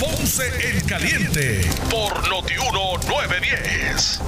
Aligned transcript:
Ponce 0.00 0.46
en 0.66 0.80
Caliente 0.86 1.60
por 1.90 2.26
Notiuno 2.30 2.96
910. 3.06 4.20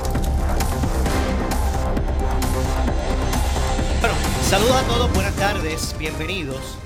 Bueno, 4.01 4.15
saludos 4.45 4.77
a 4.77 4.87
todos, 4.87 5.13
buenas 5.15 5.35
tardes, 5.37 5.97
bienvenidos. 5.99 6.77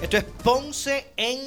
Esto 0.00 0.16
es 0.16 0.24
Ponce 0.24 1.12
en 1.18 1.38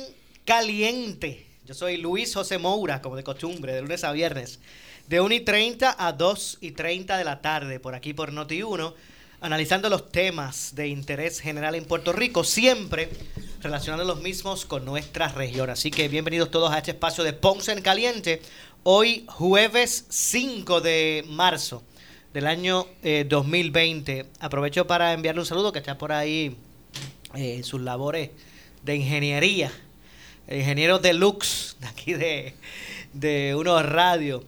Caliente. 0.46 1.48
Yo 1.66 1.74
soy 1.74 1.98
Luis 1.98 2.32
José 2.36 2.60
Moura, 2.60 3.02
como 3.02 3.16
de 3.16 3.24
costumbre, 3.24 3.74
de 3.74 3.82
lunes 3.82 4.04
a 4.04 4.12
viernes 4.12 4.60
de 5.08 5.20
1 5.20 5.34
y 5.34 5.40
30 5.40 5.96
a 5.98 6.14
2 6.14 6.60
y 6.62 6.72
30 6.72 7.18
de 7.18 7.24
la 7.24 7.42
tarde, 7.42 7.80
por 7.80 7.96
aquí 7.96 8.14
por 8.14 8.32
Noti1, 8.32 8.94
analizando 9.40 9.90
los 9.90 10.12
temas 10.12 10.74
de 10.76 10.88
interés 10.88 11.40
general 11.40 11.76
en 11.76 11.86
Puerto 11.86 12.12
Rico, 12.12 12.44
siempre 12.44 13.10
relacionando 13.62 14.04
los 14.04 14.22
mismos 14.22 14.66
con 14.66 14.84
nuestra 14.84 15.28
región. 15.28 15.70
Así 15.70 15.92
que 15.92 16.08
bienvenidos 16.08 16.50
todos 16.50 16.72
a 16.72 16.80
este 16.80 16.92
espacio 16.92 17.24
de 17.24 17.34
Ponce 17.34 17.72
en 17.72 17.82
Caliente, 17.82 18.42
hoy 18.84 19.26
jueves 19.28 20.06
5 20.10 20.82
de 20.82 21.24
marzo 21.28 21.84
del 22.34 22.48
año 22.48 22.88
2020. 23.04 24.20
Eh, 24.20 24.26
Aprovecho 24.40 24.88
para 24.88 25.14
enviarle 25.14 25.42
un 25.42 25.48
saludo 25.48 25.72
que 25.72 25.80
está 25.80 25.98
por 25.98 26.12
ahí 26.12 26.58
eh, 27.36 27.56
en 27.56 27.64
sus 27.64 27.82
labores 27.82 28.32
de 28.84 28.96
ingeniería, 28.96 29.72
ingeniero 30.50 30.98
deluxe 30.98 31.76
de 31.80 31.88
aquí 31.88 32.14
de, 32.14 32.56
de 33.14 33.54
unos 33.56 33.86
radios 33.86 34.44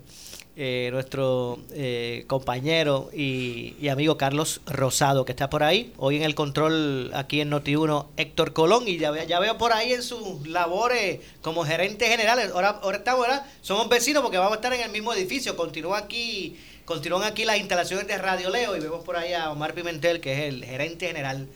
eh, 0.62 0.90
nuestro 0.92 1.58
eh, 1.72 2.26
compañero 2.28 3.10
y, 3.14 3.88
amigo 3.88 4.18
Carlos 4.18 4.60
Rosado, 4.66 5.24
que 5.24 5.32
está 5.32 5.50
por 5.50 5.64
ahí. 5.64 5.94
Hoy 5.96 6.18
en 6.18 6.24
el 6.24 6.36
control 6.36 7.12
aquí 7.14 7.40
en 7.40 7.50
Noti1, 7.50 8.08
Héctor 8.18 8.52
Colón. 8.52 8.86
Y 8.86 8.98
ya, 8.98 9.24
ya 9.24 9.40
veo 9.40 9.58
por 9.58 9.72
ahí 9.72 9.94
en 9.94 10.04
sus 10.04 10.46
labores 10.50 11.22
como 11.42 11.64
gerente 11.64 12.10
general. 12.10 12.52
Ahora, 12.54 12.80
ahora 12.84 12.98
estamos, 12.98 13.22
¿verdad? 13.22 13.46
Somos 13.62 13.88
vecinos 13.88 14.22
porque 14.22 14.38
vamos 14.38 14.52
a 14.52 14.56
estar 14.56 14.74
en 14.74 14.82
el 14.82 14.92
mismo 14.92 15.14
edificio. 15.14 15.56
Continúa 15.56 16.00
aquí, 16.00 16.58
continúan 16.84 17.24
aquí 17.24 17.46
las 17.46 17.58
instalaciones 17.58 18.06
de 18.08 18.18
Radio 18.18 18.50
Leo 18.50 18.76
y 18.76 18.82
vemos 18.82 19.06
por 19.06 19.16
ahí 19.16 19.32
a 19.32 19.52
Omar 19.52 19.74
Pimentel, 19.74 20.20
que 20.20 20.34
es 20.34 20.54
el 20.54 20.66
gerente 20.66 21.08
general 21.08 21.48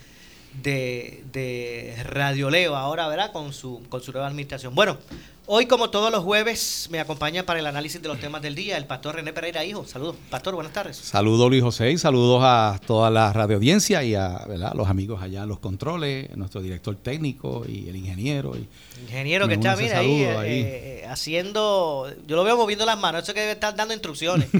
de, 0.62 1.24
de 1.34 1.94
Radio 2.06 2.50
Leo 2.50 2.78
ahora, 2.78 3.10
¿verdad? 3.10 3.34
Con 3.34 3.52
su, 3.52 3.84
con 3.90 4.02
su 4.02 4.14
nueva 4.14 4.28
administración. 4.28 4.74
Bueno, 4.74 4.98
Hoy, 5.46 5.66
como 5.66 5.90
todos 5.90 6.10
los 6.10 6.24
jueves, 6.24 6.88
me 6.90 7.02
acompaña 7.02 7.46
para 7.46 7.60
el 7.60 7.66
análisis 7.66 8.02
de 8.02 8.08
los 8.08 8.18
temas 8.18 8.42
del 8.42 8.56
día 8.56 8.78
el 8.78 8.86
pastor 8.86 9.16
René 9.16 9.34
Pereira, 9.34 9.66
hijo. 9.66 9.86
Saludos. 9.86 10.16
Pastor, 10.30 10.56
buenas 10.56 10.72
tardes. 10.72 10.96
Saludos, 10.96 11.50
Luis 11.50 11.62
José, 11.62 11.92
y 11.92 11.98
saludos 11.98 12.42
a 12.46 12.80
toda 12.88 13.12
la 13.12 13.34
radioaudiencia 13.34 14.06
y 14.06 14.16
a 14.16 14.46
los 14.74 14.88
amigos 14.88 15.22
allá 15.22 15.44
en 15.44 15.50
los 15.50 15.60
controles, 15.60 16.34
nuestro 16.38 16.62
director 16.62 16.96
técnico 16.96 17.66
y 17.68 17.90
el 17.90 17.98
ingeniero. 17.98 18.56
Y 18.56 18.70
ingeniero 19.02 19.50
que 19.50 19.56
está, 19.56 19.76
mira, 19.76 20.00
ahí, 20.00 20.22
eh, 20.22 21.02
eh, 21.04 21.06
haciendo, 21.10 22.10
yo 22.26 22.38
lo 22.38 22.46
veo 22.46 22.56
moviendo 22.56 22.86
las 22.86 22.98
manos, 22.98 23.24
eso 23.24 23.34
que 23.34 23.42
debe 23.42 23.52
estar 23.52 23.76
dando 23.76 23.94
instrucciones. 23.94 24.48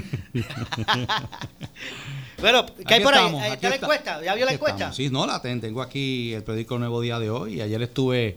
bueno, 2.42 2.66
¿qué 2.86 2.94
hay 2.94 3.02
por 3.02 3.14
ahí? 3.14 3.34
¿Está 3.52 3.70
la 3.70 3.76
encuesta? 3.76 4.22
¿Ya 4.22 4.34
vio 4.34 4.44
la 4.44 4.52
encuesta? 4.52 4.92
Sí, 4.92 5.08
no, 5.08 5.24
la 5.24 5.40
tengo 5.40 5.80
aquí, 5.80 6.34
el 6.34 6.42
periódico 6.42 6.78
Nuevo 6.78 7.00
Día 7.00 7.18
de 7.18 7.30
hoy, 7.30 7.62
ayer 7.62 7.80
estuve 7.80 8.36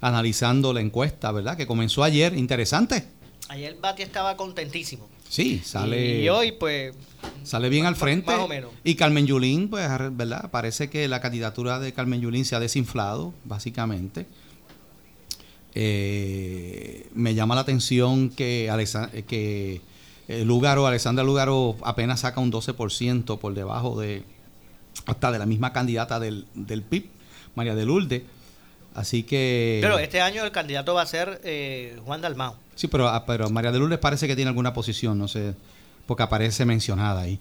analizando 0.00 0.72
la 0.72 0.80
encuesta, 0.80 1.32
¿verdad? 1.32 1.56
Que 1.56 1.66
comenzó 1.66 2.04
ayer, 2.04 2.36
interesante. 2.36 3.06
Ayer 3.48 3.76
Bati 3.80 4.02
estaba 4.02 4.36
contentísimo. 4.36 5.08
Sí, 5.28 5.60
sale. 5.64 6.22
Y 6.22 6.28
hoy, 6.28 6.52
pues. 6.52 6.94
Sale 7.42 7.68
bien 7.68 7.86
al 7.86 7.96
frente. 7.96 8.30
Más 8.30 8.40
o 8.40 8.48
menos. 8.48 8.70
Y 8.84 8.94
Carmen 8.94 9.26
Yulín, 9.26 9.68
pues, 9.68 9.88
¿verdad? 10.12 10.50
Parece 10.50 10.90
que 10.90 11.08
la 11.08 11.20
candidatura 11.20 11.78
de 11.78 11.92
Carmen 11.92 12.20
Yulín 12.20 12.44
se 12.44 12.56
ha 12.56 12.60
desinflado, 12.60 13.34
básicamente. 13.44 14.26
Eh, 15.74 17.08
me 17.14 17.34
llama 17.34 17.54
la 17.54 17.60
atención 17.60 18.30
que, 18.30 18.72
que 19.28 19.80
Lugaro, 20.44 20.86
Alexandra 20.86 21.22
Lugaro 21.22 21.76
apenas 21.82 22.20
saca 22.20 22.40
un 22.40 22.50
12% 22.50 23.38
por 23.38 23.54
debajo 23.54 24.00
de 24.00 24.22
hasta 25.04 25.30
de 25.30 25.38
la 25.38 25.46
misma 25.46 25.72
candidata 25.72 26.18
del, 26.18 26.46
del 26.54 26.82
PIB, 26.82 27.10
María 27.54 27.74
de 27.74 27.84
Lourdes. 27.84 28.22
Así 28.96 29.24
que... 29.24 29.78
Pero 29.82 29.98
este 29.98 30.22
año 30.22 30.42
el 30.42 30.50
candidato 30.52 30.94
va 30.94 31.02
a 31.02 31.06
ser 31.06 31.42
eh, 31.44 31.98
Juan 32.06 32.22
Dalmao. 32.22 32.56
Sí, 32.74 32.88
pero, 32.88 33.08
ah, 33.08 33.26
pero 33.26 33.50
María 33.50 33.70
de 33.70 33.78
Lourdes 33.78 33.98
parece 33.98 34.26
que 34.26 34.34
tiene 34.34 34.48
alguna 34.48 34.72
posición, 34.72 35.18
no 35.18 35.28
sé, 35.28 35.54
porque 36.06 36.22
aparece 36.22 36.64
mencionada 36.64 37.20
ahí. 37.20 37.38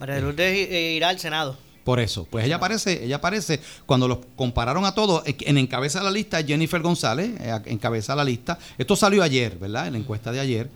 María 0.00 0.16
de 0.16 0.20
Lourdes 0.22 0.68
eh, 0.68 0.92
irá 0.96 1.10
al 1.10 1.20
Senado. 1.20 1.56
Por 1.84 2.00
eso, 2.00 2.26
pues 2.28 2.44
ella 2.44 2.56
aparece, 2.56 3.04
ella 3.04 3.16
aparece, 3.16 3.60
cuando 3.86 4.08
los 4.08 4.18
compararon 4.34 4.84
a 4.84 4.94
todos, 4.94 5.22
en 5.26 5.58
encabeza 5.58 6.00
de 6.00 6.06
la 6.06 6.10
lista 6.10 6.42
Jennifer 6.42 6.80
González, 6.80 7.30
eh, 7.40 7.60
encabeza 7.66 8.16
la 8.16 8.24
lista. 8.24 8.58
Esto 8.76 8.96
salió 8.96 9.22
ayer, 9.22 9.56
¿verdad? 9.56 9.86
En 9.86 9.92
la 9.92 9.98
encuesta 10.00 10.32
de 10.32 10.40
ayer, 10.40 10.70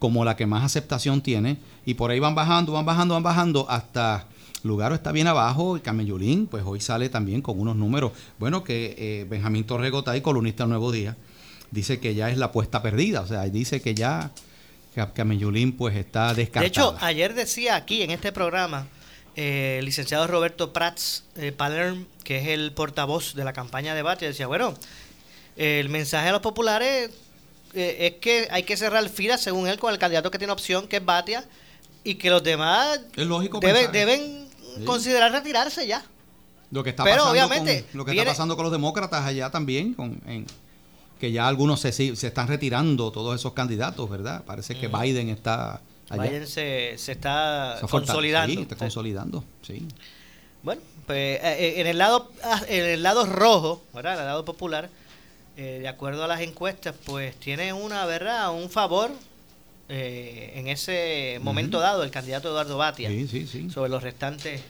como 0.00 0.24
la 0.24 0.34
que 0.34 0.46
más 0.46 0.64
aceptación 0.64 1.20
tiene. 1.20 1.58
Y 1.86 1.94
por 1.94 2.10
ahí 2.10 2.18
van 2.18 2.34
bajando, 2.34 2.72
van 2.72 2.86
bajando, 2.86 3.14
van 3.14 3.22
bajando 3.22 3.66
hasta 3.68 4.26
Lugaro 4.64 4.94
está 4.94 5.12
bien 5.12 5.26
abajo 5.26 5.76
y 5.76 5.80
Camellulín, 5.80 6.46
pues 6.46 6.64
hoy 6.66 6.80
sale 6.80 7.10
también 7.10 7.42
con 7.42 7.60
unos 7.60 7.76
números. 7.76 8.12
Bueno, 8.38 8.64
que 8.64 8.94
eh, 8.96 9.26
Benjamín 9.28 9.64
Torregotay, 9.64 10.22
columnista 10.22 10.64
del 10.64 10.70
Nuevo 10.70 10.90
Día, 10.90 11.16
dice 11.70 12.00
que 12.00 12.14
ya 12.14 12.30
es 12.30 12.38
la 12.38 12.46
apuesta 12.46 12.80
perdida. 12.80 13.20
O 13.20 13.26
sea, 13.26 13.44
dice 13.44 13.82
que 13.82 13.94
ya 13.94 14.30
Camellulín 15.14 15.76
pues 15.76 15.94
está 15.96 16.32
descartada. 16.32 16.62
De 16.62 16.68
hecho, 16.68 16.96
ayer 17.00 17.34
decía 17.34 17.76
aquí 17.76 18.00
en 18.00 18.10
este 18.10 18.32
programa 18.32 18.86
eh, 19.36 19.76
el 19.80 19.84
licenciado 19.84 20.26
Roberto 20.26 20.72
Prats 20.72 21.24
eh, 21.36 21.52
Palerm, 21.52 22.06
que 22.24 22.38
es 22.38 22.48
el 22.48 22.72
portavoz 22.72 23.34
de 23.34 23.44
la 23.44 23.52
campaña 23.52 23.94
de 23.94 24.00
Batia, 24.00 24.28
decía, 24.28 24.46
bueno, 24.46 24.74
el 25.56 25.90
mensaje 25.90 26.30
a 26.30 26.32
los 26.32 26.40
populares 26.40 27.10
es 27.74 28.14
que 28.14 28.48
hay 28.50 28.62
que 28.62 28.78
cerrar 28.78 29.06
filas, 29.10 29.42
según 29.42 29.68
él, 29.68 29.78
con 29.78 29.92
el 29.92 29.98
candidato 29.98 30.30
que 30.30 30.38
tiene 30.38 30.52
opción, 30.52 30.88
que 30.88 30.96
es 30.96 31.04
Batia, 31.04 31.44
y 32.02 32.14
que 32.14 32.30
los 32.30 32.42
demás 32.42 33.00
deben 33.14 34.43
considerar 34.84 35.32
retirarse 35.32 35.86
ya. 35.86 36.04
Lo 36.70 36.82
que 36.82 36.90
está 36.90 37.04
pasando 37.04 37.30
obviamente 37.30 37.84
con, 37.84 37.98
lo 37.98 38.04
que 38.04 38.10
está 38.12 38.24
pasando 38.24 38.56
con 38.56 38.64
los 38.64 38.72
demócratas 38.72 39.24
allá 39.24 39.50
también, 39.50 39.94
con, 39.94 40.20
que 41.20 41.32
ya 41.32 41.46
algunos 41.46 41.80
se, 41.80 41.92
se 41.92 42.26
están 42.26 42.48
retirando 42.48 43.12
todos 43.12 43.38
esos 43.38 43.52
candidatos, 43.52 44.10
¿verdad? 44.10 44.44
Parece 44.44 44.78
que 44.78 44.88
Biden 44.88 45.28
está 45.28 45.80
allá. 46.08 46.22
Biden 46.22 46.46
se, 46.46 46.94
se 46.98 47.12
está 47.12 47.78
consolidando. 47.88 48.54
Sí, 48.54 48.62
está 48.62 48.76
consolidando, 48.76 49.44
sí. 49.62 49.86
Bueno, 50.62 50.80
pues 51.06 51.40
eh, 51.42 51.56
eh, 51.58 51.80
en 51.80 51.86
el 51.86 51.98
lado 51.98 52.30
ah, 52.42 52.62
en 52.68 52.84
el 52.86 53.02
lado 53.02 53.26
rojo, 53.26 53.82
¿verdad? 53.92 54.14
En 54.14 54.20
el 54.20 54.26
lado 54.26 54.44
popular, 54.44 54.88
eh, 55.56 55.78
de 55.80 55.88
acuerdo 55.88 56.24
a 56.24 56.26
las 56.26 56.40
encuestas, 56.40 56.94
pues 57.04 57.36
tiene 57.36 57.72
una, 57.72 58.06
¿verdad? 58.06 58.52
Un 58.54 58.70
favor 58.70 59.10
eh, 59.88 60.52
en 60.56 60.68
ese 60.68 61.38
momento 61.42 61.78
dado 61.78 62.02
el 62.02 62.10
candidato 62.10 62.48
Eduardo 62.48 62.78
Batia 62.78 63.10
sobre 63.68 63.90
los 63.90 64.02
restantes 64.02 64.62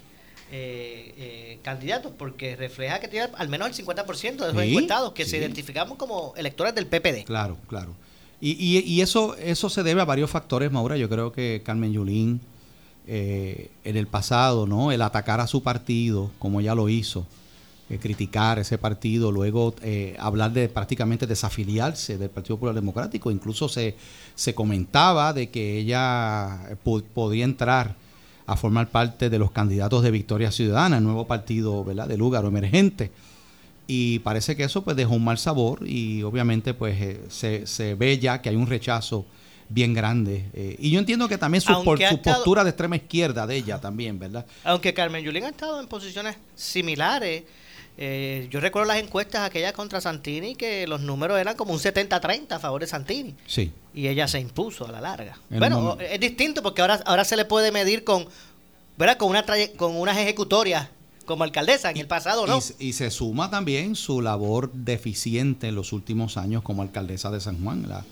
eh, 0.50 1.14
eh, 1.16 1.58
candidatos, 1.62 2.12
porque 2.16 2.56
refleja 2.56 2.98
que 2.98 3.08
tiene 3.08 3.28
al 3.36 3.48
menos 3.48 3.68
el 3.68 3.86
50% 3.86 4.46
de 4.46 4.52
los 4.52 4.62
encuestados 4.62 5.12
que 5.12 5.24
se 5.24 5.38
identificamos 5.38 5.98
como 5.98 6.34
electores 6.36 6.74
del 6.74 6.86
PPD. 6.86 7.24
Claro, 7.24 7.56
claro. 7.68 7.94
Y, 8.40 8.52
y, 8.78 9.00
eso, 9.00 9.36
eso 9.36 9.70
se 9.70 9.82
debe 9.82 10.02
a 10.02 10.04
varios 10.04 10.28
factores, 10.30 10.70
Maura. 10.70 10.98
Yo 10.98 11.08
creo 11.08 11.32
que 11.32 11.62
Carmen 11.64 11.92
Yulín, 11.94 12.40
en 13.06 13.96
el 13.96 14.06
pasado, 14.06 14.66
¿no? 14.66 14.92
El 14.92 15.00
atacar 15.00 15.40
a 15.40 15.46
su 15.46 15.62
partido, 15.62 16.30
como 16.38 16.60
ella 16.60 16.74
lo 16.74 16.90
hizo, 16.90 17.26
eh, 17.90 17.98
criticar 17.98 18.58
ese 18.58 18.78
partido, 18.78 19.30
luego 19.30 19.74
eh, 19.82 20.16
hablar 20.18 20.54
de 20.54 20.70
prácticamente 20.70 21.26
desafiliarse 21.26 22.16
del 22.16 22.30
Partido 22.30 22.56
Popular 22.56 22.74
Democrático. 22.74 23.30
Incluso 23.30 23.68
se, 23.68 23.94
se 24.34 24.54
comentaba 24.54 25.34
de 25.34 25.50
que 25.50 25.76
ella 25.76 26.60
eh, 26.70 26.76
podía 27.12 27.44
entrar 27.44 27.94
a 28.46 28.56
formar 28.56 28.88
parte 28.88 29.28
de 29.28 29.38
los 29.38 29.50
candidatos 29.50 30.02
de 30.02 30.10
Victoria 30.10 30.50
Ciudadana, 30.50 30.96
el 30.96 31.04
nuevo 31.04 31.26
partido 31.26 31.84
¿verdad? 31.84 32.08
de 32.08 32.16
lugar 32.16 32.46
emergente. 32.46 33.10
Y 33.86 34.20
parece 34.20 34.56
que 34.56 34.64
eso 34.64 34.82
pues 34.82 34.96
dejó 34.96 35.14
un 35.14 35.24
mal 35.24 35.36
sabor 35.36 35.86
y 35.86 36.22
obviamente 36.22 36.72
pues 36.72 36.96
se, 37.28 37.66
se 37.66 37.94
ve 37.96 38.18
ya 38.18 38.40
que 38.40 38.48
hay 38.48 38.56
un 38.56 38.66
rechazo 38.66 39.26
bien 39.68 39.92
grande. 39.92 40.76
y 40.78 40.90
yo 40.90 40.98
entiendo 40.98 41.28
que 41.28 41.36
también 41.36 41.60
su, 41.60 41.84
por, 41.84 42.00
su 42.02 42.22
postura 42.22 42.64
de 42.64 42.70
extrema 42.70 42.96
izquierda 42.96 43.46
de 43.46 43.56
ella 43.56 43.78
también, 43.78 44.18
¿verdad? 44.18 44.46
Aunque 44.62 44.94
Carmen 44.94 45.22
Yulín 45.22 45.44
ha 45.44 45.50
estado 45.50 45.80
en 45.80 45.86
posiciones 45.86 46.36
similares 46.54 47.44
Eh, 47.96 48.48
yo 48.50 48.58
recuerdo 48.60 48.88
las 48.88 48.98
encuestas 49.02 49.42
aquellas 49.42 49.72
contra 49.72 50.00
Santini 50.00 50.56
que 50.56 50.86
los 50.86 51.00
números 51.00 51.38
eran 51.38 51.56
como 51.56 51.72
un 51.72 51.78
70-30 51.78 52.52
a 52.52 52.58
favor 52.58 52.80
de 52.80 52.86
Santini. 52.88 53.34
Sí. 53.46 53.70
Y 53.94 54.08
ella 54.08 54.26
se 54.26 54.40
impuso 54.40 54.86
a 54.86 54.92
la 54.92 55.00
larga. 55.00 55.38
En 55.50 55.60
bueno, 55.60 55.96
es 56.00 56.18
distinto 56.18 56.62
porque 56.62 56.80
ahora, 56.82 57.00
ahora 57.06 57.24
se 57.24 57.36
le 57.36 57.44
puede 57.44 57.70
medir 57.70 58.02
con, 58.02 58.26
¿verdad? 58.98 59.16
Con, 59.16 59.30
una 59.30 59.44
con 59.76 59.96
unas 59.96 60.16
ejecutorias 60.18 60.88
como 61.24 61.44
alcaldesa. 61.44 61.90
En 61.90 61.98
el 61.98 62.08
pasado 62.08 62.46
no. 62.48 62.58
Y, 62.78 62.88
y 62.88 62.92
se 62.94 63.10
suma 63.12 63.48
también 63.50 63.94
su 63.94 64.20
labor 64.20 64.72
deficiente 64.72 65.68
en 65.68 65.76
los 65.76 65.92
últimos 65.92 66.36
años 66.36 66.62
como 66.62 66.82
alcaldesa 66.82 67.30
de 67.30 67.40
San 67.40 67.62
Juan. 67.62 67.88
La- 67.88 68.04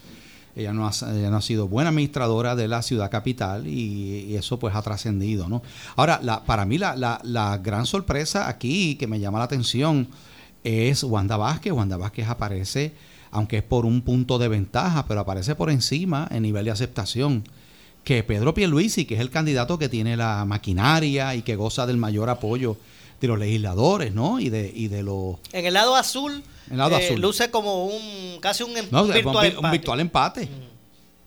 ella, 0.54 0.72
no 0.72 0.86
ha, 0.86 1.40
sido 1.40 1.68
buena 1.68 1.90
administradora 1.90 2.54
de 2.54 2.68
la 2.68 2.82
ciudad 2.82 3.10
capital 3.10 3.66
y, 3.66 4.34
eso 4.36 4.58
pues 4.58 4.74
ha 4.74 4.82
trascendido. 4.82 5.48
¿no? 5.48 5.62
Ahora, 5.96 6.20
la, 6.22 6.44
para 6.44 6.64
mí 6.64 6.78
la, 6.78 6.96
la- 6.96 7.20
la 7.24 7.58
gran 7.58 7.86
sorpresa 7.86 8.48
aquí 8.48 8.96
que 8.96 9.06
me 9.06 9.20
llama 9.20 9.38
la 9.38 9.44
atención 9.44 10.08
es 10.64 11.02
Wanda 11.04 11.36
Vázquez. 11.36 11.72
Wanda 11.72 11.96
Vázquez 11.96 12.28
aparece, 12.28 12.92
aunque 13.30 13.58
es 13.58 13.62
por 13.62 13.86
un 13.86 14.02
punto 14.02 14.38
de 14.38 14.48
ventaja, 14.48 15.06
pero 15.06 15.20
aparece 15.20 15.54
por 15.54 15.70
encima 15.70 16.28
en 16.30 16.42
nivel 16.42 16.64
de 16.66 16.70
aceptación 16.70 17.44
que 18.04 18.22
Pedro 18.24 18.52
Pierluisi, 18.52 19.04
que 19.04 19.14
es 19.14 19.20
el 19.20 19.30
candidato 19.30 19.78
que 19.78 19.88
tiene 19.88 20.16
la 20.16 20.44
maquinaria 20.44 21.34
y 21.34 21.42
que 21.42 21.56
goza 21.56 21.86
del 21.86 21.96
mayor 21.96 22.30
apoyo 22.30 22.76
de 23.20 23.28
los 23.28 23.38
legisladores, 23.38 24.12
¿no? 24.12 24.40
Y 24.40 24.48
de, 24.50 24.72
y 24.74 24.88
de 24.88 25.04
los... 25.04 25.36
En 25.52 25.64
el 25.66 25.74
lado 25.74 25.94
azul, 25.94 26.42
el 26.70 26.76
lado 26.78 26.96
eh, 26.98 27.04
azul. 27.06 27.20
luce 27.20 27.50
como 27.50 27.86
un 27.86 28.38
casi 28.40 28.62
un, 28.62 28.76
em- 28.76 28.86
No, 28.90 29.02
un 29.04 29.12
vi- 29.12 29.20
un 29.20 29.28
empate. 29.28 29.70
virtual 29.70 30.00
empate. 30.00 30.48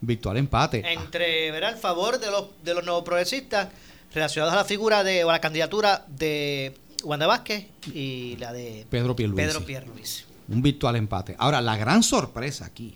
Virtual 0.02 0.38
empate. 0.38 0.94
entre 0.94 1.52
¿verdad? 1.52 1.72
el 1.74 1.78
favor 1.78 2.20
de 2.20 2.30
los 2.32 2.46
de 2.64 2.74
los 2.74 2.84
nuevos 2.84 3.04
progresistas 3.04 3.70
relacionados 4.14 4.54
a 4.54 4.58
la 4.58 4.66
figura 4.66 5.04
de 5.04 5.24
o 5.24 5.30
a 5.30 5.34
la 5.34 5.42
candidatura 5.42 6.06
de 6.08 6.74
Wanda 7.04 7.28
Vázquez 7.28 7.68
y 7.94 8.36
la 8.38 8.54
de 8.54 8.86
Pedro 8.90 9.16
Pierluisi. 9.16 9.48
Pedro 9.48 9.66
Pierluisi. 9.66 10.24
Un 10.48 10.62
virtual 10.62 10.96
empate. 10.96 11.36
Ahora, 11.40 11.60
la 11.62 11.76
gran 11.76 12.04
sorpresa 12.04 12.66
aquí 12.66 12.94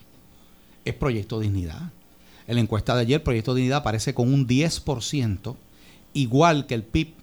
es 0.85 0.93
Proyecto 0.93 1.39
Dignidad. 1.39 1.81
En 2.47 2.55
la 2.55 2.61
encuesta 2.61 2.95
de 2.95 3.01
ayer, 3.01 3.23
Proyecto 3.23 3.53
Dignidad 3.55 3.79
aparece 3.79 4.13
con 4.13 4.31
un 4.31 4.47
10%, 4.47 5.55
igual 6.13 6.65
que 6.67 6.75
el 6.75 6.83
PIB, 6.83 7.13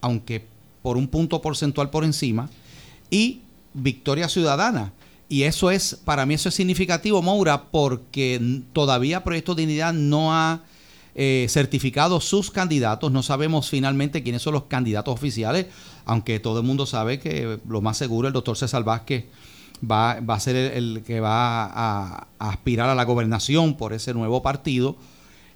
aunque 0.00 0.44
por 0.82 0.96
un 0.96 1.06
punto 1.08 1.40
porcentual 1.42 1.90
por 1.90 2.04
encima, 2.04 2.50
y 3.10 3.40
Victoria 3.74 4.28
Ciudadana. 4.28 4.92
Y 5.28 5.44
eso 5.44 5.70
es, 5.70 5.98
para 6.04 6.26
mí 6.26 6.34
eso 6.34 6.50
es 6.50 6.54
significativo, 6.54 7.22
Moura, 7.22 7.70
porque 7.70 8.60
todavía 8.72 9.24
Proyecto 9.24 9.54
Dignidad 9.54 9.94
no 9.94 10.34
ha 10.34 10.60
eh, 11.14 11.46
certificado 11.48 12.20
sus 12.20 12.50
candidatos. 12.50 13.10
No 13.12 13.22
sabemos 13.22 13.70
finalmente 13.70 14.22
quiénes 14.22 14.42
son 14.42 14.54
los 14.54 14.64
candidatos 14.64 15.14
oficiales, 15.14 15.66
aunque 16.04 16.38
todo 16.38 16.60
el 16.60 16.66
mundo 16.66 16.84
sabe 16.84 17.18
que 17.18 17.58
lo 17.66 17.80
más 17.80 17.96
seguro 17.96 18.28
el 18.28 18.34
doctor 18.34 18.56
César 18.58 18.84
Vázquez 18.84 19.24
va, 19.90 20.20
va 20.20 20.34
a 20.34 20.40
ser 20.40 20.56
el, 20.56 21.02
que 21.06 21.20
va 21.20 21.64
a 21.64 22.26
aspirar 22.38 22.88
a 22.88 22.94
la 22.94 23.04
gobernación 23.04 23.76
por 23.76 23.92
ese 23.92 24.12
nuevo 24.14 24.42
partido. 24.42 24.96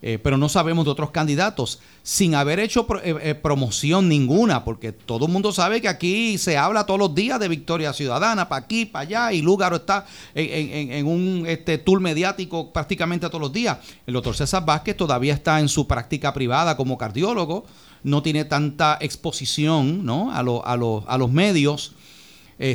Eh, 0.02 0.18
pero 0.22 0.36
no 0.36 0.48
sabemos 0.50 0.84
de 0.84 0.90
otros 0.90 1.10
candidatos, 1.10 1.80
sin 2.02 2.34
haber 2.34 2.60
hecho 2.60 2.86
eh, 3.02 3.16
eh, 3.22 3.34
promoción 3.34 4.08
ninguna, 4.10 4.62
porque 4.62 4.92
todo 4.92 5.24
el 5.26 5.32
mundo 5.32 5.52
sabe 5.52 5.80
que 5.80 5.88
aquí 5.88 6.36
se 6.36 6.58
habla 6.58 6.84
todos 6.84 7.00
los 7.00 7.14
días 7.14 7.40
de 7.40 7.48
Victoria 7.48 7.94
Ciudadana, 7.94 8.46
para 8.48 8.64
aquí, 8.64 8.84
para 8.84 9.02
allá, 9.04 9.32
y 9.32 9.40
Lúgaro 9.40 9.76
está 9.76 10.04
en, 10.34 11.06
un 11.06 11.44
este, 11.48 11.78
tour 11.78 12.00
mediático 12.00 12.72
prácticamente 12.72 13.26
todos 13.28 13.40
los 13.40 13.52
días. 13.52 13.78
El 14.06 14.12
doctor 14.14 14.36
César 14.36 14.66
Vázquez 14.66 14.96
todavía 14.96 15.32
está 15.32 15.60
en 15.60 15.68
su 15.68 15.86
práctica 15.86 16.34
privada 16.34 16.76
como 16.76 16.98
cardiólogo, 16.98 17.64
no 18.02 18.22
tiene 18.22 18.44
tanta 18.44 18.98
exposición 19.00 20.04
¿no? 20.04 20.30
a, 20.30 20.40
a, 20.40 20.76
los- 20.76 21.04
a 21.06 21.16
los 21.18 21.30
medios, 21.30 21.92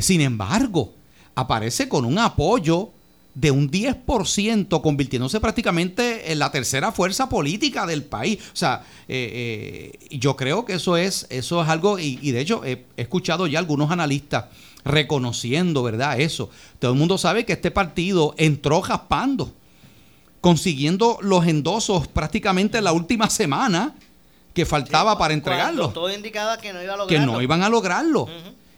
sin 0.00 0.20
embargo, 0.20 0.92
aparece 1.34 1.88
con 1.88 2.04
un 2.04 2.18
apoyo 2.18 2.90
de 3.34 3.50
un 3.50 3.70
10%, 3.70 4.82
convirtiéndose 4.82 5.40
prácticamente 5.40 6.32
en 6.32 6.38
la 6.38 6.50
tercera 6.50 6.92
fuerza 6.92 7.28
política 7.28 7.86
del 7.86 8.04
país. 8.04 8.38
O 8.52 8.56
sea, 8.56 8.84
eh, 9.08 9.92
eh, 10.00 10.18
yo 10.18 10.36
creo 10.36 10.64
que 10.64 10.74
eso 10.74 10.96
es, 10.96 11.26
eso 11.30 11.62
es 11.62 11.68
algo, 11.68 11.98
y, 11.98 12.18
y 12.20 12.32
de 12.32 12.40
hecho 12.40 12.64
he, 12.64 12.84
he 12.96 13.02
escuchado 13.02 13.46
ya 13.46 13.58
algunos 13.58 13.90
analistas 13.90 14.46
reconociendo, 14.84 15.82
¿verdad? 15.82 16.20
Eso. 16.20 16.50
Todo 16.78 16.92
el 16.92 16.98
mundo 16.98 17.18
sabe 17.18 17.44
que 17.44 17.54
este 17.54 17.70
partido 17.70 18.34
entró 18.36 18.82
raspando, 18.82 19.52
consiguiendo 20.40 21.18
los 21.22 21.46
endosos 21.46 22.08
prácticamente 22.08 22.78
en 22.78 22.84
la 22.84 22.92
última 22.92 23.30
semana 23.30 23.94
que 24.54 24.66
faltaba 24.66 25.16
para 25.16 25.34
entregarlo 25.34 25.84
Cuando 25.84 26.00
Todo 26.00 26.14
indicaba 26.14 26.58
que 26.58 26.72
no 26.72 26.82
iba 26.82 26.94
a 26.94 27.06
que 27.06 27.18
no 27.18 27.40
iban 27.40 27.62
a 27.62 27.68
lograrlo. 27.68 28.28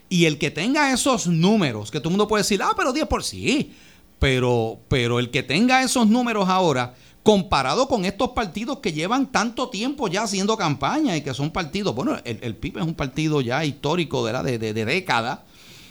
Y 0.07 0.25
el 0.25 0.37
que 0.37 0.51
tenga 0.51 0.93
esos 0.93 1.27
números, 1.27 1.89
que 1.89 1.99
todo 1.99 2.09
el 2.09 2.13
mundo 2.13 2.27
puede 2.27 2.43
decir, 2.43 2.61
ah, 2.61 2.73
pero 2.77 2.93
10 2.93 3.07
por 3.07 3.23
sí. 3.23 3.73
Pero, 4.19 4.79
pero 4.87 5.19
el 5.19 5.29
que 5.29 5.43
tenga 5.43 5.83
esos 5.83 6.07
números 6.07 6.47
ahora, 6.49 6.95
comparado 7.23 7.87
con 7.87 8.05
estos 8.05 8.29
partidos 8.29 8.79
que 8.79 8.93
llevan 8.93 9.31
tanto 9.31 9.69
tiempo 9.69 10.07
ya 10.07 10.23
haciendo 10.23 10.55
campaña 10.57 11.17
y 11.17 11.21
que 11.21 11.33
son 11.33 11.51
partidos, 11.51 11.95
bueno, 11.95 12.17
el, 12.23 12.39
el 12.41 12.55
PIB 12.55 12.77
es 12.77 12.85
un 12.85 12.93
partido 12.93 13.41
ya 13.41 13.65
histórico 13.65 14.25
de, 14.25 14.57
de, 14.57 14.73
de 14.73 14.85
décadas. 14.85 15.39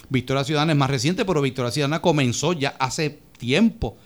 Victoria 0.08 0.44
Ciudadana 0.44 0.72
es 0.72 0.78
más 0.78 0.90
reciente, 0.90 1.24
pero 1.24 1.40
Victoria 1.40 1.72
Ciudadana 1.72 2.00
comenzó 2.00 2.52
ya 2.52 2.76
hace 2.78 3.18
tiempo. 3.38 3.96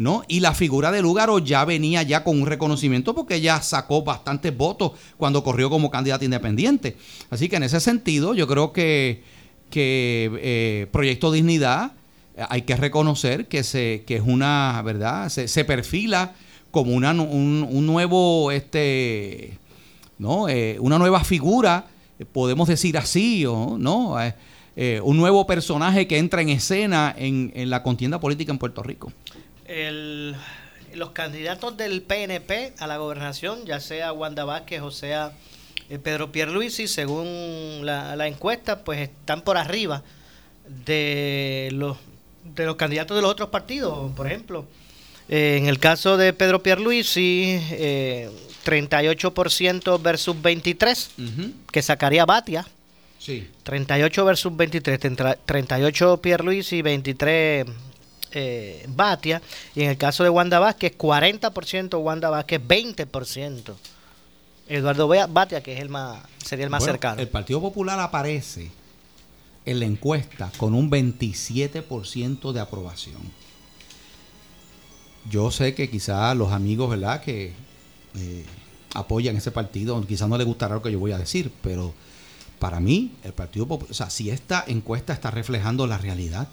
¿no? 0.00 0.22
Y 0.28 0.40
la 0.40 0.54
figura 0.54 0.90
de 0.90 1.02
Lúgaro 1.02 1.40
ya 1.40 1.62
venía 1.66 2.02
ya 2.02 2.24
con 2.24 2.40
un 2.40 2.46
reconocimiento 2.46 3.14
porque 3.14 3.34
ella 3.34 3.60
sacó 3.60 4.02
bastantes 4.02 4.56
votos 4.56 4.92
cuando 5.18 5.44
corrió 5.44 5.68
como 5.68 5.90
candidata 5.90 6.24
independiente. 6.24 6.96
Así 7.28 7.50
que 7.50 7.56
en 7.56 7.64
ese 7.64 7.80
sentido 7.80 8.32
yo 8.32 8.46
creo 8.46 8.72
que, 8.72 9.22
que 9.68 10.30
eh, 10.40 10.86
Proyecto 10.90 11.30
Dignidad 11.30 11.92
hay 12.48 12.62
que 12.62 12.76
reconocer 12.76 13.46
que, 13.46 13.62
se, 13.64 14.04
que 14.06 14.16
es 14.16 14.22
una, 14.24 14.80
¿verdad? 14.84 15.28
Se, 15.28 15.48
se 15.48 15.64
perfila 15.64 16.32
como 16.70 16.92
una, 16.92 17.10
un, 17.12 17.66
un 17.68 17.86
nuevo, 17.86 18.50
este, 18.52 19.58
¿no? 20.18 20.48
Eh, 20.48 20.76
una 20.80 20.98
nueva 20.98 21.24
figura, 21.24 21.86
eh, 22.18 22.24
podemos 22.24 22.68
decir 22.68 22.96
así, 22.96 23.44
o, 23.46 23.76
¿no? 23.78 24.16
Eh, 24.76 25.00
un 25.02 25.16
nuevo 25.16 25.46
personaje 25.46 26.06
que 26.06 26.16
entra 26.18 26.40
en 26.42 26.48
escena 26.48 27.14
en, 27.18 27.52
en 27.54 27.68
la 27.70 27.82
contienda 27.82 28.20
política 28.20 28.52
en 28.52 28.58
Puerto 28.58 28.82
Rico. 28.82 29.12
El- 29.66 30.36
los 30.94 31.10
candidatos 31.10 31.76
del 31.76 32.02
PNP 32.02 32.72
a 32.78 32.86
la 32.88 32.96
gobernación, 32.96 33.64
ya 33.64 33.78
sea 33.78 34.12
Wanda 34.12 34.44
Vázquez 34.44 34.82
o 34.82 34.90
sea 34.90 35.32
Pedro 36.02 36.32
Pierluisi, 36.32 36.88
según 36.88 37.80
la, 37.82 38.16
la 38.16 38.26
encuesta, 38.26 38.82
pues 38.84 39.00
están 39.00 39.42
por 39.42 39.56
arriba 39.56 40.02
de 40.86 41.68
los 41.72 41.96
de 42.44 42.66
los 42.66 42.76
candidatos 42.76 43.16
de 43.16 43.22
los 43.22 43.30
otros 43.30 43.48
partidos, 43.50 44.12
por 44.16 44.26
ejemplo. 44.26 44.64
Eh, 45.28 45.56
en 45.58 45.66
el 45.66 45.78
caso 45.78 46.16
de 46.16 46.32
Pedro 46.32 46.62
Pierluisi, 46.62 47.58
eh, 47.70 48.30
38% 48.64 49.98
versus 50.02 50.36
23%, 50.36 51.52
que 51.70 51.82
sacaría 51.82 52.24
Batia. 52.26 52.66
Sí. 53.18 53.48
38 53.64 54.24
versus 54.24 54.56
23, 54.56 54.98
tentra- 54.98 55.36
38 55.44 56.16
Pierluisi 56.22 56.76
y 56.76 56.82
23 56.82 57.66
eh, 58.32 58.84
Batia. 58.88 59.40
Y 59.74 59.82
en 59.82 59.90
el 59.90 59.96
caso 59.98 60.24
de 60.24 60.30
Wanda 60.30 60.58
Vázquez, 60.58 60.96
40% 60.96 61.98
Wanda 62.02 62.30
Vázquez, 62.30 62.60
20% 62.66 63.74
Eduardo 64.68 65.08
Batia, 65.28 65.62
que 65.62 65.74
es 65.74 65.80
el 65.80 65.88
más, 65.88 66.22
sería 66.44 66.64
el 66.64 66.70
más 66.70 66.80
Bueno, 66.80 66.92
cercano. 66.92 67.20
El 67.20 67.28
Partido 67.28 67.60
Popular 67.60 67.98
aparece 68.00 68.70
en 69.64 69.80
la 69.80 69.86
encuesta 69.86 70.50
con 70.56 70.74
un 70.74 70.90
27% 70.90 72.52
de 72.52 72.60
aprobación. 72.60 73.20
Yo 75.28 75.50
sé 75.50 75.74
que 75.74 75.90
quizás 75.90 76.36
los 76.36 76.52
amigos, 76.52 76.90
¿verdad?, 76.90 77.22
que 77.22 77.52
eh, 78.16 78.44
apoyan 78.94 79.36
ese 79.36 79.50
partido, 79.50 80.00
quizás 80.06 80.28
no 80.28 80.38
les 80.38 80.46
gustará 80.46 80.74
lo 80.76 80.82
que 80.82 80.92
yo 80.92 80.98
voy 80.98 81.12
a 81.12 81.18
decir, 81.18 81.52
pero 81.62 81.92
para 82.58 82.80
mí, 82.80 83.12
el 83.22 83.32
Partido 83.32 83.66
Popular, 83.66 83.90
o 83.90 83.94
sea, 83.94 84.10
si 84.10 84.30
esta 84.30 84.64
encuesta 84.66 85.12
está 85.12 85.30
reflejando 85.30 85.86
la 85.86 85.98
realidad, 85.98 86.48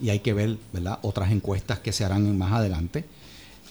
y 0.00 0.08
hay 0.10 0.20
que 0.20 0.32
ver, 0.32 0.56
¿verdad?, 0.72 0.98
otras 1.02 1.30
encuestas 1.30 1.78
que 1.78 1.92
se 1.92 2.04
harán 2.04 2.36
más 2.38 2.52
adelante. 2.52 3.04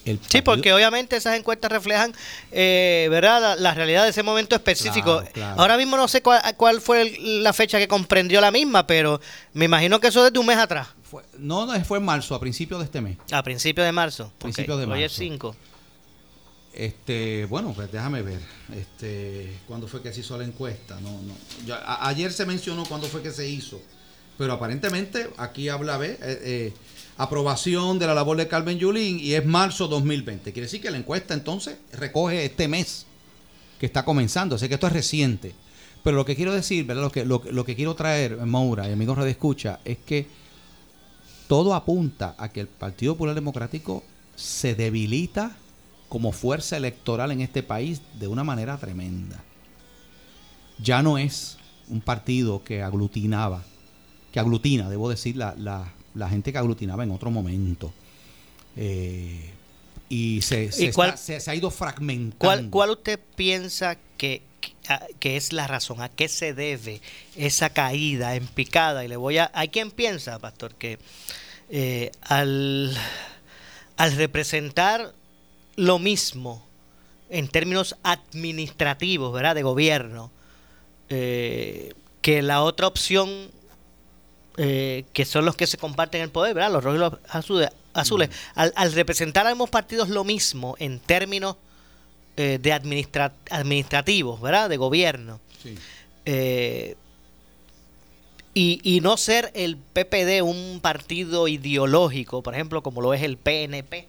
El 0.04 0.18
Sí, 0.28 0.40
porque 0.42 0.72
obviamente 0.72 1.16
esas 1.16 1.36
encuestas 1.38 1.70
reflejan, 1.70 2.14
eh, 2.52 3.08
¿verdad?, 3.10 3.40
la, 3.40 3.56
la 3.56 3.74
realidad 3.74 4.04
de 4.04 4.10
ese 4.10 4.22
momento 4.22 4.54
específico. 4.56 5.18
Claro, 5.18 5.32
claro. 5.32 5.60
Ahora 5.60 5.76
mismo 5.76 5.96
no 5.96 6.08
sé 6.08 6.22
cuál, 6.22 6.40
cuál 6.56 6.80
fue 6.80 7.02
el- 7.02 7.42
la 7.42 7.52
fecha 7.52 7.78
que 7.78 7.86
comprendió 7.88 8.40
la 8.40 8.50
misma, 8.50 8.86
pero 8.86 9.20
me 9.52 9.66
imagino 9.66 10.00
que 10.00 10.08
eso 10.08 10.24
desde 10.24 10.38
un 10.38 10.46
mes 10.46 10.56
atrás, 10.58 10.88
fue- 11.02 11.22
no, 11.38 11.66
no, 11.66 11.84
fue 11.84 11.98
en 11.98 12.04
marzo, 12.04 12.34
a 12.34 12.40
principios 12.40 12.80
de 12.80 12.86
este 12.86 13.00
mes. 13.00 13.18
a 13.30 13.42
principios 13.42 13.84
de 13.84 13.92
marzo. 13.92 14.32
Principios 14.38 14.78
de 14.78 14.84
Hoy 14.86 15.02
es 15.02 15.10
marzo. 15.12 15.16
5. 15.18 15.56
Este, 16.72 17.46
bueno, 17.46 17.72
pues 17.74 17.90
déjame 17.90 18.22
ver. 18.22 18.38
Este, 18.74 19.58
¿cuándo 19.66 19.88
fue 19.88 20.02
que 20.02 20.12
se 20.12 20.20
hizo 20.20 20.38
la 20.38 20.44
encuesta? 20.44 20.98
No, 21.00 21.10
no. 21.10 21.74
A- 21.74 22.08
ayer 22.08 22.32
se 22.32 22.46
mencionó 22.46 22.84
cuándo 22.86 23.08
fue 23.08 23.22
que 23.22 23.32
se 23.32 23.48
hizo, 23.48 23.82
pero 24.40 24.54
aparentemente 24.54 25.28
aquí 25.36 25.68
habla 25.68 25.98
ve, 25.98 26.12
eh, 26.12 26.18
eh, 26.22 26.72
aprobación 27.18 27.98
de 27.98 28.06
la 28.06 28.14
labor 28.14 28.38
de 28.38 28.48
Carmen 28.48 28.78
Yulín 28.78 29.20
y 29.20 29.34
es 29.34 29.44
marzo 29.44 29.86
2020. 29.86 30.50
Quiere 30.54 30.64
decir 30.64 30.80
que 30.80 30.90
la 30.90 30.96
encuesta 30.96 31.34
entonces 31.34 31.76
recoge 31.92 32.46
este 32.46 32.66
mes 32.66 33.04
que 33.78 33.84
está 33.84 34.02
comenzando, 34.02 34.56
así 34.56 34.66
que 34.66 34.76
esto 34.76 34.86
es 34.86 34.94
reciente. 34.94 35.52
Pero 36.02 36.16
lo 36.16 36.24
que 36.24 36.36
quiero 36.36 36.54
decir, 36.54 36.86
¿verdad? 36.86 37.02
Lo 37.02 37.12
que, 37.12 37.26
lo, 37.26 37.42
lo 37.50 37.66
que 37.66 37.76
quiero 37.76 37.94
traer, 37.94 38.38
Moura 38.46 38.88
y 38.88 38.92
amigos 38.92 39.18
Radio 39.18 39.30
Escucha, 39.30 39.78
es 39.84 39.98
que 39.98 40.26
todo 41.46 41.74
apunta 41.74 42.34
a 42.38 42.48
que 42.48 42.60
el 42.60 42.66
Partido 42.66 43.12
Popular 43.12 43.34
Democrático 43.34 44.02
se 44.36 44.74
debilita 44.74 45.54
como 46.08 46.32
fuerza 46.32 46.78
electoral 46.78 47.30
en 47.30 47.42
este 47.42 47.62
país 47.62 48.00
de 48.18 48.26
una 48.26 48.42
manera 48.42 48.78
tremenda. 48.78 49.44
Ya 50.78 51.02
no 51.02 51.18
es 51.18 51.58
un 51.90 52.00
partido 52.00 52.64
que 52.64 52.82
aglutinaba, 52.82 53.64
que 54.32 54.40
aglutina, 54.40 54.88
debo 54.88 55.08
decir, 55.08 55.36
la, 55.36 55.54
la, 55.56 55.92
la 56.14 56.28
gente 56.28 56.52
que 56.52 56.58
aglutinaba 56.58 57.02
en 57.04 57.10
otro 57.10 57.30
momento. 57.30 57.92
Eh, 58.76 59.50
y 60.08 60.42
se, 60.42 60.72
se, 60.72 60.86
¿Y 60.86 60.92
cuál- 60.92 61.10
está- 61.10 61.18
se- 61.22 61.40
se 61.40 61.50
ha 61.50 61.54
ido 61.54 61.70
fragmentando. 61.70 62.38
¿Cuál, 62.38 62.70
cuál 62.70 62.90
usted 62.90 63.18
piensa 63.36 63.96
que, 64.16 64.42
que- 64.60 64.72
a- 64.88 65.06
que 65.18 65.36
es 65.36 65.52
la 65.52 65.66
razón? 65.66 66.00
¿A 66.02 66.08
qué 66.08 66.28
se 66.28 66.52
debe 66.54 67.00
esa 67.36 67.70
caída 67.70 68.34
en 68.34 68.46
picada? 68.46 69.04
Y 69.04 69.08
le 69.08 69.16
voy 69.16 69.38
a. 69.38 69.50
Hay 69.54 69.68
quien 69.68 69.90
piensa, 69.90 70.38
pastor, 70.38 70.74
que 70.74 70.98
eh, 71.70 72.10
al, 72.22 72.96
al 73.96 74.16
representar 74.16 75.12
lo 75.76 75.98
mismo 76.00 76.64
en 77.28 77.46
términos 77.46 77.94
administrativos, 78.02 79.32
¿verdad? 79.32 79.54
De 79.54 79.62
gobierno, 79.62 80.32
eh, 81.08 81.94
que 82.22 82.42
la 82.42 82.62
otra 82.64 82.88
opción 82.88 83.28
eh, 84.56 85.04
que 85.12 85.24
son 85.24 85.44
los 85.44 85.56
que 85.56 85.66
se 85.66 85.76
comparten 85.78 86.20
el 86.22 86.30
poder, 86.30 86.54
¿verdad? 86.54 86.72
Los 86.72 86.84
rojos 86.84 86.96
y 86.96 87.00
los 87.00 87.12
azules. 87.28 87.70
azules. 87.92 88.30
Al, 88.54 88.72
al 88.76 88.92
representar 88.92 89.46
a 89.46 89.50
ambos 89.50 89.70
partidos 89.70 90.08
lo 90.08 90.24
mismo 90.24 90.76
en 90.78 90.98
términos 91.00 91.56
eh, 92.36 92.58
de 92.60 92.72
administra- 92.72 93.32
administrativos, 93.50 94.40
¿verdad? 94.40 94.68
De 94.68 94.76
gobierno. 94.76 95.40
Sí. 95.62 95.76
eh, 96.26 96.96
y, 98.52 98.80
y 98.82 99.00
no 99.00 99.16
ser 99.16 99.52
el 99.54 99.76
PPD 99.76 100.42
un 100.42 100.80
partido 100.82 101.46
ideológico, 101.46 102.42
por 102.42 102.54
ejemplo, 102.54 102.82
como 102.82 103.00
lo 103.00 103.14
es 103.14 103.22
el 103.22 103.36
PNP, 103.36 104.08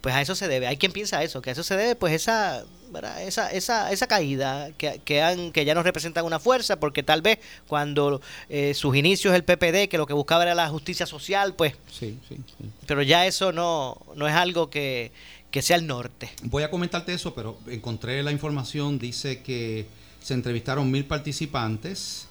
pues 0.00 0.14
a 0.14 0.20
eso 0.20 0.34
se 0.34 0.48
debe. 0.48 0.66
Hay 0.66 0.76
quien 0.76 0.92
piensa 0.92 1.22
eso, 1.22 1.42
que 1.42 1.50
a 1.50 1.52
eso 1.52 1.62
se 1.62 1.76
debe 1.76 1.94
pues 1.94 2.12
esa 2.14 2.64
¿verdad? 2.90 3.22
esa 3.22 3.52
esa, 3.52 3.92
esa 3.92 4.06
caída 4.06 4.70
que, 4.76 5.00
que, 5.04 5.22
han, 5.22 5.52
que 5.52 5.64
ya 5.64 5.74
no 5.74 5.82
representan 5.82 6.24
una 6.24 6.38
fuerza, 6.38 6.80
porque 6.80 7.02
tal 7.02 7.22
vez 7.22 7.38
cuando 7.66 8.20
eh, 8.48 8.74
sus 8.74 8.96
inicios 8.96 9.34
el 9.34 9.44
PPD, 9.44 9.88
que 9.88 9.98
lo 9.98 10.06
que 10.06 10.14
buscaba 10.14 10.42
era 10.42 10.54
la 10.54 10.68
justicia 10.68 11.06
social, 11.06 11.54
pues, 11.54 11.74
Sí, 11.90 12.18
sí, 12.28 12.36
sí. 12.58 12.70
pero 12.86 13.02
ya 13.02 13.26
eso 13.26 13.52
no, 13.52 13.96
no 14.16 14.26
es 14.26 14.34
algo 14.34 14.70
que, 14.70 15.12
que 15.50 15.62
sea 15.62 15.76
el 15.76 15.86
norte. 15.86 16.30
Voy 16.42 16.62
a 16.62 16.70
comentarte 16.70 17.12
eso, 17.12 17.34
pero 17.34 17.58
encontré 17.68 18.22
la 18.22 18.32
información, 18.32 18.98
dice 18.98 19.42
que 19.42 19.86
se 20.22 20.34
entrevistaron 20.34 20.90
mil 20.90 21.04
participantes 21.04 22.26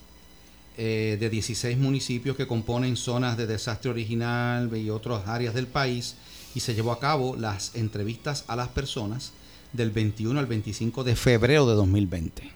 eh, 0.78 1.18
de 1.20 1.30
16 1.30 1.78
municipios 1.78 2.38
que 2.38 2.48
componen 2.48 2.96
zonas 2.96 3.36
de 3.38 3.48
desastre 3.48 3.90
original 3.92 4.76
y 4.78 4.90
otras 4.90 5.28
áreas 5.28 5.54
del 5.54 5.68
país 5.68 6.16
y 6.56 6.60
se 6.62 6.74
llevó 6.74 6.92
a 6.92 7.00
cabo 7.00 7.36
las 7.36 7.76
entrevistas 7.76 8.46
a 8.48 8.56
las 8.56 8.70
personas 8.70 9.34
del 9.74 9.92
21 9.92 10.40
al 10.40 10.46
25 10.48 11.04
de 11.04 11.16
febrero 11.16 11.68
de 11.68 11.76
2020, 11.76 12.52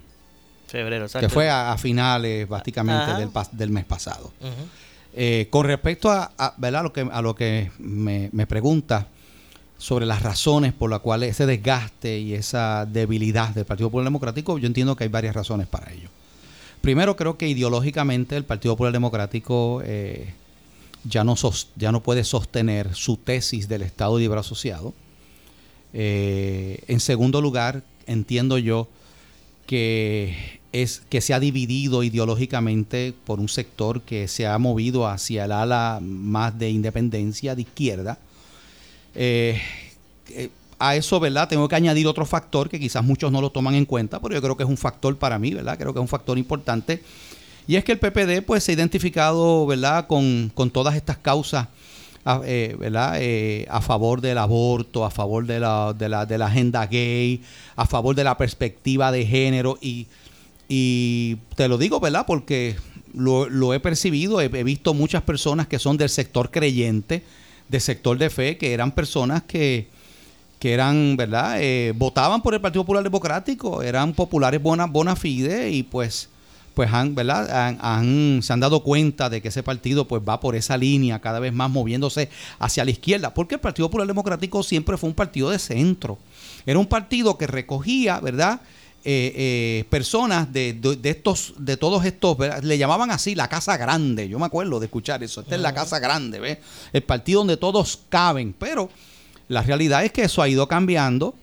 Febrero, 0.67 1.07
que 1.07 1.29
fue 1.29 1.50
a, 1.50 1.71
a 1.71 1.77
finales 1.77 2.47
básicamente 2.50 3.13
del, 3.13 3.29
del 3.51 3.69
mes 3.69 3.85
pasado. 3.85 4.33
Eh, 5.15 5.47
con 5.51 5.67
respecto 5.67 6.09
a, 6.09 6.31
a, 6.35 6.55
¿verdad? 6.57 6.81
lo 6.81 6.91
que, 6.91 7.01
a 7.01 7.21
lo 7.21 7.35
que 7.35 7.71
me, 7.77 8.29
me 8.31 8.47
pregunta 8.47 9.07
sobre 9.77 10.05
las 10.05 10.23
razones 10.23 10.73
por 10.73 10.89
las 10.89 11.01
cuales 11.01 11.31
ese 11.31 11.45
desgaste 11.45 12.17
y 12.17 12.33
esa 12.33 12.88
debilidad 12.88 13.50
del 13.50 13.65
Partido 13.65 13.89
Popular 13.89 14.05
Democrático, 14.05 14.57
yo 14.57 14.65
entiendo 14.65 14.95
que 14.95 15.03
hay 15.03 15.09
varias 15.09 15.35
razones 15.35 15.67
para 15.67 15.91
ello. 15.91 16.09
Primero, 16.81 17.15
creo 17.15 17.38
que 17.38 17.47
ideológicamente 17.47 18.35
el 18.35 18.45
Partido 18.45 18.73
Popular 18.73 18.91
Democrático 18.91 19.81
eh, 19.85 20.33
ya, 21.03 21.24
no 21.24 21.36
ya 21.75 21.91
no 21.91 22.01
puede 22.01 22.24
sostener 22.24 22.95
su 22.95 23.17
tesis 23.17 23.67
del 23.67 23.81
Estado 23.81 24.17
Libre 24.17 24.39
Asociado. 24.39 24.93
Eh, 25.93 26.83
en 26.88 27.00
segundo 27.00 27.41
lugar, 27.41 27.83
entiendo 28.07 28.57
yo 28.57 28.88
que 29.65 30.60
es 30.72 31.03
que 31.10 31.22
se 31.22 31.33
ha 31.33 31.39
dividido 31.39 32.03
ideológicamente 32.03 33.13
por 33.25 33.39
un 33.39 33.48
sector 33.48 34.01
que 34.01 34.27
se 34.27 34.48
ha 34.48 34.57
movido 34.57 35.07
hacia 35.07 35.45
el 35.45 35.51
ala 35.51 36.00
más 36.01 36.57
de 36.57 36.72
independencia 36.72 37.55
de 37.55 37.62
izquierda. 37.62 38.17
Eh, 39.13 39.62
eh, 40.29 40.50
a 40.79 40.95
eso, 40.95 41.19
¿verdad? 41.19 41.48
Tengo 41.48 41.67
que 41.69 41.75
añadir 41.75 42.07
otro 42.07 42.25
factor 42.25 42.69
que 42.69 42.79
quizás 42.79 43.03
muchos 43.03 43.31
no 43.31 43.39
lo 43.39 43.51
toman 43.51 43.75
en 43.75 43.86
cuenta, 43.86 44.19
pero 44.19 44.33
yo 44.33 44.41
creo 44.41 44.57
que 44.57 44.63
es 44.63 44.69
un 44.69 44.77
factor 44.77 45.15
para 45.17 45.39
mí, 45.39 45.53
¿verdad? 45.53 45.77
Creo 45.77 45.93
que 45.93 46.00
es 46.00 46.01
un 46.01 46.07
factor 46.10 46.38
importante. 46.38 47.01
Y 47.67 47.75
es 47.75 47.84
que 47.84 47.93
el 47.93 48.00
PPD, 48.00 48.43
pues, 48.46 48.63
se 48.63 48.72
ha 48.72 48.75
identificado, 48.75 49.65
¿verdad? 49.65 50.08
Con, 50.08 50.51
con 50.53 50.70
todas 50.70 50.96
estas 50.96 51.17
causas, 51.17 51.67
a, 52.25 52.41
eh, 52.46 52.75
¿verdad? 52.77 53.17
Eh, 53.20 53.65
a 53.70 53.82
favor 53.82 54.22
del 54.22 54.38
aborto, 54.38 55.05
a 55.05 55.12
favor 55.12 55.46
de 55.46 55.60
la, 55.60 55.93
de, 55.93 56.10
la, 56.10 56.25
de 56.25 56.38
la 56.38 56.48
agenda 56.48 56.86
gay, 56.88 57.41
a 57.75 57.86
favor 57.86 58.15
de 58.15 58.24
la 58.24 58.38
perspectiva 58.38 59.12
de 59.12 59.25
género. 59.25 59.77
Y, 59.82 60.08
te 61.55 61.67
lo 61.67 61.77
digo, 61.77 62.00
¿verdad? 62.00 62.25
Porque 62.25 62.75
lo, 63.13 63.48
lo 63.48 63.74
he 63.74 63.79
percibido, 63.79 64.41
he, 64.41 64.46
he 64.46 64.63
visto 64.63 64.96
muchas 64.96 65.22
personas 65.22 65.67
que 65.67 65.77
son 65.77 65.98
del 65.98 66.10
sector 66.10 66.50
creyente, 66.50 67.24
del 67.70 67.82
sector 67.82 68.17
de 68.17 68.29
fe, 68.32 68.58
que 68.58 68.74
eran 68.74 68.91
personas 68.91 69.43
que, 69.43 69.88
que 70.63 70.74
eran, 70.74 71.17
¿verdad? 71.17 71.58
Eh, 71.60 71.91
votaban 71.93 72.41
por 72.41 72.53
el 72.53 72.62
Partido 72.62 72.84
Popular 72.84 73.03
Democrático, 73.03 73.84
eran 73.84 74.13
populares 74.13 74.62
bona, 74.63 74.86
bona 74.86 75.13
fide 75.17 75.70
y 75.70 75.84
pues, 75.84 76.29
pues 76.74 76.92
han, 76.92 77.13
¿verdad? 77.15 77.50
Han, 77.68 77.77
han- 77.82 78.39
se 78.44 78.51
han 78.53 78.60
dado 78.60 78.82
cuenta 78.84 79.30
de 79.30 79.42
que 79.42 79.50
ese 79.50 79.63
partido 79.63 80.08
pues 80.08 80.22
va 80.27 80.39
por 80.39 80.56
esa 80.56 80.75
línea 80.77 81.20
cada 81.20 81.39
vez 81.39 81.53
más 81.53 81.70
moviéndose 81.70 82.30
hacia 82.60 82.84
la 82.86 82.92
izquierda, 82.92 83.34
porque 83.34 83.56
el 83.56 83.62
Partido 83.62 83.88
Popular 83.88 84.08
Democrático 84.08 84.63
siempre 84.63 84.98
fue 84.98 85.10
un 85.10 85.15
partido 85.15 85.50
de 85.50 85.60
centro. 85.60 86.18
Era 86.65 86.80
un 86.80 86.88
partido 86.88 87.38
que 87.38 87.48
recogía, 87.48 88.20
¿verdad? 88.20 88.62
Eh, 89.06 89.34
eh, 89.36 89.86
personas 89.89 90.53
de, 90.53 90.72
de- 90.74 90.96
de 90.96 91.10
estos, 91.10 91.53
de 91.58 91.75
todos 91.75 92.06
estos, 92.06 92.38
¿verdad? 92.38 92.63
le 92.63 92.77
llamaban 92.77 93.12
así 93.12 93.36
la 93.36 93.50
casa 93.50 93.75
grande. 93.75 94.30
Yo 94.30 94.39
me 94.39 94.46
acuerdo 94.46 94.80
de 94.80 94.86
escuchar 94.86 95.22
eso. 95.24 95.42
Esta 95.42 95.56
es 95.56 95.62
la 95.62 95.74
casa 95.74 96.00
grande, 96.00 96.39
¿ves? 96.39 96.58
El 96.94 97.03
partido 97.03 97.42
donde 97.42 97.58
todos 97.58 98.00
caben. 98.08 98.56
Pero 98.58 98.89
la 99.50 99.62
realidad 99.62 100.06
es 100.06 100.13
que 100.13 100.24
eso 100.24 100.42
ha 100.42 100.48
ido 100.48 100.68
cambiando. 100.70 101.36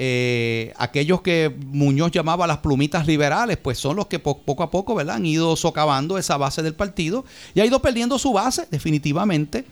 Eh, 0.00 0.72
aquellos 0.76 1.22
que 1.22 1.52
Muñoz 1.66 2.12
llamaba 2.12 2.46
las 2.46 2.58
plumitas 2.58 3.04
liberales, 3.04 3.56
pues 3.56 3.78
son 3.78 3.96
los 3.96 4.06
que 4.06 4.20
po- 4.20 4.38
poco 4.38 4.62
a 4.62 4.70
poco 4.70 4.94
¿verdad? 4.94 5.16
han 5.16 5.26
ido 5.26 5.56
socavando 5.56 6.18
esa 6.18 6.36
base 6.36 6.62
del 6.62 6.74
partido 6.74 7.24
y 7.52 7.58
ha 7.60 7.66
ido 7.66 7.82
perdiendo 7.82 8.16
su 8.16 8.32
base 8.32 8.68
definitivamente 8.70 9.64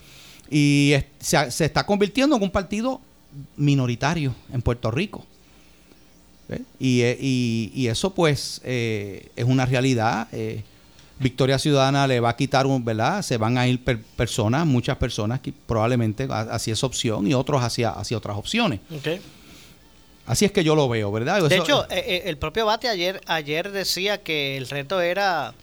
y 0.50 0.94
se, 1.20 1.64
está 1.64 1.86
convirtiendo 1.86 2.34
en 2.34 2.42
un 2.42 2.50
partido 2.50 3.00
minoritario 3.56 4.34
en 4.52 4.62
Puerto 4.62 4.90
Rico. 4.90 5.24
Y, 6.78 7.00
eh, 7.02 7.18
y- 7.20 7.86
eso 7.88 8.14
pues 8.14 8.60
eh, 8.64 9.28
es 9.36 9.44
una 9.44 9.64
realidad. 9.66 10.28
eh, 10.32 10.62
Victoria 11.18 11.58
Ciudadana 11.58 12.06
le 12.06 12.20
va 12.20 12.28
a 12.30 12.36
quitar, 12.36 12.66
un, 12.66 12.84
¿verdad? 12.84 13.22
Se 13.22 13.36
van 13.38 13.56
a 13.58 13.66
ir 13.66 13.82
per- 13.82 14.02
personas, 14.02 14.66
muchas 14.66 14.96
personas 14.98 15.40
que 15.40 15.52
probablemente 15.66 16.26
ha- 16.30 16.40
hacia 16.54 16.74
esa 16.74 16.84
opción 16.86 17.26
y 17.26 17.32
otros 17.32 17.62
hacia, 17.62 17.90
hacia 17.90 18.16
otras 18.18 18.36
opciones. 18.36 18.80
Ok. 18.94 19.08
Así 20.26 20.44
es 20.44 20.52
que 20.52 20.64
yo 20.64 20.74
lo 20.74 20.88
veo, 20.88 21.12
¿verdad? 21.12 21.48
De 21.48 21.56
hecho, 21.56 21.84
eh, 21.84 22.04
eh, 22.06 22.22
el 22.26 22.36
propio 22.36 22.66
Bate 22.66 22.88
ayer, 22.88 23.20
ayer 23.26 23.70
decía 23.70 24.22
que 24.22 24.56
el 24.56 24.68
reto 24.68 25.00
era, 25.00 25.54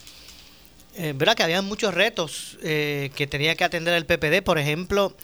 eh, 0.96 1.14
¿verdad? 1.16 1.36
Que 1.36 1.44
había 1.44 1.62
muchos 1.62 1.94
retos 1.94 2.58
eh, 2.64 3.12
que 3.16 3.28
tenía 3.28 3.56
que 3.56 3.66
atender 3.66 3.94
el 3.94 4.06
PPD. 4.06 4.42
Por 4.42 4.58
ejemplo, 4.58 5.16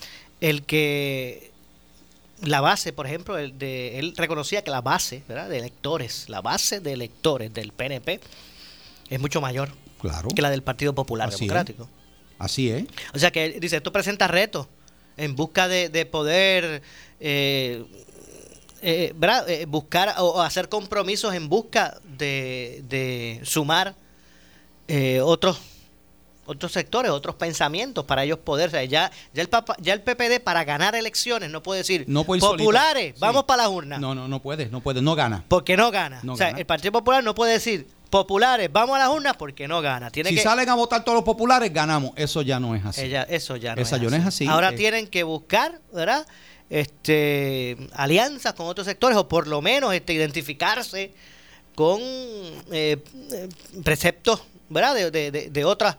el 0.42 0.64
que 0.64 1.52
la 2.42 2.60
base, 2.60 2.92
por 2.92 3.06
ejemplo, 3.06 3.38
el 3.38 3.58
de, 3.58 4.00
él 4.00 4.14
reconocía 4.18 4.62
que 4.62 4.72
la 4.72 4.82
base, 4.82 5.24
¿verdad? 5.28 5.50
De 5.50 5.58
electores, 5.58 6.28
la 6.28 6.42
base 6.42 6.82
de 6.82 6.94
electores 6.94 7.54
del 7.54 7.72
PNP 7.72 8.20
es 9.10 9.20
mucho 9.22 9.40
mayor 9.40 9.72
claro, 10.02 10.30
que 10.30 10.42
la 10.42 10.50
del 10.50 10.64
Partido 10.64 10.94
Popular 10.94 11.30
Así 11.30 11.36
es. 11.36 11.40
Democrático. 11.42 11.90
así 12.40 12.70
es. 12.70 12.86
O 13.14 13.20
sea 13.20 13.32
que 13.32 13.46
él 13.46 13.60
dice, 13.60 13.78
esto 13.78 13.92
presenta 13.94 14.28
retos 14.28 14.68
en 15.18 15.36
busca 15.36 15.68
de, 15.68 15.90
de 15.90 16.06
poder 16.06 16.82
eh, 17.20 17.84
eh, 18.82 19.14
¿verdad? 19.16 19.50
Eh, 19.50 19.66
buscar 19.66 20.16
o, 20.20 20.42
hacer 20.42 20.70
compromisos 20.70 21.34
en 21.34 21.50
busca 21.50 22.00
de, 22.18 22.84
de 22.88 23.40
sumar 23.44 23.96
eh, 24.88 25.22
otros 25.22 25.60
otros 26.46 26.72
sectores, 26.72 27.12
otros 27.12 27.36
pensamientos 27.36 28.06
para 28.06 28.24
ellos 28.24 28.40
poder. 28.40 28.70
o 28.70 28.72
sea, 28.72 28.84
ya, 28.84 29.12
ya, 29.36 29.42
el 29.44 29.50
papa- 29.50 29.76
ya 29.80 29.94
el 29.94 30.02
PPD 30.02 30.40
para 30.44 30.64
ganar 30.64 30.96
elecciones 30.96 31.52
no 31.52 31.62
puede 31.62 31.82
decir 31.82 32.06
No 32.08 32.24
puede 32.24 32.42
solito. 32.42 32.58
populares, 32.64 33.14
Sí. 33.14 33.20
vamos 33.20 33.44
para 33.44 33.64
la 33.64 33.70
urna. 33.70 34.00
No, 34.00 34.16
no, 34.16 34.28
no 34.28 34.42
puede, 34.42 34.66
no 34.66 34.82
puede, 34.82 35.00
no 35.04 35.14
gana. 35.14 35.44
Porque 35.48 35.78
no 35.78 35.92
gana. 35.92 36.22
No 36.24 36.34
o 36.34 36.38
sea, 36.38 36.48
gana. 36.48 36.58
el 36.60 36.66
Partido 36.66 36.92
Popular 36.92 37.24
no 37.24 37.36
puede 37.36 37.54
decir 37.54 37.88
populares, 38.10 38.68
vamos 38.74 38.96
a 38.96 39.00
las 39.00 39.10
urnas 39.10 39.36
porque 39.38 39.68
no 39.68 39.80
gana. 39.82 40.10
Tiene 40.10 40.32
Si 40.32 40.38
que, 40.38 40.42
salen 40.42 40.68
a 40.70 40.74
votar 40.74 41.04
todos 41.04 41.18
los 41.18 41.24
populares, 41.24 41.72
ganamos. 41.72 42.14
Eso 42.16 42.42
ya 42.42 42.60
no 42.60 42.74
es 42.74 42.84
así. 42.84 43.02
ella- 43.02 43.28
eso 43.30 43.56
ya 43.56 43.76
no, 43.76 43.82
Esa 43.84 43.98
es, 43.98 44.02
ya 44.02 44.10
no 44.10 44.16
es 44.16 44.26
así. 44.26 44.48
Ahora 44.48 44.70
Eh, 44.70 44.76
tienen 44.76 45.06
que 45.06 45.22
buscar, 45.22 45.80
¿verdad? 45.94 46.26
Este, 46.70 47.78
alianzas 47.94 48.54
con 48.54 48.68
otros 48.68 48.86
sectores 48.86 49.18
o 49.18 49.28
por 49.28 49.48
lo 49.48 49.62
menos 49.62 49.94
este, 49.94 50.14
identificarse 50.14 51.12
con 51.76 52.00
eh, 52.72 52.98
preceptos, 53.84 54.42
¿verdad? 54.70 54.94
De, 54.96 55.32
de, 55.32 55.50
de, 55.50 55.66
otras 55.66 55.98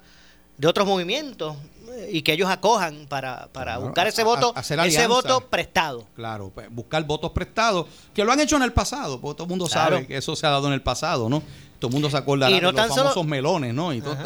de 0.59 0.69
otros 0.69 0.87
movimientos 0.87 1.57
eh, 1.93 2.11
y 2.12 2.23
que 2.23 2.33
ellos 2.35 2.49
acojan 2.50 3.07
para, 3.09 3.49
para 3.53 3.73
Claro, 3.73 3.81
buscar 3.87 4.07
ese 4.07 4.21
a- 4.21 4.25
a- 4.25 4.27
voto 4.27 4.53
hacer 4.55 4.79
ese 4.81 5.07
voto 5.07 5.41
prestado. 5.49 6.07
Claro, 6.15 6.50
pues, 6.55 6.69
buscar 6.71 7.03
votos 7.05 7.33
prestados, 7.33 7.87
que 8.15 8.23
lo 8.25 8.31
han 8.31 8.41
hecho 8.41 8.57
en 8.57 8.62
el 8.62 8.73
pasado, 8.73 9.21
porque 9.21 9.39
todo 9.39 9.45
el 9.47 9.50
mundo 9.50 9.67
Claro. 9.67 9.97
sabe 9.97 10.07
que 10.07 10.17
eso 10.19 10.37
se 10.37 10.47
ha 10.47 10.50
dado 10.50 10.69
en 10.69 10.75
el 10.75 10.83
pasado, 10.83 11.29
¿no? 11.29 11.43
Todo 11.79 11.89
el 11.89 11.93
mundo 11.95 12.11
se 12.11 12.17
acordará 12.17 12.50
no 12.61 12.73
de 12.73 12.79
los 12.79 12.89
solo- 12.89 13.03
famosos 13.05 13.27
melones, 13.27 13.75
¿no? 13.75 13.93
Y 13.93 14.00
todo 14.03 14.17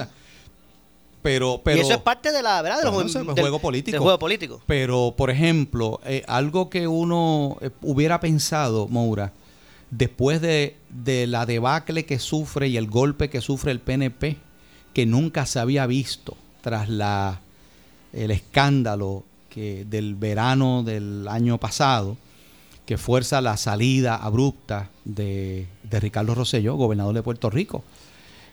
Pero, 1.24 1.62
pero, 1.64 1.78
y 1.78 1.80
eso 1.80 1.94
es 1.94 2.00
parte 2.02 2.32
de 2.32 2.42
la 2.42 2.60
verdad 2.60 2.78
de 2.80 2.84
los 2.84 2.92
Bueno, 2.92 3.10
del- 3.10 3.40
juego 3.42 3.58
político. 3.58 3.92
del 3.94 4.00
juego 4.02 4.18
político. 4.18 4.60
Pero, 4.66 5.14
por 5.16 5.30
ejemplo, 5.30 5.98
eh, 6.04 6.22
algo 6.28 6.68
que 6.68 6.86
uno 6.86 7.56
eh, 7.62 7.70
hubiera 7.80 8.20
pensado, 8.20 8.88
Moura, 8.88 9.32
después 9.90 10.42
de, 10.42 10.76
de 10.90 11.26
la 11.26 11.46
debacle 11.46 12.04
que 12.04 12.18
sufre 12.18 12.68
y 12.68 12.76
el 12.76 12.88
golpe 12.88 13.30
que 13.30 13.40
sufre 13.40 13.72
el 13.72 13.80
PNP, 13.80 14.36
que 14.92 15.06
nunca 15.06 15.46
se 15.46 15.58
había 15.60 15.86
visto 15.86 16.36
tras 16.60 16.90
la 16.90 17.40
el 18.12 18.30
escándalo 18.30 19.24
que 19.48 19.86
del 19.86 20.16
verano 20.16 20.82
del 20.82 21.26
año 21.28 21.58
pasado, 21.58 22.18
que 22.84 22.98
fuerza 22.98 23.40
la 23.40 23.56
salida 23.56 24.14
abrupta 24.16 24.90
de, 25.06 25.68
de 25.84 26.00
Ricardo 26.00 26.34
Rosselló, 26.34 26.74
gobernador 26.74 27.14
de 27.14 27.22
Puerto 27.22 27.48
Rico. 27.48 27.82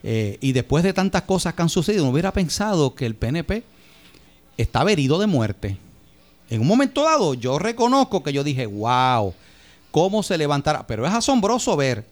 Eh, 0.03 0.37
y 0.41 0.53
después 0.53 0.83
de 0.83 0.93
tantas 0.93 1.23
cosas 1.23 1.53
que 1.53 1.61
han 1.61 1.69
sucedido, 1.69 2.03
uno 2.03 2.11
hubiera 2.11 2.33
pensado 2.33 2.95
que 2.95 3.05
el 3.05 3.15
PNP 3.15 3.63
estaba 4.57 4.91
herido 4.91 5.19
de 5.19 5.27
muerte. 5.27 5.77
En 6.49 6.61
un 6.61 6.67
momento 6.67 7.03
dado, 7.03 7.33
yo 7.33 7.59
reconozco 7.59 8.23
que 8.23 8.33
yo 8.33 8.43
dije, 8.43 8.65
wow, 8.65 9.33
cómo 9.91 10.23
se 10.23 10.37
levantará. 10.37 10.85
Pero 10.87 11.05
es 11.05 11.13
asombroso 11.13 11.75
ver, 11.77 12.05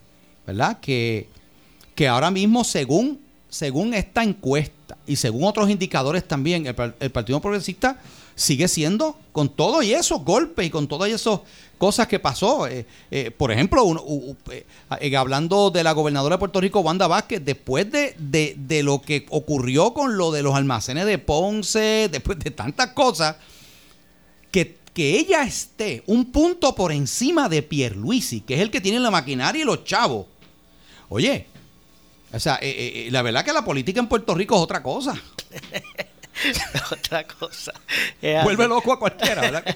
¿verdad? 0.46 0.80
Que, 0.80 1.28
que 1.96 2.08
ahora 2.08 2.32
mismo, 2.32 2.64
según, 2.64 3.20
según 3.50 3.94
esta 3.94 4.24
encuesta 4.24 4.98
y 5.08 5.16
según 5.16 5.44
otros 5.44 5.70
indicadores 5.70 6.28
también, 6.28 6.68
el, 6.68 6.76
par- 6.76 6.96
el 7.00 7.10
Partido 7.12 7.40
Progresista 7.42 8.00
sigue 8.36 8.68
siendo, 8.70 9.18
con 9.34 9.50
todo 9.50 9.82
y 9.84 9.94
esos 9.94 10.24
golpes 10.24 10.66
y 10.66 10.70
con 10.70 10.88
todas 10.88 11.10
esas 11.12 11.40
cosas 11.78 12.08
que 12.08 12.20
pasó. 12.20 12.68
eh, 12.68 12.86
eh, 13.12 13.32
por 13.32 13.52
ejemplo, 13.52 13.84
uno- 13.84 14.02
u- 14.02 14.32
u- 14.32 14.38
eh, 14.52 15.16
hablando 15.18 15.72
de 15.72 15.84
la 15.84 15.92
gobernadora 15.92 16.36
de 16.36 16.40
Puerto 16.40 16.62
Rico, 16.62 16.80
Wanda 16.80 17.08
Vázquez, 17.08 17.44
después 17.44 17.92
de, 17.92 18.16
de- 18.18 18.56
de 18.58 18.82
lo 18.84 19.02
que 19.02 19.26
ocurrió 19.30 19.94
con 19.94 20.16
lo 20.18 20.32
de 20.32 20.42
los 20.44 20.56
almacenes 20.56 21.06
de 21.06 21.18
Ponce, 21.18 22.08
después 22.12 22.40
de 22.40 22.52
tantas 22.52 22.92
cosas, 22.94 23.36
que, 24.52 24.78
que 24.94 25.20
ella 25.20 25.44
esté 25.44 26.04
un 26.08 26.26
punto 26.32 26.74
por 26.76 26.92
encima 26.92 27.50
de 27.50 27.62
Pierluisi, 27.62 28.42
que 28.42 28.56
es 28.56 28.62
el 28.62 28.72
que 28.72 28.80
tiene 28.82 29.00
la 29.00 29.12
maquinaria 29.12 29.62
y 29.62 29.66
los 29.66 29.84
chavos. 29.84 30.28
Oye, 31.10 31.48
o 32.34 32.40
sea, 32.40 32.56
eh, 32.62 32.70
eh, 32.70 33.08
eh, 33.08 33.12
la 33.12 33.22
verdad 33.22 33.44
que 33.46 33.54
la 33.54 33.64
política 33.66 34.00
en 34.00 34.08
Puerto 34.08 34.34
Rico 34.36 34.56
es 34.56 34.62
otra 34.62 34.82
cosa. 34.84 35.14
Otra 36.92 37.26
cosa. 37.28 37.74
Es 38.22 38.44
Vuelve 38.46 38.64
así. 38.64 38.70
loco 38.70 38.94
a 38.94 39.00
cualquiera, 39.00 39.42
¿verdad? 39.42 39.64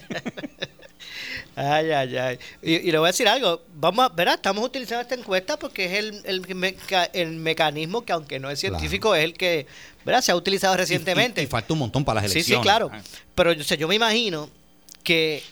Ay, 1.55 1.91
ay, 1.91 2.17
ay. 2.17 2.39
Y, 2.63 2.73
y 2.75 2.91
le 2.91 2.97
voy 2.97 3.07
a 3.07 3.11
decir 3.11 3.27
algo. 3.27 3.61
Vamos 3.75 4.05
a, 4.05 4.09
¿verdad? 4.09 4.35
Estamos 4.35 4.65
utilizando 4.65 5.01
esta 5.01 5.13
encuesta 5.13 5.57
porque 5.57 5.85
es 5.85 5.91
el, 5.99 6.21
el, 6.25 6.41
meca- 6.55 7.09
el 7.13 7.31
mecanismo 7.33 8.03
que, 8.03 8.11
aunque 8.13 8.39
no 8.39 8.49
es 8.49 8.59
Claro. 8.59 8.75
científico, 8.79 9.13
es 9.13 9.23
el 9.23 9.33
que 9.35 9.67
¿verdad? 10.03 10.21
se 10.21 10.31
ha 10.31 10.35
utilizado 10.35 10.75
recientemente. 10.75 11.41
Y, 11.41 11.43
y 11.43 11.47
falta 11.47 11.73
un 11.73 11.79
montón 11.79 12.03
para 12.05 12.21
las 12.21 12.31
Sí, 12.31 12.37
elecciones. 12.39 12.61
sí, 12.61 12.63
claro. 12.63 12.89
Ah. 12.91 13.01
Pero 13.35 13.53
yo, 13.53 13.63
sé, 13.63 13.77
yo 13.77 13.87
me 13.87 13.93
imagino 13.95 14.49
que, 15.03 15.43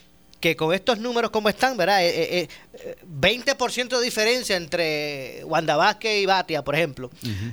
que 0.41 0.55
con 0.57 0.74
estos 0.74 0.98
números 1.00 1.31
como 1.31 1.48
están, 1.48 1.77
¿verdad? 1.77 2.03
Eh, 2.03 2.41
eh, 2.41 2.48
eh, 2.74 2.95
20% 3.07 3.98
de 4.00 4.03
diferencia 4.03 4.57
entre 4.57 5.43
Wanda 5.45 5.75
Vázquez 5.77 6.21
y 6.21 6.25
Batia, 6.25 6.63
por 6.63 6.75
ejemplo, 6.75 7.10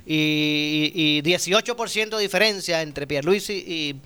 y, 0.07 0.91
y 0.95 1.23
18% 1.23 2.17
de 2.17 2.23
diferencia 2.23 2.83
entre 2.83 3.07
Pierluisi 3.07 3.53
y, 3.53 4.01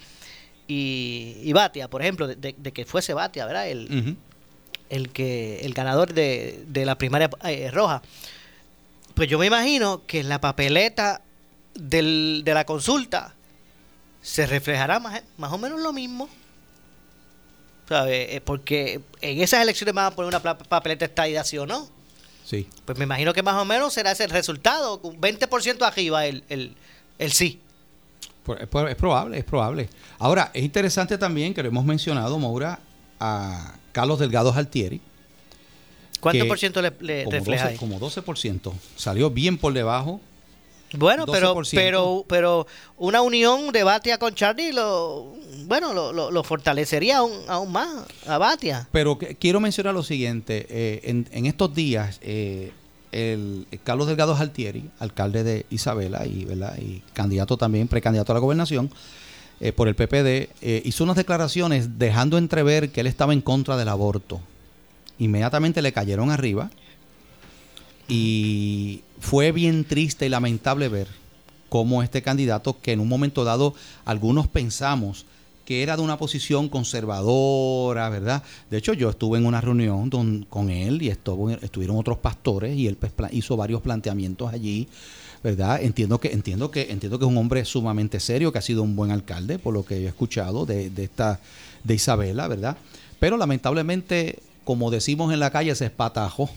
y, 0.67 1.37
y 1.43 1.53
Batia, 1.53 1.89
por 1.89 2.03
ejemplo, 2.03 2.27
de, 2.27 2.35
de- 2.37 2.55
de 2.59 2.73
que 2.73 2.85
fuese 2.85 3.15
Batia, 3.15 3.47
¿verdad? 3.47 3.69
El, 3.69 4.17
el 4.91 5.09
que 5.11 5.61
el 5.61 5.73
ganador 5.75 6.13
de, 6.13 6.65
de 6.67 6.85
la 6.85 6.99
primaria 6.99 7.31
eh, 7.45 7.71
roja. 7.71 8.03
Pues 9.15 9.29
yo 9.29 9.39
me 9.39 9.47
imagino 9.47 10.03
que 10.07 10.21
en 10.21 10.29
la 10.29 10.41
papeleta 10.41 11.23
del, 11.75 12.43
de 12.45 12.53
la 12.55 12.65
consulta 12.67 13.35
se 14.23 14.47
reflejará 14.47 14.99
más, 15.01 15.23
más 15.39 15.53
o 15.53 15.59
menos 15.59 15.81
lo 15.81 15.93
mismo. 15.93 16.29
¿Sabe? 17.93 18.37
Eh, 18.37 18.41
Porque 18.41 19.01
en 19.21 19.43
esas 19.43 19.61
elecciones 19.63 19.95
van 19.95 20.07
a 20.07 20.11
poner 20.13 20.29
una 20.35 20.41
papeleta 20.43 21.05
estadía, 21.05 21.45
¿sí 21.45 21.59
o 21.59 21.67
no? 21.67 21.89
Sí. 22.45 22.67
Pues 22.87 22.97
me 22.97 23.05
imagino 23.05 23.33
que 23.35 23.43
más 23.43 23.55
o 23.61 23.65
menos 23.67 23.93
será 23.93 24.13
ese 24.13 24.25
el 24.25 24.31
resultado, 24.31 25.01
con 25.03 25.21
20% 25.21 25.83
arriba 25.87 26.25
el, 26.27 26.43
el, 26.49 26.75
el 27.19 27.33
sí. 27.33 27.61
Pues, 28.45 28.63
Es, 28.63 28.69
pro- 28.69 28.89
es 28.89 28.97
probable, 28.97 29.39
es 29.39 29.45
probable. 29.45 29.89
Ahora, 30.19 30.51
es 30.55 30.63
interesante 30.65 31.19
también 31.19 31.53
que 31.55 31.63
lo 31.63 31.69
hemos 31.69 31.85
mencionado, 31.85 32.39
Maura, 32.39 32.81
a 33.21 33.75
Carlos 33.93 34.19
Delgado 34.19 34.53
Altieri. 34.55 35.01
¿Cuánto 36.21 36.47
por 36.49 36.59
ciento 36.59 36.81
le, 36.81 36.93
le 37.01 37.25
como 37.25 37.37
refleja 37.37 37.65
12, 37.65 37.73
ahí? 37.73 37.79
como 37.79 38.01
12%. 38.01 38.73
Salió 38.97 39.29
bien 39.31 39.59
por 39.59 39.73
debajo. 39.73 40.21
Bueno, 40.95 41.25
pero, 41.27 41.55
12%. 41.55 41.71
pero, 41.75 42.25
pero 42.29 42.67
una 42.99 43.23
unión 43.23 43.73
de 43.73 43.83
Batia 43.85 44.19
con 44.19 44.35
Charlie 44.35 44.73
lo, 44.73 45.33
bueno, 45.67 45.95
lo, 45.95 46.13
lo, 46.13 46.31
lo 46.31 46.43
fortalecería 46.45 47.19
aún, 47.19 47.33
aún 47.49 47.73
más 47.73 47.89
a 48.27 48.39
Batia. 48.39 48.89
Pero 48.93 49.19
que- 49.19 49.37
quiero 49.37 49.61
mencionar 49.61 49.95
lo 49.95 50.03
siguiente. 50.03 50.67
eh, 50.69 51.01
en, 51.05 51.29
en 51.33 51.47
estos 51.47 51.75
días, 51.75 52.19
eh, 52.23 52.73
el, 53.13 53.67
el 53.71 53.81
Carlos 53.83 54.07
Delgado 54.07 54.35
Altieri, 54.37 54.91
alcalde 54.99 55.45
de 55.45 55.67
Isabela 55.71 56.27
y, 56.27 56.45
¿verdad? 56.45 56.77
y 56.79 57.03
candidato 57.13 57.57
también, 57.57 57.89
precandidato 57.89 58.33
a 58.33 58.35
la 58.35 58.41
gobernación, 58.41 58.91
eh, 59.61 59.73
por 59.73 59.87
el 59.89 59.95
PPD, 59.95 60.49
eh, 60.61 60.83
hizo 60.85 61.05
unas 61.05 61.17
declaraciones 61.17 61.99
dejando 61.99 62.37
entrever 62.37 62.91
que 62.91 63.01
él 63.01 63.07
estaba 63.07 63.33
en 63.33 63.41
contra 63.41 63.77
del 63.77 63.89
aborto. 63.89 64.41
Inmediatamente 65.19 65.83
le 65.83 65.93
cayeron 65.93 66.31
arriba 66.31 66.71
y 68.13 69.01
fue 69.21 69.53
bien 69.53 69.85
triste 69.85 70.27
y 70.27 70.29
lamentable 70.29 70.89
ver 70.89 71.09
cómo 71.69 72.03
este 72.03 72.21
candidato, 72.23 72.79
que 72.81 72.93
en 72.93 73.01
un 73.01 73.09
momento 73.09 73.45
dado 73.45 73.75
algunos 74.05 74.47
pensamos 74.47 75.25
que 75.65 75.83
era 75.83 75.97
de 75.97 76.03
una 76.03 76.19
posición 76.19 76.69
conservadora, 76.69 78.09
¿verdad? 78.11 78.43
De 78.71 78.77
hecho, 78.79 78.93
yo 78.93 79.09
estuve 79.11 79.39
en 79.39 79.47
una 79.47 79.61
reunión 79.61 80.11
con 80.51 80.69
él 80.71 81.01
y 81.01 81.09
estuvo- 81.09 81.51
estuvieron 81.51 81.97
otros 81.97 82.19
pastores 82.19 82.77
y 82.77 82.89
él 82.89 82.97
pues, 82.97 83.13
hizo 83.33 83.57
varios 83.57 83.81
planteamientos 83.81 84.53
allí, 84.53 84.89
¿verdad? 85.43 85.81
Entiendo 85.83 86.19
que, 86.19 86.33
entiendo 86.33 86.71
que, 86.71 86.91
entiendo 86.91 87.19
que 87.19 87.25
es 87.25 87.31
un 87.31 87.39
hombre 87.39 87.65
sumamente 87.65 88.19
serio, 88.21 88.53
que 88.53 88.59
ha 88.59 88.63
sido 88.63 88.83
un 88.83 88.95
buen 88.97 89.11
alcalde, 89.13 89.59
por 89.59 89.73
lo 89.73 89.85
que 89.85 89.97
he 89.99 90.07
escuchado 90.07 90.67
de, 90.67 90.91
de 90.91 91.05
esta, 91.05 91.41
de 91.85 91.95
Isabela, 91.95 92.49
¿verdad? 92.49 92.77
Pero 93.21 93.37
lamentablemente, 93.37 94.41
como 94.65 94.91
decimos 94.91 95.33
en 95.33 95.39
la 95.41 95.51
calle, 95.51 95.75
se 95.77 95.87
espatajó. 95.87 96.51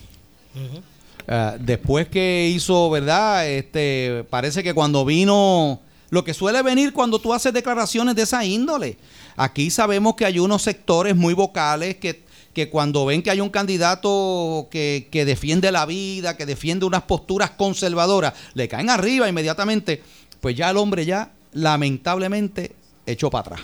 Ah, 1.28 1.56
después 1.58 2.08
que 2.08 2.52
hizo, 2.54 2.90
¿verdad? 2.90 3.48
Este, 3.48 4.24
parece 4.30 4.62
que 4.62 4.74
cuando 4.74 5.04
vino, 5.04 5.80
lo 6.10 6.24
que 6.24 6.34
suele 6.34 6.62
venir 6.62 6.92
cuando 6.92 7.18
tú 7.18 7.32
haces 7.32 7.52
declaraciones 7.52 8.14
de 8.14 8.22
esa 8.22 8.44
índole. 8.44 8.96
Aquí 9.36 9.70
sabemos 9.70 10.14
que 10.14 10.24
hay 10.24 10.38
unos 10.38 10.62
sectores 10.62 11.16
muy 11.16 11.34
vocales 11.34 11.96
que, 11.96 12.22
que 12.52 12.70
cuando 12.70 13.04
ven 13.04 13.22
que 13.22 13.30
hay 13.30 13.40
un 13.40 13.50
candidato 13.50 14.68
que, 14.70 15.08
que 15.10 15.24
defiende 15.24 15.72
la 15.72 15.84
vida, 15.84 16.36
que 16.36 16.46
defiende 16.46 16.86
unas 16.86 17.02
posturas 17.02 17.50
conservadoras, 17.50 18.32
le 18.54 18.68
caen 18.68 18.88
arriba 18.88 19.28
inmediatamente, 19.28 20.02
pues 20.40 20.56
ya 20.56 20.70
el 20.70 20.76
hombre 20.76 21.04
ya 21.04 21.32
lamentablemente 21.52 22.72
echó 23.04 23.30
para 23.30 23.40
atrás. 23.40 23.60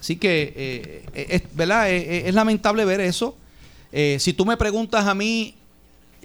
Así 0.00 0.16
que, 0.16 0.52
eh, 0.56 1.26
es, 1.28 1.42
¿verdad? 1.54 1.90
Eh, 1.90 1.96
eh, 1.98 2.22
es 2.26 2.34
lamentable 2.34 2.84
ver 2.84 3.00
eso. 3.00 3.36
Eh, 3.92 4.16
si 4.18 4.32
tú 4.32 4.44
me 4.44 4.56
preguntas 4.56 5.06
a 5.06 5.14
mí, 5.14 5.54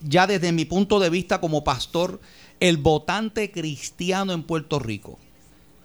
ya 0.03 0.27
desde 0.27 0.51
mi 0.51 0.65
punto 0.65 0.99
de 0.99 1.09
vista 1.09 1.39
como 1.41 1.63
pastor, 1.63 2.19
el 2.59 2.77
votante 2.77 3.51
cristiano 3.51 4.33
en 4.33 4.43
Puerto 4.43 4.79
Rico, 4.79 5.17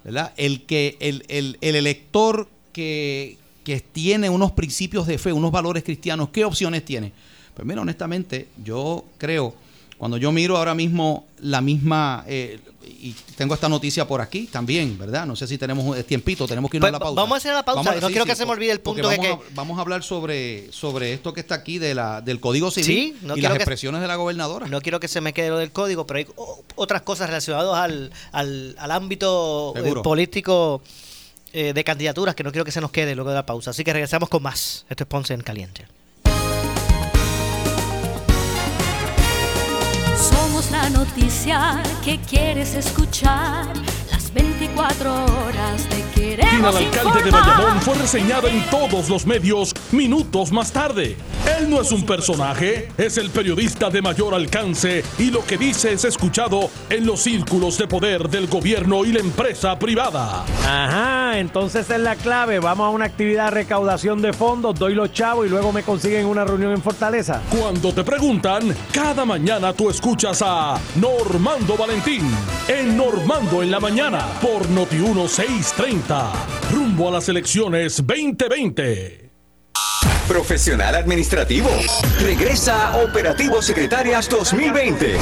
¿verdad? 0.05 0.33
El 0.37 0.63
que, 0.67 0.97
el, 1.01 1.25
el- 1.29 1.59
el 1.61 1.77
elector 1.77 2.49
que, 2.73 3.37
que 3.65 3.81
tiene 3.81 4.31
unos 4.31 4.53
principios 4.53 5.07
de 5.07 5.19
fe, 5.19 5.33
unos 5.33 5.51
valores 5.53 5.83
cristianos, 5.83 6.29
¿qué 6.31 6.45
opciones 6.45 6.85
tiene? 6.85 7.13
Pues 7.55 7.67
mira, 7.67 7.81
honestamente, 7.81 8.49
yo 8.65 9.05
creo, 9.19 9.55
cuando 9.97 10.17
yo 10.17 10.31
miro 10.31 10.57
ahora 10.57 10.75
mismo 10.75 11.27
la 11.41 11.61
misma, 11.61 12.25
eh, 12.29 12.61
y 12.89 13.15
tengo 13.37 13.55
esta 13.55 13.69
noticia 13.69 14.07
por 14.07 14.21
aquí 14.21 14.47
también, 14.47 14.99
¿verdad? 14.99 15.27
No 15.27 15.37
sé 15.37 15.47
si 15.47 15.59
tenemos 15.59 16.05
tiempito, 16.07 16.47
tenemos 16.47 16.71
que 16.71 16.77
irnos 16.79 16.91
Pues, 16.91 16.95
a 16.95 16.99
la 16.99 17.05
pausa. 17.05 17.21
vamos 17.21 17.35
a 17.35 17.37
hacer 17.39 17.55
la 17.55 17.65
pausa, 17.65 17.95
no 18.01 18.09
quiero 18.09 18.25
que 18.27 18.35
se 18.37 18.45
me 18.47 18.53
olvide 18.53 18.73
el 18.73 18.81
punto 18.81 19.09
de 19.09 19.17
vamos 19.17 19.27
que- 19.39 19.45
a- 19.51 19.55
vamos 19.55 19.79
a 19.79 19.81
hablar 19.83 20.03
sobre, 20.03 20.73
sobre 20.73 21.13
esto 21.13 21.33
que 21.33 21.41
está 21.41 21.55
aquí 21.57 21.79
de 21.79 21.95
la, 21.95 22.21
del 22.21 22.41
Código 22.41 22.71
Civil 22.71 22.87
Sí, 22.87 23.17
no 23.23 23.37
y 23.37 23.41
las 23.41 23.53
que- 23.53 23.57
expresiones 23.57 24.01
de 24.01 24.07
la 24.09 24.17
gobernadora. 24.17 24.67
No 24.67 24.81
quiero 24.81 25.01
que 25.01 25.09
se 25.09 25.21
me 25.21 25.33
quede 25.33 25.51
lo 25.51 25.59
del 25.59 25.71
código, 25.73 26.07
pero 26.07 26.19
hay 26.19 26.27
otras 26.77 27.03
cosas 27.03 27.29
relacionadas 27.29 27.75
al, 27.77 28.13
al, 28.33 28.75
al 28.79 28.91
ámbito 28.91 29.75
eh, 29.77 29.95
político 30.03 30.83
eh, 31.53 31.73
de 31.73 31.85
candidaturas 31.85 32.35
que 32.35 32.45
no 32.45 32.53
quiero 32.53 32.65
que 32.65 32.73
se 32.73 32.81
nos 32.81 32.91
quede 32.91 33.15
luego 33.15 33.31
de 33.31 33.37
la 33.37 33.47
pausa. 33.47 33.71
Así 33.71 33.85
que 33.85 33.93
regresamos 33.93 34.29
con 34.29 34.43
más. 34.43 34.85
Esto 34.91 35.05
es 35.05 35.09
Ponce 35.09 35.35
en 35.35 35.41
Caliente. 35.41 35.87
La 40.73 40.91
noticia 40.91 41.81
que 42.05 42.19
quieres 42.19 42.75
escuchar. 42.75 43.65
Las 44.29 44.35
24 44.35 45.11
horas 45.11 45.89
de 45.89 46.03
queremos 46.15 46.77
al 46.77 46.85
alcalde 46.85 47.23
de 47.23 47.31
Bayamón 47.31 47.81
fue 47.81 47.95
reseñado 47.95 48.49
en 48.49 48.63
todos 48.69 49.09
los 49.09 49.27
medios 49.27 49.75
minutos 49.93 50.53
más 50.53 50.71
tarde. 50.71 51.17
Él 51.59 51.71
no 51.71 51.81
es 51.81 51.93
un 51.93 52.05
personaje, 52.05 52.89
es 52.99 53.17
el 53.17 53.31
periodista 53.31 53.89
de 53.89 54.03
mayor 54.03 54.35
alcance 54.35 55.03
y 55.19 55.31
lo 55.31 55.45
que 55.45 55.57
dice 55.57 55.93
es 55.93 56.05
escuchado 56.05 56.69
en 56.91 57.07
los 57.07 57.21
círculos 57.21 57.79
de 57.79 57.87
poder 57.87 58.29
del 58.29 58.49
gobierno 58.49 59.07
y 59.07 59.13
la 59.13 59.21
empresa 59.21 59.79
privada. 59.79 60.45
Ajá, 60.67 61.39
entonces 61.39 61.89
es 61.89 62.01
la 62.01 62.17
clave. 62.17 62.59
Vamos 62.59 62.87
a 62.87 62.91
una 62.91 63.07
actividad 63.07 63.47
de 63.47 63.51
recaudación 63.53 64.21
de 64.21 64.35
fondos, 64.35 64.79
doy 64.79 64.95
los 64.95 65.13
chavos 65.13 65.47
y 65.47 65.49
luego 65.49 65.73
me 65.73 65.83
consiguen 65.83 66.27
una 66.27 66.45
reunión 66.45 66.73
en 66.73 66.83
Fortaleza. 66.83 67.41
Cuando 67.49 67.95
te 67.95 68.05
preguntan, 68.05 68.75
cada 68.93 69.25
mañana 69.25 69.73
tú 69.73 69.89
escuchas 69.89 70.43
a 70.45 70.79
Normando 70.97 71.77
Valentín 71.77 72.29
en 72.69 72.95
Normando 72.95 73.63
en 73.63 73.71
la 73.71 73.81
mañana 73.81 74.18
por 74.41 74.69
Noti 74.71 74.97
1630. 74.97 76.33
Rumbo 76.73 77.09
a 77.09 77.13
las 77.13 77.29
elecciones 77.29 77.97
2020. 77.97 79.31
Profesional 80.29 80.95
Administrativo. 80.95 81.71
Regresa 82.21 82.99
Operativo 82.99 83.63
Secretarias 83.63 84.29
2020. 84.29 85.17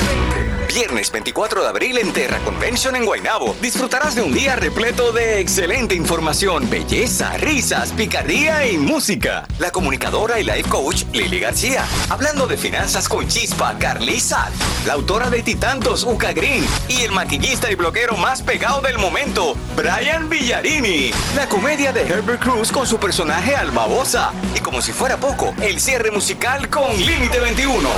Viernes 0.75 1.11
24 1.13 1.63
de 1.63 1.69
abril 1.69 1.97
en 1.99 2.13
Terra 2.13 2.39
Convention 2.41 2.97
en 2.97 3.07
Guaynabo. 3.07 3.57
Disfrutarás 3.63 4.17
de 4.17 4.23
un 4.23 4.35
día 4.35 4.57
repleto 4.57 5.13
de 5.13 5.41
excelente 5.41 5.95
información, 5.95 6.69
belleza, 6.69 7.37
risas, 7.39 7.93
picardía 7.93 8.67
y 8.67 8.77
música. 8.77 9.47
La 9.59 9.71
comunicadora 9.71 10.41
y 10.41 10.45
life 10.45 10.69
coach 10.69 11.05
Lili 11.13 11.39
García. 11.39 11.85
Hablando 12.11 12.47
de 12.47 12.57
finanzas 12.57 13.09
con 13.09 13.27
chispa, 13.29 13.79
Carlisa. 13.79 14.51
La 14.87 14.95
autora 14.95 15.31
de 15.31 15.43
Titantos, 15.43 16.03
Uca 16.05 16.33
Green. 16.33 16.67
Y 16.89 17.03
el 17.03 17.13
maquillista 17.13 17.71
y 17.71 17.77
bloguero 17.77 18.17
más 18.17 18.43
pegado 18.43 18.81
del 18.81 18.99
momento, 18.99 19.57
Brian 19.77 20.29
Villarini. 20.29 21.13
La 21.37 21.49
comedia 21.49 21.93
de 21.93 22.03
Herbert 22.03 22.43
Cruz 22.43 22.73
con 22.73 22.87
su 22.87 22.99
personaje 22.99 23.55
Albabosa. 23.55 24.33
Y 24.55 24.61
como 24.61 24.83
si 24.83 24.93
fuera 24.97 25.19
poco, 25.19 25.55
el 25.61 25.79
cierre 25.79 26.11
musical 26.11 26.71
con 26.71 26.97
Límite 26.97 27.39
21. 27.39 27.89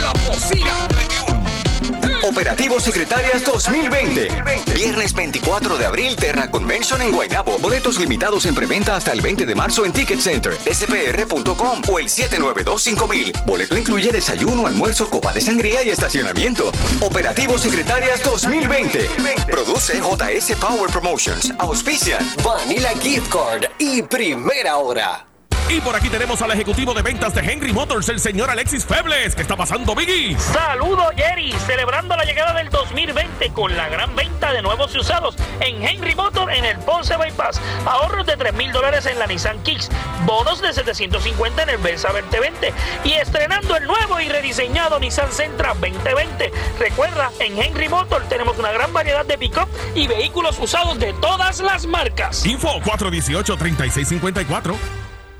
la 0.00 0.12
Operativo 2.28 2.80
Secretarias 2.80 3.44
2020. 3.44 4.28
Viernes 4.74 5.14
24 5.14 5.76
de 5.76 5.86
abril, 5.86 6.16
Terra 6.16 6.50
Convention 6.50 7.00
en 7.02 7.12
Guaynabo. 7.12 7.58
Boletos 7.58 8.00
limitados 8.00 8.46
en 8.46 8.54
preventa 8.54 8.96
hasta 8.96 9.12
el 9.12 9.20
20 9.20 9.46
de 9.46 9.54
marzo 9.54 9.84
en 9.84 9.92
Ticket 9.92 10.18
Center, 10.18 10.54
spr.com 10.54 11.82
o 11.88 11.98
el 11.98 12.06
7925000. 12.06 13.44
Boleto 13.44 13.76
incluye 13.76 14.10
desayuno, 14.10 14.66
almuerzo, 14.66 15.08
copa 15.08 15.32
de 15.32 15.42
sangría 15.42 15.84
y 15.84 15.90
estacionamiento. 15.90 16.72
Operativo 17.02 17.56
Secretarias 17.56 18.22
2020. 18.24 19.08
Produce 19.46 20.00
JS 20.00 20.56
Power 20.56 20.90
Promotions. 20.90 21.52
Auspician 21.58 22.26
Vanilla 22.42 22.90
Gift 23.00 23.28
Card 23.30 23.66
y 23.78 24.02
Primera 24.02 24.78
Hora. 24.78 25.33
Y 25.68 25.80
por 25.80 25.96
aquí 25.96 26.10
tenemos 26.10 26.42
al 26.42 26.50
ejecutivo 26.50 26.92
de 26.92 27.00
ventas 27.00 27.34
de 27.34 27.40
Henry 27.40 27.72
Motors, 27.72 28.08
el 28.10 28.20
señor 28.20 28.50
Alexis 28.50 28.84
Febles. 28.84 29.34
¿Qué 29.34 29.42
está 29.42 29.56
pasando, 29.56 29.94
Biggie? 29.94 30.38
Saludos, 30.38 31.06
Jerry. 31.16 31.52
Celebrando 31.66 32.14
la 32.16 32.24
llegada 32.24 32.52
del 32.52 32.68
2020 32.68 33.48
con 33.50 33.74
la 33.74 33.88
gran 33.88 34.14
venta 34.14 34.52
de 34.52 34.60
nuevos 34.60 34.94
y 34.94 34.98
usados 34.98 35.36
en 35.60 35.82
Henry 35.82 36.14
Motors 36.14 36.54
en 36.54 36.66
el 36.66 36.78
Ponce 36.80 37.16
Bypass. 37.16 37.60
Ahorros 37.86 38.26
de 38.26 38.36
3 38.36 38.52
mil 38.54 38.72
dólares 38.72 39.06
en 39.06 39.18
la 39.18 39.26
Nissan 39.26 39.62
Kicks. 39.62 39.88
Bonos 40.26 40.60
de 40.60 40.74
750 40.74 41.62
en 41.62 41.70
el 41.70 41.78
Versa 41.78 42.12
2020. 42.12 42.72
Y 43.04 43.12
estrenando 43.12 43.76
el 43.76 43.86
nuevo 43.86 44.20
y 44.20 44.28
rediseñado 44.28 45.00
Nissan 45.00 45.32
Sentra 45.32 45.72
2020. 45.80 46.52
Recuerda, 46.78 47.30
en 47.40 47.60
Henry 47.60 47.88
Motors 47.88 48.28
tenemos 48.28 48.58
una 48.58 48.70
gran 48.70 48.92
variedad 48.92 49.24
de 49.24 49.38
pick-up 49.38 49.68
y 49.94 50.08
vehículos 50.08 50.58
usados 50.58 50.98
de 50.98 51.14
todas 51.14 51.60
las 51.60 51.86
marcas. 51.86 52.44
Info 52.44 52.68
418-3654. 52.82 55.03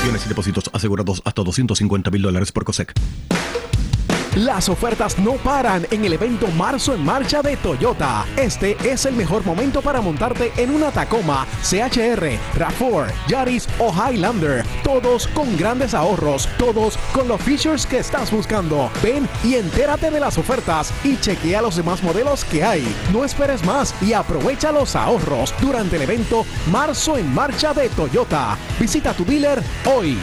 Acciones 0.00 0.24
y 0.24 0.28
depósitos 0.30 0.70
asegurados 0.72 1.20
hasta 1.26 1.42
250 1.42 2.10
mil 2.10 2.22
dólares 2.22 2.52
por 2.52 2.64
COSEC. 2.64 2.94
Las 4.36 4.68
ofertas 4.68 5.18
no 5.18 5.32
paran 5.32 5.88
en 5.90 6.04
el 6.04 6.12
evento 6.12 6.46
Marzo 6.56 6.94
en 6.94 7.04
Marcha 7.04 7.42
de 7.42 7.56
Toyota. 7.56 8.24
Este 8.36 8.76
es 8.88 9.04
el 9.04 9.16
mejor 9.16 9.44
momento 9.44 9.82
para 9.82 10.00
montarte 10.00 10.52
en 10.56 10.70
una 10.70 10.92
Tacoma, 10.92 11.48
CHR, 11.62 12.38
RAV4, 12.54 13.12
Yaris 13.26 13.68
o 13.80 13.92
Highlander. 13.92 14.64
Todos 14.84 15.26
con 15.26 15.56
grandes 15.56 15.94
ahorros, 15.94 16.48
todos 16.58 16.96
con 17.12 17.26
los 17.26 17.40
features 17.42 17.86
que 17.86 17.98
estás 17.98 18.30
buscando. 18.30 18.88
Ven 19.02 19.28
y 19.42 19.56
entérate 19.56 20.12
de 20.12 20.20
las 20.20 20.38
ofertas 20.38 20.92
y 21.02 21.16
chequea 21.16 21.60
los 21.60 21.74
demás 21.74 22.00
modelos 22.04 22.44
que 22.44 22.62
hay. 22.62 22.86
No 23.12 23.24
esperes 23.24 23.64
más 23.64 23.92
y 24.00 24.12
aprovecha 24.12 24.70
los 24.70 24.94
ahorros 24.94 25.52
durante 25.60 25.96
el 25.96 26.02
evento 26.02 26.46
Marzo 26.70 27.16
en 27.16 27.34
Marcha 27.34 27.74
de 27.74 27.88
Toyota. 27.88 28.56
Visita 28.78 29.12
tu 29.12 29.24
dealer 29.24 29.60
hoy. 29.86 30.16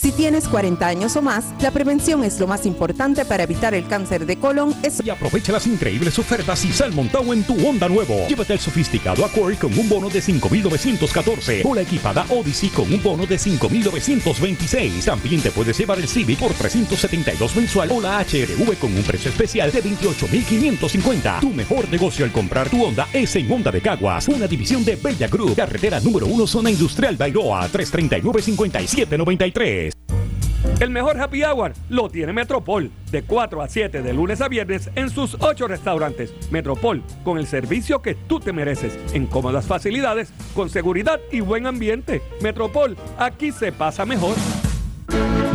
Si 0.00 0.12
tienes 0.12 0.46
40 0.46 0.86
años 0.86 1.16
o 1.16 1.22
más, 1.22 1.46
la 1.60 1.72
prevención 1.72 2.22
es 2.22 2.38
lo 2.38 2.46
más 2.46 2.66
importante 2.66 3.24
para 3.24 3.42
evitar 3.42 3.74
el 3.74 3.88
cáncer 3.88 4.26
de 4.26 4.38
colon. 4.38 4.72
Y 5.04 5.10
aprovecha 5.10 5.50
las 5.50 5.66
increíbles 5.66 6.16
ofertas 6.20 6.64
y 6.64 6.72
sal 6.72 6.92
montado 6.92 7.32
en 7.32 7.42
tu 7.42 7.54
Honda 7.66 7.88
nuevo. 7.88 8.28
Llévate 8.28 8.52
el 8.52 8.60
sofisticado 8.60 9.24
Accord 9.24 9.58
con 9.58 9.76
un 9.76 9.88
bono 9.88 10.08
de 10.08 10.22
5.914 10.22 11.62
o 11.64 11.74
la 11.74 11.80
equipada 11.80 12.24
Odyssey 12.28 12.68
con 12.68 12.92
un 12.92 13.02
bono 13.02 13.26
de 13.26 13.38
5.926. 13.38 15.04
También 15.04 15.40
te 15.40 15.50
puedes 15.50 15.76
llevar 15.76 15.98
el 15.98 16.06
Civic 16.06 16.38
por 16.38 16.52
372 16.52 17.56
mensual 17.56 17.90
o 17.90 18.00
la 18.00 18.20
HRV 18.20 18.78
con 18.78 18.94
un 18.94 19.02
precio 19.02 19.32
especial 19.32 19.72
de 19.72 19.82
28.550. 19.82 21.40
Tu 21.40 21.50
mejor 21.50 21.88
negocio 21.88 22.24
al 22.24 22.30
comprar 22.30 22.68
tu 22.68 22.84
Honda 22.84 23.08
es 23.12 23.34
en 23.34 23.50
Honda 23.50 23.72
de 23.72 23.80
Caguas, 23.80 24.28
una 24.28 24.46
división 24.46 24.84
de 24.84 24.94
Bella 24.94 25.26
Group, 25.26 25.56
carretera 25.56 25.98
número 25.98 26.28
1, 26.28 26.46
zona 26.46 26.70
industrial 26.70 27.16
Bairoa, 27.16 27.68
339-5793. 27.72 29.87
El 30.80 30.90
mejor 30.90 31.20
happy 31.20 31.42
hour 31.42 31.72
lo 31.88 32.08
tiene 32.08 32.32
Metropol, 32.32 32.90
de 33.10 33.22
4 33.22 33.62
a 33.62 33.68
7 33.68 34.02
de 34.02 34.12
lunes 34.12 34.40
a 34.40 34.48
viernes 34.48 34.90
en 34.94 35.10
sus 35.10 35.36
8 35.40 35.66
restaurantes. 35.66 36.32
Metropol, 36.50 37.02
con 37.24 37.38
el 37.38 37.46
servicio 37.46 38.00
que 38.00 38.14
tú 38.14 38.38
te 38.38 38.52
mereces, 38.52 38.96
en 39.12 39.26
cómodas 39.26 39.66
facilidades, 39.66 40.32
con 40.54 40.70
seguridad 40.70 41.20
y 41.32 41.40
buen 41.40 41.66
ambiente. 41.66 42.22
Metropol, 42.42 42.96
aquí 43.18 43.50
se 43.50 43.72
pasa 43.72 44.04
mejor. 44.04 44.36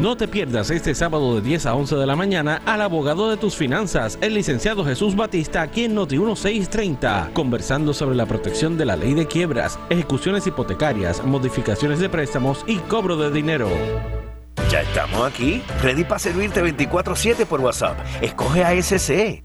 No 0.02 0.18
te 0.18 0.28
pierdas 0.28 0.70
este 0.72 0.94
sábado 0.96 1.36
de 1.36 1.42
10 1.42 1.68
a 1.68 1.76
11 1.76 1.96
de 1.96 2.06
la 2.06 2.18
mañana 2.18 2.62
al 2.66 2.82
abogado 2.82 3.30
de 3.30 3.38
tus 3.38 3.56
finanzas, 3.56 4.18
el 4.20 4.34
licenciado 4.34 4.84
Jesús 4.84 5.16
Batista, 5.16 5.62
aquí 5.62 5.86
en 5.86 5.96
Noti 5.96 6.18
1630, 6.18 7.30
conversando 7.34 7.94
sobre 7.94 8.16
la 8.16 8.26
protección 8.26 8.78
de 8.78 8.86
la 8.86 8.98
ley 8.98 9.14
de 9.14 9.28
quiebras, 9.28 9.80
ejecuciones 9.90 10.46
hipotecarias, 10.46 11.24
modificaciones 11.24 12.00
de 12.00 12.10
préstamos 12.10 12.66
y 12.68 12.80
cobro 12.80 13.16
de 13.16 13.32
dinero. 13.32 13.70
Ya 14.74 14.82
estamos 14.82 15.32
aquí, 15.32 15.62
ready 15.84 16.04
para 16.04 16.18
servirte 16.18 16.60
24/7 16.64 17.46
por 17.46 17.62
WhatsApp. 17.62 17.96
Escoge 18.22 18.64
ASC. 18.64 19.44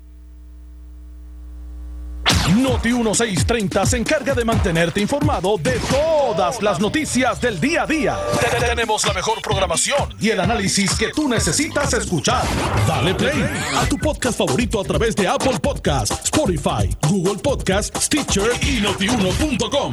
Noti 2.57 2.89
1630 2.95 3.85
se 3.85 3.99
encarga 3.99 4.33
de 4.33 4.43
mantenerte 4.47 5.03
informado 5.03 5.59
de 5.59 5.73
todas 5.91 6.63
las 6.63 6.81
noticias 6.81 7.39
del 7.43 7.61
día 7.61 7.83
a 7.83 7.87
día. 7.87 8.17
Te- 8.41 8.67
Tenemos 8.69 9.07
la 9.07 9.13
mejor 9.13 9.43
programación 9.43 10.15
y 10.19 10.31
el 10.31 10.41
análisis 10.41 10.95
que 10.95 11.09
tú 11.09 11.29
necesitas 11.29 11.93
escuchar. 11.93 12.43
Dale 12.87 13.15
play 13.15 13.45
a 13.77 13.85
tu 13.87 13.99
podcast 13.99 14.39
favorito 14.39 14.81
a 14.81 14.85
través 14.85 15.15
de 15.15 15.29
Apple 15.29 15.59
Podcasts, 15.61 16.25
Spotify, 16.25 16.89
Google 17.07 17.37
Podcasts, 17.43 18.03
Stitcher 18.07 18.51
y 18.63 18.81
notiuno.com. 18.81 19.93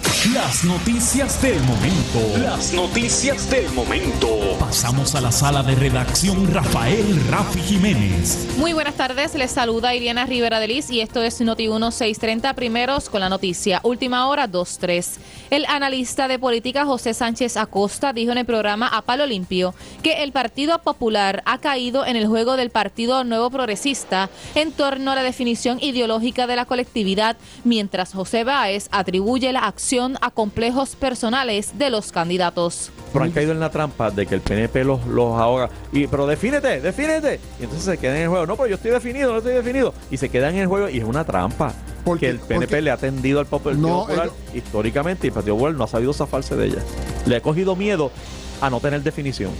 las 0.29 0.63
noticias 0.63 1.41
del 1.41 1.59
momento. 1.63 2.19
Las 2.37 2.73
noticias 2.73 3.49
del 3.49 3.67
momento. 3.71 4.27
Pasamos 4.59 5.15
a 5.15 5.21
la 5.21 5.31
sala 5.31 5.63
de 5.63 5.73
redacción 5.73 6.53
Rafael 6.53 7.19
Rafi 7.27 7.59
Jiménez. 7.61 8.47
Muy 8.57 8.73
buenas 8.73 8.93
tardes, 8.93 9.33
les 9.33 9.49
saluda 9.49 9.95
Iriana 9.95 10.27
Rivera 10.27 10.59
de 10.59 10.67
Liz 10.67 10.91
y 10.91 11.01
esto 11.01 11.23
es 11.23 11.41
Noti 11.41 11.67
1630 11.67 12.53
primeros 12.53 13.09
con 13.09 13.21
la 13.21 13.29
noticia. 13.29 13.81
Última 13.83 14.27
hora 14.27 14.45
23. 14.45 15.17
El 15.49 15.65
analista 15.65 16.27
de 16.27 16.37
política 16.37 16.85
José 16.85 17.15
Sánchez 17.15 17.57
Acosta 17.57 18.13
dijo 18.13 18.31
en 18.31 18.37
el 18.37 18.45
programa 18.45 18.87
A 18.87 19.01
Palo 19.01 19.25
Limpio 19.25 19.73
que 20.03 20.21
el 20.21 20.31
Partido 20.31 20.79
Popular 20.83 21.41
ha 21.47 21.57
caído 21.57 22.05
en 22.05 22.15
el 22.15 22.27
juego 22.27 22.57
del 22.57 22.69
Partido 22.69 23.23
Nuevo 23.23 23.49
Progresista 23.49 24.29
en 24.53 24.71
torno 24.71 25.11
a 25.11 25.15
la 25.15 25.23
definición 25.23 25.79
ideológica 25.81 26.45
de 26.45 26.55
la 26.55 26.65
colectividad, 26.65 27.37
mientras 27.63 28.13
José 28.13 28.43
Báez 28.43 28.87
atribuye 28.91 29.51
la 29.51 29.61
acción 29.61 30.10
a 30.21 30.31
complejos 30.31 30.95
personales 30.95 31.77
de 31.77 31.89
los 31.89 32.11
candidatos. 32.11 32.91
Pero 33.13 33.25
han 33.25 33.31
caído 33.31 33.51
en 33.51 33.59
la 33.59 33.69
trampa 33.69 34.11
de 34.11 34.25
que 34.25 34.35
el 34.35 34.41
PNP 34.41 34.83
los, 34.83 35.05
los 35.07 35.39
ahoga. 35.39 35.69
Y, 35.91 36.07
pero 36.07 36.27
defínete, 36.27 36.81
defínete. 36.81 37.39
Y 37.59 37.63
entonces 37.63 37.85
se 37.85 37.97
quedan 37.97 38.17
en 38.17 38.23
el 38.23 38.29
juego. 38.29 38.45
No, 38.45 38.55
pero 38.55 38.67
yo 38.67 38.75
estoy 38.75 38.91
definido, 38.91 39.31
no 39.31 39.37
estoy 39.39 39.53
definido. 39.53 39.93
Y 40.09 40.17
se 40.17 40.29
quedan 40.29 40.55
en 40.55 40.61
el 40.61 40.67
juego 40.67 40.89
y 40.89 40.97
es 40.97 41.03
una 41.03 41.23
trampa. 41.23 41.73
Porque 42.03 42.29
el 42.29 42.39
PNP 42.39 42.65
porque- 42.65 42.81
le 42.81 42.91
ha 42.91 42.97
tendido 42.97 43.39
al 43.39 43.45
Partido 43.45 43.73
No, 43.75 43.99
Popular 44.01 44.31
históricamente 44.53 45.27
y 45.27 45.29
el 45.29 45.33
Partido 45.33 45.55
Popular 45.55 45.75
no 45.75 45.83
ha 45.83 45.87
sabido 45.87 46.13
zafarse 46.13 46.55
de 46.55 46.65
ella. 46.67 46.83
Le 47.25 47.35
ha 47.35 47.41
cogido 47.41 47.75
miedo 47.75 48.11
a 48.59 48.69
no 48.69 48.79
tener 48.79 49.03
definición 49.03 49.51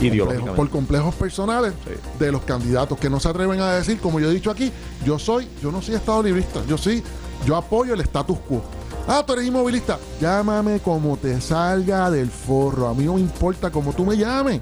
ideológicamente. 0.00 0.56
por 0.56 0.70
complejos 0.70 1.14
personales 1.14 1.74
de 2.18 2.32
los 2.32 2.42
candidatos 2.42 2.98
que 2.98 3.10
no 3.10 3.20
se 3.20 3.28
atreven 3.28 3.60
a 3.60 3.72
decir, 3.74 3.98
como 3.98 4.20
yo 4.20 4.30
he 4.30 4.34
dicho 4.34 4.50
aquí, 4.50 4.72
yo 5.04 5.18
soy, 5.18 5.48
yo 5.60 5.70
no 5.70 5.82
soy 5.82 5.96
estado 5.96 6.22
librista, 6.22 6.62
yo 6.66 6.78
sí, 6.78 7.02
yo 7.44 7.56
apoyo 7.56 7.94
el 7.94 8.00
status 8.00 8.38
quo. 8.48 8.62
Ah, 9.08 9.22
tú 9.26 9.32
eres 9.32 9.46
inmovilista. 9.46 9.98
Llámame 10.20 10.80
como 10.80 11.16
te 11.16 11.40
salga 11.40 12.10
del 12.10 12.30
forro. 12.30 12.88
A 12.88 12.94
mí 12.94 13.04
no 13.04 13.14
me 13.14 13.20
importa 13.20 13.70
cómo 13.70 13.92
tú 13.92 14.04
me 14.04 14.16
llames. 14.16 14.60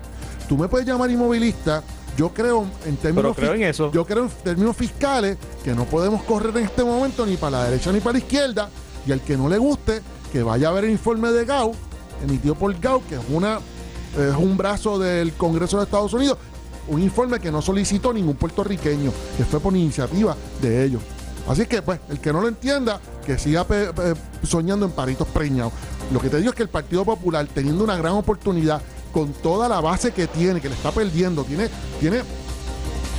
Tú 0.49 0.57
me 0.57 0.67
puedes 0.69 0.87
llamar 0.87 1.11
inmovilista. 1.11 1.83
Yo 2.17 2.31
creo 2.31 2.67
en 2.87 2.97
términos 2.97 3.35
Pero 3.35 3.35
creo 3.35 3.53
fis- 3.53 3.57
en 3.57 3.69
eso. 3.69 3.93
Yo 3.93 4.05
creo 4.05 4.25
en 4.25 4.31
términos 4.43 4.77
fiscales 4.77 5.37
que 5.63 5.75
no 5.75 5.85
podemos 5.85 6.23
correr 6.25 6.57
en 6.57 6.65
este 6.65 6.83
momento 6.85 7.25
ni 7.27 7.37
para 7.37 7.59
la 7.59 7.65
derecha 7.65 7.93
ni 7.93 8.01
para 8.01 8.15
la 8.15 8.19
izquierda. 8.19 8.69
Y 9.07 9.13
al 9.13 9.21
que 9.21 9.37
no 9.37 9.49
le 9.49 9.59
guste, 9.59 10.01
que 10.33 10.43
vaya 10.43 10.69
a 10.69 10.73
ver 10.73 10.85
el 10.85 10.91
informe 10.91 11.31
de 11.31 11.45
Gau, 11.45 11.73
emitido 12.27 12.55
por 12.55 12.79
Gau, 12.81 13.03
que 13.09 13.15
es 13.17 13.21
una 13.31 13.59
es 14.19 14.35
un 14.37 14.57
brazo 14.57 14.99
del 14.99 15.33
Congreso 15.35 15.79
de 15.79 15.85
Estados 15.85 16.13
Unidos, 16.13 16.37
un 16.89 17.01
informe 17.01 17.39
que 17.39 17.53
no 17.53 17.63
solicitó 17.63 18.13
ningún 18.13 18.35
puertorriqueño, 18.35 19.13
que 19.37 19.45
fue 19.45 19.61
por 19.61 19.75
iniciativa 19.77 20.37
de 20.61 20.85
ellos. 20.85 21.01
Así 21.49 21.67
que, 21.67 21.83
pues, 21.83 22.01
el 22.09 22.21
que 22.21 22.33
no 22.33 22.41
lo 22.41 22.49
entienda, 22.49 23.01
que 23.27 23.39
siga 23.39 23.67
soñando 24.43 24.87
en 24.87 24.93
paritos 24.93 25.27
preñados. 25.29 25.73
Lo 26.13 26.21
que 26.21 26.29
te 26.29 26.39
digo 26.39 26.51
es 26.51 26.57
que 26.57 26.63
el 26.63 26.69
Partido 26.69 27.05
Popular, 27.05 27.47
teniendo 27.53 27.83
una 27.85 27.97
gran 27.97 28.13
oportunidad, 28.13 28.81
con 29.13 29.33
toda 29.33 29.69
la 29.69 29.81
base 29.81 30.13
que 30.13 30.27
tiene, 30.29 30.61
que 30.61 30.69
le 30.69 30.75
está 30.77 30.93
perdiendo, 30.93 31.43
tiene, 31.43 31.69
tiene 31.99 32.23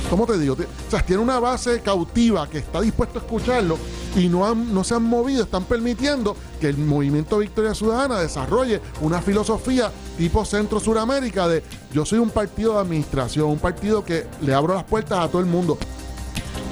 ¿cómo 0.08 0.26
te 0.26 0.38
digo? 0.38 0.54
O 0.54 0.90
sea, 0.90 1.04
tiene 1.04 1.22
una 1.22 1.38
base 1.38 1.80
cautiva 1.80 2.48
que 2.48 2.58
está 2.58 2.80
dispuesto 2.80 3.18
a 3.18 3.22
escucharlo 3.22 3.76
y 4.16 4.28
no, 4.28 4.46
han- 4.46 4.72
no 4.74 4.84
se 4.84 4.94
han 4.94 5.02
movido, 5.02 5.42
están 5.44 5.64
permitiendo 5.64 6.34
que 6.60 6.68
el 6.68 6.78
movimiento 6.78 7.38
Victoria 7.38 7.74
Ciudadana 7.74 8.18
desarrolle 8.20 8.80
una 9.02 9.20
filosofía 9.22 9.90
tipo 10.16 10.44
Centro 10.46 10.80
Suramérica 10.80 11.46
de 11.48 11.62
yo 11.92 12.04
soy 12.06 12.18
un 12.18 12.30
partido 12.30 12.74
de 12.74 12.80
administración, 12.80 13.48
un 13.50 13.58
partido 13.58 14.04
que 14.04 14.26
le 14.42 14.54
abro 14.54 14.74
las 14.74 14.84
puertas 14.84 15.18
a 15.18 15.28
todo 15.28 15.40
el 15.40 15.46
mundo. 15.46 15.76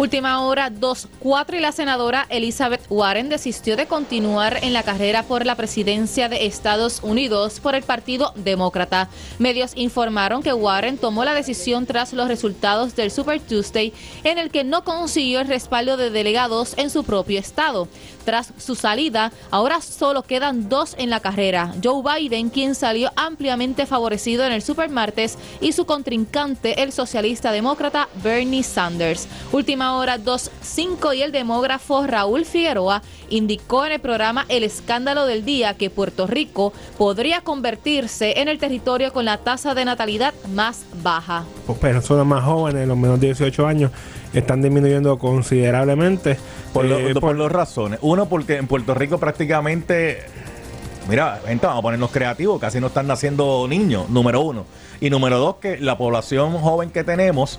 Última 0.00 0.40
hora 0.40 0.70
2-4 0.70 1.58
y 1.58 1.60
la 1.60 1.72
senadora 1.72 2.26
Elizabeth 2.30 2.80
Warren 2.88 3.28
desistió 3.28 3.76
de 3.76 3.84
continuar 3.84 4.60
en 4.62 4.72
la 4.72 4.82
carrera 4.82 5.24
por 5.24 5.44
la 5.44 5.56
presidencia 5.56 6.30
de 6.30 6.46
Estados 6.46 7.00
Unidos 7.02 7.60
por 7.60 7.74
el 7.74 7.82
Partido 7.82 8.32
Demócrata. 8.34 9.10
Medios 9.38 9.72
informaron 9.74 10.42
que 10.42 10.54
Warren 10.54 10.96
tomó 10.96 11.22
la 11.22 11.34
decisión 11.34 11.84
tras 11.84 12.14
los 12.14 12.28
resultados 12.28 12.96
del 12.96 13.10
Super 13.10 13.42
Tuesday 13.42 13.92
en 14.24 14.38
el 14.38 14.50
que 14.50 14.64
no 14.64 14.84
consiguió 14.84 15.38
el 15.40 15.48
respaldo 15.48 15.98
de 15.98 16.08
delegados 16.08 16.72
en 16.78 16.88
su 16.88 17.04
propio 17.04 17.38
estado. 17.38 17.86
Tras 18.24 18.52
su 18.58 18.74
salida, 18.74 19.32
ahora 19.50 19.80
solo 19.80 20.22
quedan 20.22 20.68
dos 20.68 20.94
en 20.98 21.10
la 21.10 21.20
carrera. 21.20 21.74
Joe 21.82 22.02
Biden, 22.02 22.50
quien 22.50 22.74
salió 22.74 23.10
ampliamente 23.16 23.86
favorecido 23.86 24.44
en 24.44 24.52
el 24.52 24.62
Super 24.62 24.90
Martes, 24.90 25.38
y 25.60 25.72
su 25.72 25.86
contrincante, 25.86 26.82
el 26.82 26.92
socialista 26.92 27.52
demócrata 27.52 28.08
Bernie 28.22 28.62
Sanders. 28.62 29.28
Última 29.52 29.96
hora 29.96 30.18
2.5 30.18 31.16
y 31.16 31.22
el 31.22 31.32
demógrafo 31.32 32.06
Raúl 32.06 32.44
Figueroa 32.44 33.02
indicó 33.28 33.86
en 33.86 33.92
el 33.92 34.00
programa 34.00 34.44
El 34.48 34.64
Escándalo 34.64 35.26
del 35.26 35.44
Día 35.44 35.74
que 35.74 35.90
Puerto 35.90 36.26
Rico 36.26 36.72
podría 36.98 37.40
convertirse 37.40 38.40
en 38.40 38.48
el 38.48 38.58
territorio 38.58 39.12
con 39.12 39.24
la 39.24 39.38
tasa 39.38 39.74
de 39.74 39.84
natalidad 39.84 40.34
más 40.52 40.84
baja. 41.02 41.44
Pues 41.66 41.78
personas 41.78 42.26
más 42.26 42.44
jóvenes, 42.44 42.86
los 42.86 42.96
menos 42.96 43.20
de 43.20 43.28
18 43.28 43.66
años, 43.66 43.90
están 44.32 44.62
disminuyendo 44.62 45.18
considerablemente. 45.18 46.36
Por, 46.72 46.84
lo- 46.84 46.98
Eh, 46.98 47.14
por 47.14 47.36
dos 47.36 47.50
razones. 47.50 47.98
Uno, 48.02 48.26
porque 48.28 48.56
en 48.56 48.66
Puerto 48.66 48.94
Rico 48.94 49.18
prácticamente. 49.18 50.18
Mira, 51.08 51.40
gente, 51.46 51.66
vamos 51.66 51.80
a 51.80 51.82
ponernos 51.82 52.10
creativos, 52.10 52.60
casi 52.60 52.78
no 52.78 52.86
están 52.88 53.06
naciendo 53.08 53.66
niños, 53.68 54.08
número 54.10 54.42
uno. 54.42 54.64
Y 55.00 55.10
número 55.10 55.38
dos, 55.38 55.56
que 55.56 55.78
la 55.78 55.96
población 55.98 56.52
joven 56.58 56.90
que 56.90 57.02
tenemos 57.02 57.58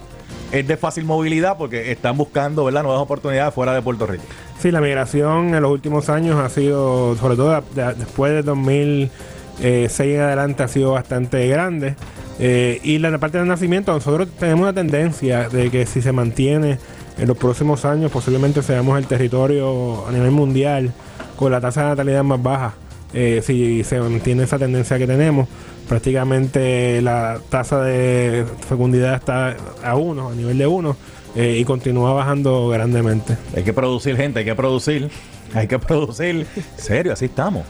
es 0.52 0.66
de 0.68 0.78
fácil 0.78 1.04
movilidad 1.06 1.58
porque 1.58 1.92
están 1.92 2.16
buscando 2.18 2.64
¿verdad? 2.64 2.84
nuevas 2.84 3.02
oportunidades 3.02 3.54
fuera 3.54 3.74
de 3.74 3.82
Puerto 3.82 4.06
Rico. 4.06 4.24
Sí, 4.60 4.72
la 4.72 4.80
migración 4.80 5.54
en 5.56 5.62
los 5.62 5.72
últimos 5.72 6.08
años 6.08 6.38
ha 6.40 6.48
sido, 6.50 7.16
sobre 7.18 7.36
todo 7.36 7.62
de- 7.74 7.94
después 7.96 8.32
de 8.32 8.44
2006 8.44 10.00
en 10.16 10.22
adelante, 10.22 10.64
ha 10.64 10.68
sido 10.68 10.92
bastante 10.92 11.48
grande. 11.48 11.96
Eh, 12.44 12.80
y 12.84 12.98
la 12.98 13.16
parte 13.20 13.38
del 13.38 13.48
nacimiento, 13.48 13.94
nosotros 13.94 14.28
tenemos 14.40 14.64
una 14.64 14.74
tendencia 14.74 15.48
de 15.48 15.70
que 15.70 15.86
si 15.86 16.02
se 16.02 16.12
mantiene 16.12 16.80
en 17.20 17.28
los 17.28 17.38
próximos 17.38 17.86
años, 17.86 18.12
posiblemente 18.12 18.64
seamos 18.64 18.98
el 18.98 19.06
territorio 19.06 20.08
a 20.08 20.12
nivel 20.12 20.32
mundial 20.32 20.92
con 21.36 21.52
la 21.52 21.62
tasa 21.62 21.84
de 21.84 21.88
natalidad 21.90 22.24
más 22.24 22.42
baja. 22.42 22.74
Eh, 23.14 23.42
si 23.46 23.84
se 23.84 24.00
mantiene 24.00 24.44
esa 24.44 24.58
tendencia 24.58 24.98
que 24.98 25.06
tenemos, 25.06 25.48
prácticamente 25.88 27.00
la 27.04 27.40
tasa 27.50 27.82
de 27.82 28.46
fecundidad 28.68 29.16
está 29.16 29.56
a 29.84 29.96
uno, 29.96 30.30
a 30.30 30.34
nivel 30.34 30.58
de 30.58 30.66
uno, 30.66 30.96
eh, 31.36 31.58
y 31.60 31.64
continúa 31.64 32.14
bajando 32.14 32.70
grandemente. 32.70 33.38
Hay 33.56 33.62
que 33.62 33.74
producir 33.74 34.18
gente, 34.18 34.40
hay 34.40 34.46
que 34.46 34.56
producir, 34.56 35.12
hay 35.54 35.68
que 35.68 35.78
producir. 35.78 36.48
Serio, 36.76 37.14
así 37.14 37.26
estamos. 37.26 37.66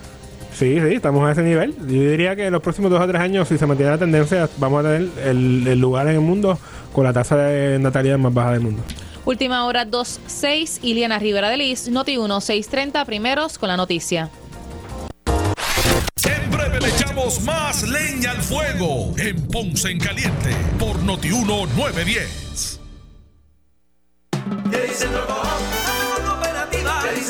Sí, 0.53 0.79
sí, 0.79 0.95
estamos 0.95 1.27
a 1.27 1.31
ese 1.31 1.43
nivel. 1.43 1.75
Yo 1.79 2.11
diría 2.11 2.35
que 2.35 2.47
en 2.47 2.53
los 2.53 2.61
próximos 2.61 2.91
dos 2.91 3.01
o 3.01 3.07
tres 3.07 3.21
años, 3.21 3.47
si 3.47 3.57
se 3.57 3.65
mantiene 3.65 3.91
la 3.91 3.97
tendencia, 3.97 4.49
vamos 4.57 4.85
a 4.85 4.89
tener 4.89 5.09
el, 5.25 5.67
el 5.67 5.79
lugar 5.79 6.07
en 6.07 6.15
el 6.15 6.21
mundo 6.21 6.59
con 6.91 7.03
la 7.03 7.13
tasa 7.13 7.37
de 7.37 7.79
natalidad 7.79 8.17
más 8.17 8.33
baja 8.33 8.51
del 8.51 8.61
mundo. 8.61 8.83
Última 9.23 9.65
hora 9.65 9.85
2.6, 9.85 10.79
Iliana 10.81 11.19
Rivera 11.19 11.49
de 11.49 11.57
Liz, 11.57 11.87
Noti 11.89 12.17
1, 12.17 12.37
6.30, 12.37 13.05
primeros 13.05 13.59
con 13.59 13.69
la 13.69 13.77
noticia. 13.77 14.29
En 16.25 16.51
breve 16.51 16.79
le 16.81 16.89
echamos 16.89 17.41
más 17.41 17.83
leña 17.83 18.31
al 18.31 18.41
fuego 18.41 19.13
en 19.17 19.47
Ponce 19.47 19.91
en 19.91 19.99
Caliente 19.99 20.55
por 20.79 21.01
Notiuno 21.03 21.67
910. 21.77 22.79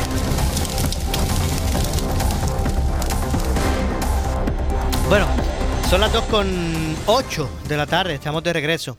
Bueno, 5.10 5.28
son 5.90 6.02
las 6.02 6.14
2 6.14 6.24
con 6.26 6.96
8 7.06 7.50
de 7.68 7.78
la 7.78 7.86
tarde, 7.86 8.16
estamos 8.16 8.44
de 8.44 8.54
regreso. 8.54 8.98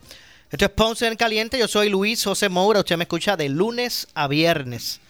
Esto 0.50 0.66
es 0.66 0.70
Ponce 0.70 1.08
en 1.08 1.16
Caliente, 1.16 1.58
yo 1.58 1.66
soy 1.66 1.88
Luis 1.88 2.22
José 2.22 2.48
Moura, 2.48 2.80
usted 2.80 2.96
me 2.96 3.04
escucha 3.04 3.36
de 3.36 3.48
lunes 3.48 4.06
a 4.14 4.28
viernes, 4.28 5.00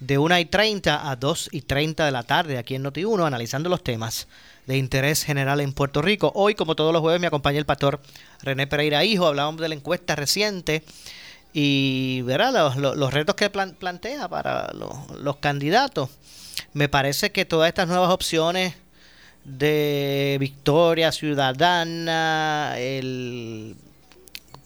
de 0.00 0.18
1 0.18 0.38
y 0.40 0.44
30 0.44 1.10
a 1.10 1.16
2 1.16 1.48
y 1.52 1.62
30 1.62 2.04
de 2.04 2.10
la 2.12 2.22
tarde, 2.22 2.58
aquí 2.58 2.74
en 2.74 2.84
Noti1, 2.84 3.26
analizando 3.26 3.68
los 3.68 3.82
temas 3.82 4.28
de 4.66 4.76
interés 4.76 5.22
general 5.24 5.60
en 5.60 5.72
Puerto 5.72 6.02
Rico. 6.02 6.32
Hoy, 6.34 6.54
como 6.54 6.74
todos 6.76 6.92
los 6.92 7.00
jueves, 7.00 7.20
me 7.20 7.28
acompaña 7.28 7.58
el 7.58 7.66
pastor 7.66 8.00
René 8.42 8.66
Pereira 8.66 9.04
Hijo, 9.04 9.26
hablábamos 9.26 9.60
de 9.60 9.68
la 9.68 9.74
encuesta 9.74 10.14
reciente 10.16 10.82
y 11.52 12.20
verá 12.22 12.50
los, 12.50 13.12
retos 13.12 13.34
que 13.36 13.48
plan- 13.48 13.74
plantea 13.78 14.28
para 14.28 14.70
los, 14.74 14.92
los 15.20 15.36
candidatos. 15.36 16.10
Me 16.74 16.88
parece 16.88 17.32
que 17.32 17.44
todas 17.44 17.68
estas 17.68 17.88
nuevas 17.88 18.10
opciones 18.10 18.74
de 19.44 20.36
Victoria 20.40 21.12
Ciudadana, 21.12 22.74
el 22.76 23.76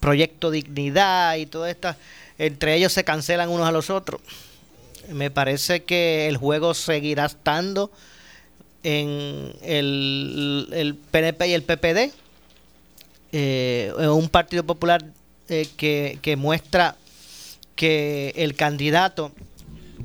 Proyecto 0.01 0.51
Dignidad 0.51 1.37
y 1.37 1.47
todas 1.47 1.71
estas, 1.71 1.97
entre 2.39 2.75
ellos 2.75 2.93
se 2.93 3.05
cancelan 3.05 3.51
unos 3.51 3.69
a 3.69 3.73
los 3.73 3.91
otros. 3.91 4.21
Me 5.13 5.31
parece 5.31 5.85
que 5.85 6.29
el 6.29 6.37
juego 6.37 6.75
seguirá 6.75 7.27
estando 7.27 7.91
en 8.83 9.53
el, 9.63 10.69
el 10.73 10.95
PNP 10.95 11.49
y 11.49 11.53
el 11.55 11.63
PPD. 11.63 12.13
Eh, 13.33 13.93
un 13.99 14.29
Partido 14.29 14.65
Popular 14.65 15.05
eh, 15.49 15.69
que, 15.77 16.19
que 16.21 16.37
muestra 16.37 16.97
que 17.77 18.33
el 18.37 18.57
candidato 18.57 19.31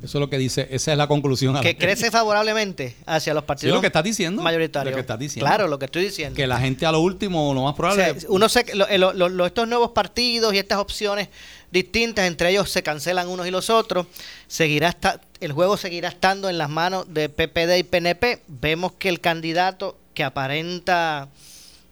Eso 0.04 0.18
es 0.20 0.22
lo 0.22 0.30
que 0.30 0.38
dice, 0.38 0.68
esa 0.70 0.92
es 0.92 0.98
la 0.98 1.08
conclusión. 1.08 1.60
que 1.62 1.76
crece 1.76 2.12
favorablemente 2.12 2.96
hacia 3.08 3.34
los 3.34 3.42
Sí, 3.44 3.48
partidos 3.48 3.76
lo 3.76 3.82
que 3.82 3.88
estás 3.88 4.04
diciendo. 4.04 4.44
mayoritarios. 4.44 4.92
Lo 4.92 4.96
que 4.96 5.02
estás 5.02 5.18
diciendo. 5.20 5.48
Claro, 5.48 5.68
lo 5.68 5.80
que 5.80 5.86
estoy 5.86 6.04
diciendo. 6.04 6.36
Que 6.36 6.46
la 6.46 6.60
gente 6.60 6.86
a 6.86 6.92
lo 6.92 7.00
último, 7.00 7.52
lo 7.56 7.64
más 7.64 7.74
probable. 7.76 8.12
O 8.12 8.20
sea, 8.20 8.30
uno 8.30 8.48
se, 8.48 8.64
lo- 8.76 8.88
lo- 8.98 9.14
lo- 9.14 9.30
lo- 9.30 9.46
estos 9.48 9.68
nuevos 9.68 9.90
partidos 9.92 10.54
y 10.54 10.60
estas 10.60 10.78
opciones 10.78 11.30
distintas, 11.72 12.26
entre 12.28 12.50
ellos 12.52 12.70
se 12.70 12.84
cancelan 12.84 13.28
unos 13.28 13.48
y 13.48 13.52
los 13.52 13.70
otros, 13.70 14.08
seguirá 14.48 14.90
esta- 14.90 15.22
el 15.40 15.52
juego 15.52 15.78
seguirá 15.78 16.10
estando 16.10 16.50
en 16.50 16.58
las 16.58 16.70
manos 16.70 17.14
de 17.14 17.30
PPD 17.30 17.78
y 17.80 17.84
PNP. 17.84 18.42
Vemos 18.48 18.94
que 18.94 19.10
el 19.10 19.20
candidato 19.22 19.98
que 20.14 20.24
aparenta 20.24 21.28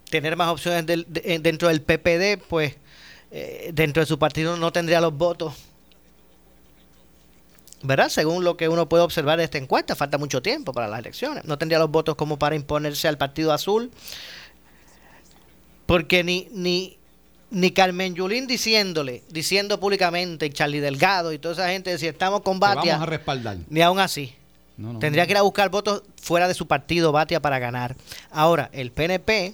tener 0.09 0.35
más 0.37 0.49
opciones 0.49 0.85
del- 0.85 1.05
de- 1.09 1.39
dentro 1.39 1.67
del 1.67 1.81
PPD, 1.81 2.37
pues 2.37 2.75
eh, 3.35 3.71
dentro 3.73 4.01
de 4.01 4.05
su 4.07 4.19
partido 4.19 4.57
no 4.57 4.71
tendría 4.71 5.01
los 5.01 5.13
votos. 5.13 5.55
¿Verdad? 7.81 8.07
Según 8.09 8.43
lo 8.45 8.55
que 8.55 8.69
uno 8.69 8.87
puede 8.87 9.03
observar 9.03 9.37
de 9.39 9.43
esta 9.43 9.57
encuesta, 9.57 9.95
falta 9.95 10.17
mucho 10.17 10.41
tiempo 10.41 10.71
para 10.71 10.87
las 10.87 10.99
elecciones. 10.99 11.43
No 11.43 11.57
tendría 11.57 11.79
los 11.79 11.89
votos 11.89 12.15
como 12.15 12.37
para 12.39 12.55
imponerse 12.55 13.07
al 13.07 13.17
Partido 13.17 13.51
Azul 13.51 13.91
porque 15.85 16.23
ni, 16.23 16.47
ni, 16.51 16.97
ni 17.53 17.71
Carmen 17.71 18.15
Yulín 18.15 18.47
diciéndole, 18.47 19.21
diciendo 19.29 19.79
públicamente, 19.79 20.49
Charlie 20.49 20.79
Delgado 20.79 21.31
y 21.31 21.37
toda 21.37 21.53
esa 21.53 21.67
gente, 21.69 21.95
si 21.99 22.07
estamos 22.07 22.41
con 22.41 22.59
Batia, 22.59 22.93
vamos 22.93 23.07
a 23.07 23.09
respaldar. 23.11 23.57
ni 23.69 23.81
aún 23.81 23.99
así. 23.99 24.33
No, 24.75 24.93
no, 24.93 24.99
Tendría 24.99 25.23
no. 25.23 25.27
que 25.27 25.31
ir 25.33 25.37
a 25.37 25.43
buscar 25.43 25.69
votos 25.69 26.01
fuera 26.19 26.47
de 26.47 26.55
su 26.55 26.65
partido, 26.67 27.11
Batia, 27.11 27.39
para 27.39 27.59
ganar. 27.59 27.95
Ahora, 28.31 28.71
el 28.73 28.91
PNP, 28.91 29.53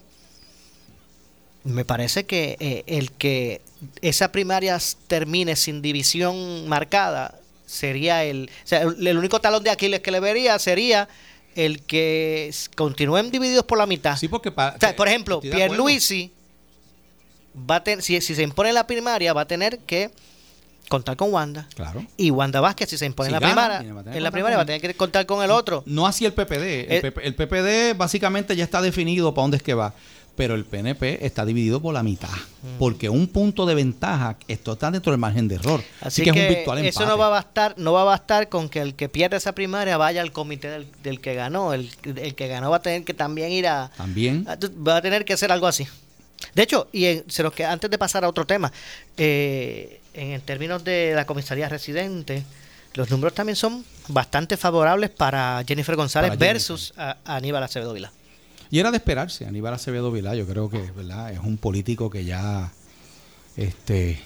me 1.65 1.83
parece 1.83 2.25
que 2.25 2.55
eh, 2.61 2.83
el 2.87 3.11
que 3.11 3.61
esa 4.01 4.31
primaria 4.31 4.79
termine 5.07 5.57
sin 5.57 5.81
división 5.81 6.69
marcada 6.69 7.35
sería 7.65 8.23
el. 8.23 8.49
O 8.63 8.67
sea, 8.67 8.83
el, 8.83 9.05
el 9.05 9.17
único 9.17 9.41
talón 9.41 9.61
de 9.61 9.71
Aquiles 9.71 9.99
que 9.99 10.11
le 10.11 10.21
vería 10.21 10.57
sería 10.57 11.09
el 11.55 11.81
que 11.81 12.49
continúen 12.77 13.29
divididos 13.29 13.65
por 13.65 13.77
la 13.77 13.85
mitad. 13.85 14.15
Sí, 14.15 14.29
porque 14.29 14.51
para. 14.51 14.77
O 14.77 14.79
sea, 14.79 14.95
por 14.95 15.09
ejemplo, 15.09 15.41
de 15.41 15.49
acuerdo. 15.49 15.67
Pierluisi 15.67 16.31
va 17.69 17.75
a 17.77 17.83
tener, 17.83 18.03
si, 18.03 18.19
si 18.21 18.35
se 18.35 18.43
impone 18.43 18.71
la 18.73 18.85
primaria, 18.87 19.33
va 19.33 19.41
a 19.41 19.47
tener 19.47 19.79
que 19.79 20.11
contar 20.87 21.15
con 21.15 21.31
Wanda. 21.33 21.67
Claro. 21.75 22.05
Y 22.17 22.31
Wanda 22.31 22.61
Vázquez, 22.61 22.89
si 22.89 22.97
se 22.97 23.05
impone 23.05 23.29
Si 23.29 23.35
en 23.35 23.41
la 23.41 23.47
gana, 23.47 23.79
primaria, 23.79 24.17
en 24.17 24.23
la 24.23 24.31
primaria 24.31 24.57
va 24.57 24.63
a 24.63 24.65
tener 24.65 24.81
que 24.81 24.93
contar 24.95 25.25
con 25.25 25.43
el 25.43 25.51
otro. 25.51 25.83
No 25.85 26.07
así 26.07 26.25
el 26.25 26.33
PPD. 26.33 26.53
El, 26.53 27.05
Eh, 27.05 27.13
el 27.23 27.35
PPD 27.35 27.95
básicamente 27.97 28.55
ya 28.55 28.63
está 28.63 28.81
definido 28.81 29.33
para 29.33 29.43
dónde 29.43 29.57
es 29.57 29.63
que 29.63 29.73
va. 29.73 29.93
Pero 30.35 30.55
el 30.55 30.63
PNP 30.63 31.25
está 31.25 31.43
dividido 31.45 31.81
por 31.81 31.93
la 31.93 32.01
mitad. 32.01 32.29
Mm. 32.29 32.77
Porque 32.79 33.09
un 33.09 33.27
punto 33.27 33.65
de 33.65 33.75
ventaja, 33.75 34.37
esto 34.47 34.71
está 34.71 34.89
dentro 34.89 35.11
del 35.11 35.19
margen 35.19 35.49
de 35.49 35.55
error. 35.55 35.81
Así, 35.99 36.21
Así 36.21 36.23
que, 36.23 36.31
que, 36.31 36.39
es 36.45 36.49
un 36.49 36.55
virtual 36.55 36.77
empate. 36.77 36.89
eso 36.89 37.05
no 37.05 37.17
va 37.17 37.27
a 37.27 37.29
bastar, 37.29 37.73
no 37.77 37.91
va 37.91 38.01
a 38.03 38.05
bastar 38.05 38.47
con 38.47 38.69
que 38.69 38.79
el 38.79 38.95
que 38.95 39.09
pierde 39.09 39.35
esa 39.35 39.53
primaria 39.53 39.97
vaya 39.97 40.21
al 40.21 40.31
comité 40.31 40.69
del, 40.69 40.87
del 41.03 41.19
que 41.19 41.33
ganó. 41.35 41.73
El, 41.73 41.91
el 42.03 42.35
que 42.35 42.47
ganó 42.47 42.69
va 42.71 42.77
a 42.77 42.81
tener 42.81 43.03
que 43.03 43.13
también 43.13 43.51
ir 43.51 43.67
a, 43.67 43.91
También. 43.97 44.45
a- 44.47 44.57
va 44.87 44.95
a 44.97 45.01
tener 45.01 45.25
que 45.25 45.33
hacer 45.33 45.51
algo 45.51 45.67
así. 45.67 45.85
De 46.55 46.63
hecho, 46.63 46.87
y 46.91 47.05
en- 47.05 47.23
se 47.29 47.43
nos 47.43 47.53
queda- 47.53 47.71
antes 47.71 47.89
de 47.91 47.97
pasar 47.97 48.23
a 48.23 48.29
otro 48.29 48.45
tema, 48.45 48.71
eh, 49.17 49.99
en, 50.13 50.41
términos 50.41 50.83
de 50.83 51.13
la 51.15 51.25
comisaría 51.25 51.69
residente, 51.69 52.43
los 52.95 53.09
números 53.11 53.33
también 53.33 53.55
son 53.55 53.85
bastante 54.07 54.57
favorables 54.57 55.09
para 55.11 55.63
Jennifer 55.67 55.95
González 55.95 56.29
Para 56.31 56.39
Jennifer. 56.39 56.53
versus 56.55 56.93
a, 56.97 57.17
a 57.25 57.35
Aníbal 57.35 57.63
Acevedo 57.63 57.93
Vila. 57.93 58.11
Y 58.71 58.79
era 58.79 58.91
de 58.91 58.97
esperarse, 58.97 59.45
Aníbal 59.45 59.73
Acevedo 59.73 60.11
Vilá, 60.11 60.35
yo 60.35 60.45
creo 60.45 60.69
que, 60.69 60.79
¿verdad? 60.91 61.31
Es 61.31 61.39
un 61.39 61.57
político 61.57 62.09
que 62.09 62.23
ya, 62.25 62.71
este, 63.57 64.19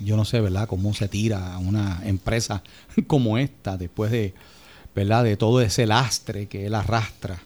yo 0.00 0.16
no 0.16 0.24
sé, 0.24 0.40
¿verdad? 0.40 0.68
Cómo 0.68 0.94
se 0.94 1.08
tira 1.08 1.54
a 1.54 1.58
una 1.58 2.00
empresa 2.04 2.62
como 3.06 3.38
esta 3.38 3.76
después 3.76 4.10
de, 4.10 4.34
¿verdad? 4.94 5.24
De 5.24 5.36
todo 5.36 5.60
ese 5.60 5.86
lastre 5.86 6.46
que 6.46 6.66
él 6.66 6.74
arrastra, 6.74 7.40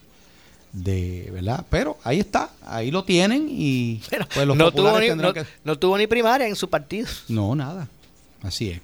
de, 0.72 1.30
¿verdad? 1.33 1.64
Pero 1.70 1.98
ahí 2.04 2.20
está, 2.20 2.50
ahí 2.64 2.90
lo 2.90 3.04
tienen 3.04 3.48
y 3.50 4.00
pues 4.35 4.46
los 4.46 4.56
no, 4.56 4.70
tuvo 4.72 4.98
ni, 5.00 5.09
no- 5.11 5.33
que... 5.33 5.44
no 5.64 5.78
tuvo 5.78 5.98
ni 5.98 6.06
primaria 6.06 6.46
en 6.46 6.56
su 6.56 6.68
partido. 6.70 7.09
No, 7.28 7.54
nada, 7.54 7.88
así 8.42 8.70
es. 8.70 8.80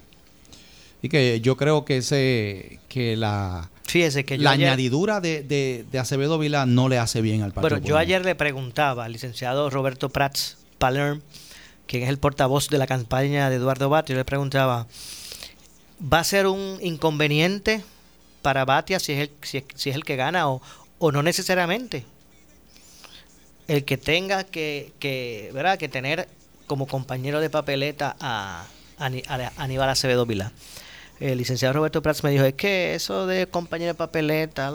Y 1.01 1.09
que 1.09 1.39
yo 1.41 1.55
creo 1.57 1.85
que 1.85 1.97
ese, 1.97 2.79
que 2.89 3.15
la... 3.15 3.69
Fíjese 3.85 4.25
que 4.25 4.37
yo 4.37 4.43
la 4.43 4.51
ayer- 4.51 4.67
añadidura 4.67 5.21
de, 5.21 5.43
de, 5.43 5.85
de 5.91 5.99
Acevedo 5.99 6.37
Vilá 6.39 6.65
no 6.65 6.89
le 6.89 6.97
hace 6.97 7.21
bien 7.21 7.41
al 7.41 7.53
Partido 7.53 7.75
Bueno, 7.75 7.87
yo 7.87 7.97
ayer 7.97 8.25
le 8.25 8.35
preguntaba 8.35 9.05
al 9.05 9.13
licenciado 9.13 9.69
Roberto 9.69 10.09
Prats 10.09 10.57
Palerm, 10.77 11.21
quien 11.85 12.03
es 12.03 12.09
el 12.09 12.17
portavoz 12.17 12.67
de 12.69 12.79
la 12.79 12.87
campaña 12.87 13.49
de 13.49 13.55
Eduardo 13.55 13.87
Batia, 13.89 14.13
yo 14.13 14.17
le 14.19 14.25
preguntaba, 14.25 14.87
¿va 16.01 16.19
a 16.19 16.23
ser 16.25 16.47
un 16.47 16.79
inconveniente 16.81 17.81
para 18.41 18.65
Batia 18.65 18.99
si 18.99 19.13
es 19.13 19.19
el, 19.19 19.31
si 19.41 19.57
es, 19.59 19.63
si 19.75 19.89
es 19.91 19.95
el 19.95 20.03
que 20.03 20.15
gana 20.17 20.49
o, 20.49 20.61
o 20.99 21.11
no 21.11 21.21
necesariamente? 21.23 22.05
el 23.67 23.83
que 23.83 23.97
tenga 23.97 24.45
que, 24.45 24.93
que, 24.97 25.51
¿verdad? 25.53 25.77
que 25.77 25.89
tener 25.89 26.29
como 26.67 26.87
compañero 26.87 27.41
de 27.41 27.49
papeleta 27.49 28.15
a, 28.19 28.65
a 28.97 29.05
Aníbal 29.57 29.89
Acevedo 29.89 30.25
Vilá. 30.25 30.53
El 31.19 31.37
licenciado 31.37 31.73
Roberto 31.73 32.01
Prats 32.01 32.23
me 32.23 32.29
dijo, 32.31 32.45
es 32.45 32.53
que 32.53 32.95
eso 32.95 33.27
de 33.27 33.47
compañero 33.47 33.89
de 33.91 33.95
papeleta, 33.95 34.71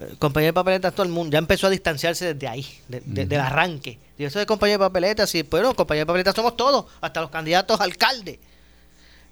eh, 0.00 0.14
compañero 0.18 0.48
de 0.48 0.54
papeleta, 0.54 0.90
todo 0.90 1.04
el 1.04 1.12
mundo 1.12 1.32
ya 1.34 1.38
empezó 1.38 1.68
a 1.68 1.70
distanciarse 1.70 2.34
desde 2.34 2.48
ahí, 2.48 2.66
de- 2.88 3.02
del 3.26 3.40
arranque. 3.40 3.98
Y 4.18 4.24
eso 4.24 4.40
de 4.40 4.46
compañero 4.46 4.80
de 4.80 4.86
papeleta, 4.88 5.24
sí, 5.28 5.42
bueno, 5.42 5.72
compañero 5.76 6.02
de 6.02 6.06
papeleta 6.06 6.32
somos 6.32 6.56
todos, 6.56 6.86
hasta 7.00 7.20
los 7.20 7.30
candidatos 7.30 7.80
a 7.80 7.84
alcalde. 7.84 8.40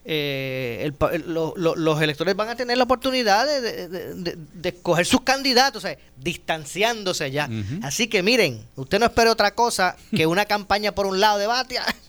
Eh, 0.06 0.80
el 0.82 1.24
lo- 1.32 1.54
lo- 1.56 1.74
los 1.76 2.02
electores 2.02 2.36
van 2.36 2.50
a 2.50 2.56
tener 2.56 2.76
la 2.76 2.84
oportunidad 2.84 3.46
de, 3.46 3.60
de- 3.62 3.88
de- 3.88 4.36
de- 4.36 4.68
escoger 4.68 5.06
sus 5.06 5.22
candidatos, 5.22 5.82
o 5.82 5.86
sea, 5.86 5.96
distanciándose 6.18 7.30
ya. 7.30 7.48
Así 7.82 8.06
que 8.08 8.22
miren, 8.22 8.66
usted 8.76 8.98
no 8.98 9.06
espere 9.06 9.30
otra 9.30 9.54
cosa 9.54 9.96
que 10.14 10.26
una 10.26 10.44
campaña 10.54 10.92
por 10.94 11.06
un 11.06 11.20
lado 11.20 11.38
de 11.38 11.46
Batia 11.46 11.84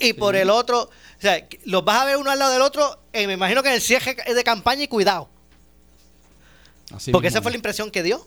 y 0.00 0.12
por 0.12 0.36
el 0.36 0.50
otro, 0.50 0.82
o 0.82 0.90
sea, 1.20 1.46
los 1.64 1.82
vas 1.82 2.02
a 2.02 2.04
ver 2.04 2.18
uno 2.18 2.30
al 2.30 2.38
lado 2.38 2.52
del 2.52 2.60
otro, 2.62 2.98
eh, 3.14 3.26
me 3.26 3.32
imagino 3.34 3.62
que 3.62 3.70
en 3.70 3.76
el 3.76 3.80
cierre 3.80 4.16
de 4.34 4.44
campaña 4.44 4.82
y 4.82 4.88
cuidado, 4.88 5.28
Así 6.94 7.12
porque 7.12 7.28
mismo 7.28 7.38
esa 7.38 7.42
fue 7.42 7.52
la 7.52 7.56
impresión 7.56 7.90
que 7.90 8.02
dio. 8.02 8.26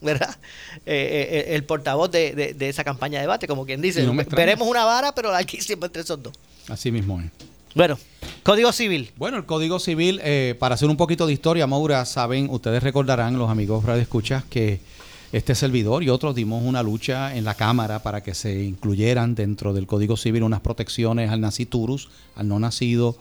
¿Verdad? 0.00 0.36
Eh, 0.84 1.44
eh, 1.50 1.54
el 1.54 1.62
portavoz 1.64 2.10
de, 2.10 2.32
de- 2.34 2.54
de 2.54 2.68
esa 2.68 2.82
campaña 2.82 3.18
de 3.18 3.22
debate, 3.22 3.46
como 3.46 3.64
quien 3.64 3.80
dice, 3.80 4.00
no 4.02 4.12
veremos 4.36 4.66
una 4.66 4.84
vara, 4.84 5.14
pero 5.14 5.30
larguísima 5.30 5.86
entre 5.86 6.02
esos 6.02 6.20
dos. 6.20 6.32
Así 6.68 6.90
mismo 6.90 7.20
es. 7.20 7.30
Bueno, 7.74 7.96
Código 8.42 8.70
Civil. 8.70 9.12
Bueno, 9.16 9.38
el 9.38 9.46
Código 9.46 9.78
Civil, 9.78 10.20
eh, 10.22 10.54
para 10.58 10.74
hacer 10.74 10.90
un 10.90 10.98
poquito 10.98 11.26
de 11.26 11.32
historia, 11.32 11.66
Maura, 11.66 12.04
saben, 12.04 12.50
ustedes 12.50 12.82
recordarán, 12.82 13.38
los 13.38 13.48
amigos 13.48 13.84
Radio 13.84 14.02
Escuchas, 14.02 14.44
que 14.44 14.80
este 15.32 15.54
servidor 15.54 16.02
y 16.02 16.10
otros 16.10 16.34
dimos 16.34 16.62
una 16.62 16.82
lucha 16.82 17.34
en 17.34 17.44
la 17.44 17.54
Cámara 17.54 18.02
para 18.02 18.22
que 18.22 18.34
se 18.34 18.62
incluyeran 18.62 19.34
dentro 19.34 19.72
del 19.72 19.86
Código 19.86 20.18
Civil 20.18 20.42
unas 20.42 20.60
protecciones 20.60 21.30
al 21.30 21.40
naciturus, 21.40 22.10
al 22.36 22.46
no 22.46 22.58
nacido, 22.58 23.16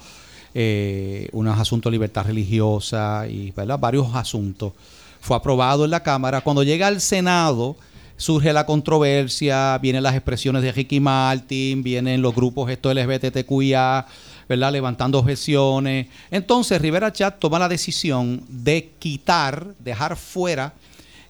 eh, 0.53 1.29
unos 1.31 1.57
asuntos 1.57 1.89
de 1.89 1.95
libertad 1.95 2.25
religiosa 2.25 3.27
y 3.29 3.51
¿verdad? 3.51 3.79
varios 3.79 4.13
asuntos. 4.15 4.73
Fue 5.21 5.37
aprobado 5.37 5.85
en 5.85 5.91
la 5.91 6.03
Cámara. 6.03 6.41
Cuando 6.41 6.63
llega 6.63 6.87
al 6.87 6.99
Senado, 6.99 7.77
surge 8.17 8.51
la 8.51 8.65
controversia, 8.65 9.77
vienen 9.77 10.03
las 10.03 10.15
expresiones 10.15 10.61
de 10.61 10.73
Ricky 10.73 10.99
Martin, 10.99 11.83
vienen 11.83 12.21
los 12.21 12.35
grupos 12.35 12.69
estos 12.69 12.93
LGBTQIA, 12.93 14.05
¿verdad? 14.51 14.73
Levantando 14.73 15.17
objeciones. 15.19 16.07
Entonces 16.29 16.81
Rivera 16.81 17.13
Chat 17.13 17.39
toma 17.39 17.57
la 17.57 17.69
decisión 17.69 18.43
de 18.49 18.91
quitar, 18.99 19.73
dejar 19.79 20.17
fuera 20.17 20.73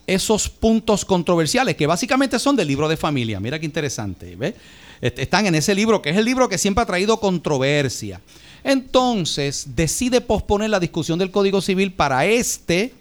esos 0.07 0.49
puntos 0.49 1.05
controversiales 1.05 1.75
que 1.75 1.85
básicamente 1.85 2.39
son 2.39 2.55
del 2.55 2.67
libro 2.67 2.89
de 2.89 2.97
familia. 2.97 3.39
Mira 3.39 3.59
qué 3.59 3.65
interesante, 3.67 4.35
¿ves? 4.35 4.55
Est- 4.99 5.19
Están 5.19 5.45
en 5.45 5.53
ese 5.53 5.75
libro, 5.75 6.01
que 6.01 6.09
es 6.09 6.17
el 6.17 6.25
libro 6.25 6.49
que 6.49 6.57
siempre 6.57 6.81
ha 6.81 6.85
traído 6.87 7.17
controversia. 7.19 8.19
Entonces 8.63 9.67
decide 9.75 10.19
posponer 10.21 10.71
la 10.71 10.79
discusión 10.79 11.19
del 11.19 11.29
Código 11.29 11.61
Civil 11.61 11.93
para 11.93 12.25
este, 12.25 12.93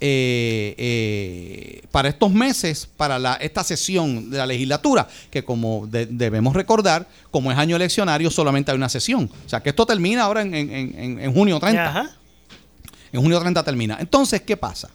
eh, 0.00 0.74
eh, 0.76 1.82
para 1.90 2.08
estos 2.08 2.32
meses, 2.32 2.88
para 2.96 3.18
la, 3.18 3.34
esta 3.34 3.62
sesión 3.64 4.30
de 4.30 4.38
la 4.38 4.46
legislatura, 4.46 5.06
que 5.30 5.44
como 5.44 5.86
de- 5.86 6.06
debemos 6.06 6.54
recordar, 6.54 7.08
como 7.30 7.50
es 7.52 7.58
año 7.58 7.76
eleccionario, 7.76 8.30
solamente 8.30 8.70
hay 8.70 8.76
una 8.76 8.88
sesión. 8.88 9.30
O 9.46 9.48
sea 9.48 9.62
que 9.62 9.70
esto 9.70 9.86
termina 9.86 10.22
ahora 10.24 10.42
en, 10.42 10.54
en- 10.54 10.70
en- 10.70 11.20
en 11.20 11.32
junio 11.32 11.58
30. 11.60 11.92
En 13.12 13.20
junio 13.22 13.38
30 13.40 13.62
termina. 13.62 13.96
Entonces, 14.00 14.42
¿qué 14.42 14.56
pasa? 14.56 14.90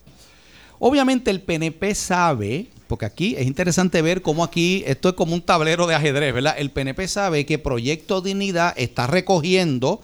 Obviamente 0.78 1.32
el 1.32 1.42
PNP 1.42 1.96
sabe, 1.96 2.68
porque 2.88 3.06
aquí 3.06 3.36
es 3.38 3.46
interesante 3.48 4.02
ver 4.02 4.22
cómo 4.22 4.44
aquí 4.44 4.84
esto 4.88 5.10
es 5.10 5.16
como 5.16 5.34
un 5.34 5.42
tablero 5.42 5.88
de 5.88 5.96
ajedrez, 5.96 6.34
¿verdad? 6.34 6.56
El 6.58 6.70
PNP 6.72 7.08
sabe 7.08 7.46
que 7.46 7.60
Proyecto 7.60 8.22
Dignidad 8.22 8.74
está 8.78 9.08
recogiendo 9.08 10.02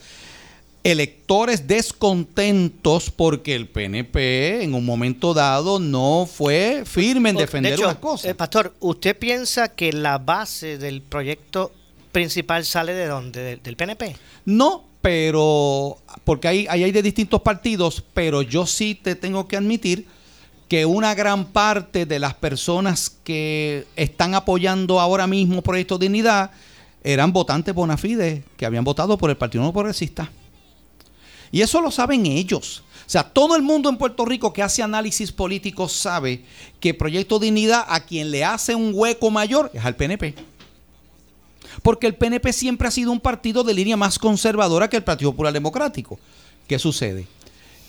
electores 0.86 1.68
descontentos 1.68 3.10
porque 3.10 3.56
el 3.56 3.68
PNP 3.68 4.62
en 4.64 4.76
un 4.76 4.86
momento 4.86 5.34
dado 5.34 5.80
no 5.80 6.30
fue 6.32 6.84
firme 6.86 7.32
en 7.32 7.38
defender 7.38 7.72
de 7.72 7.76
hecho, 7.78 7.86
unas 7.86 7.98
cosas. 7.98 8.30
eh, 8.30 8.36
pastor, 8.36 8.76
¿usted 8.80 9.18
piensa 9.18 9.70
que 9.70 9.92
la 9.92 10.20
base 10.20 10.78
del 10.78 11.02
proyecto 11.02 11.72
principal 12.12 12.66
sale 12.66 12.94
de 12.94 13.08
dónde? 13.08 13.42
¿Del, 13.42 13.64
del 13.64 13.76
PNP? 13.76 14.16
No, 14.46 14.84
pero 15.02 15.98
porque 16.24 16.50
hay, 16.50 16.68
ahí 16.70 16.84
hay 16.84 16.92
de 16.92 17.02
distintos 17.02 17.42
partidos, 17.42 18.04
pero 18.14 18.44
yo 18.44 18.68
sí 18.68 18.94
te 18.94 19.16
tengo 19.16 19.48
que 19.48 19.58
admitir 19.58 20.06
que 20.70 20.86
una 20.86 21.16
gran 21.16 21.46
parte 21.46 22.06
de 22.06 22.20
las 22.20 22.36
personas 22.36 23.10
que 23.24 23.88
están 23.96 24.36
apoyando 24.36 25.00
ahora 25.00 25.26
mismo 25.26 25.64
Proyecto 25.64 25.98
Dignidad 25.98 26.52
eran 27.04 27.34
votantes 27.34 27.74
bona 27.74 27.98
fide 27.98 28.44
que 28.56 28.68
habían 28.68 28.84
votado 28.84 29.18
por 29.18 29.32
el 29.32 29.38
Partido 29.38 29.64
Nuevo 29.64 29.74
Progresista. 29.74 30.30
Y 31.52 31.62
eso 31.62 31.82
lo 31.82 31.92
saben 31.92 32.26
ellos. 32.26 32.84
O 33.06 33.10
sea, 33.10 33.24
todo 33.24 33.56
el 33.56 33.62
mundo 33.62 33.90
en 33.90 33.98
Puerto 33.98 34.26
Rico 34.26 34.52
que 34.52 34.64
hace 34.64 34.82
análisis 34.82 35.32
político 35.32 35.88
sabe 35.88 36.44
que 36.80 36.94
Proyecto 36.94 37.38
Dignidad 37.38 37.86
a 37.88 38.00
quien 38.00 38.32
le 38.32 38.44
hace 38.44 38.74
un 38.74 38.92
hueco 38.94 39.30
mayor 39.30 39.70
es 39.74 39.86
al 39.86 39.96
PNP. 39.96 40.34
Porque 41.84 42.08
el 42.08 42.16
PNP 42.16 42.52
siempre 42.52 42.88
ha 42.88 42.92
sido 42.92 43.12
un 43.12 43.20
partido 43.20 43.64
de 43.64 43.74
línea 43.74 43.98
más 43.98 44.18
conservadora 44.18 44.90
que 44.90 44.98
el 44.98 45.04
Partido 45.04 45.32
Popular 45.32 45.54
Democrático. 45.54 46.20
¿Qué 46.68 46.80
sucede? 46.80 47.28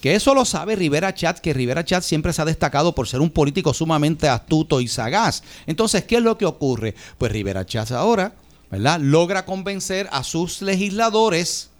Que 0.03 0.15
eso 0.15 0.35
lo 0.35 0.45
sabe 0.45 0.77
Rivera 0.77 1.15
Chat, 1.15 1.39
que 1.39 1.55
Rivera 1.55 1.85
Chat 1.85 2.03
siempre 2.03 2.35
se 2.35 2.43
ha 2.43 2.45
destacado 2.45 2.95
por 2.95 3.09
ser 3.09 3.21
un 3.21 3.31
político 3.31 3.73
sumamente 3.73 4.29
astuto 4.29 4.83
y 4.83 4.89
sagaz. 4.89 5.43
Entonces, 5.67 6.05
¿qué 6.05 6.17
es 6.17 6.23
lo 6.23 6.37
que 6.37 6.45
ocurre? 6.45 6.95
Pues 7.17 7.33
Rivera 7.33 7.65
Chat 7.65 7.91
ahora, 7.93 8.35
¿verdad? 8.71 9.01
Logra 9.01 9.47
convencer 9.47 10.09
a 10.13 10.23
sus 10.23 10.61
legisladores 10.61 11.71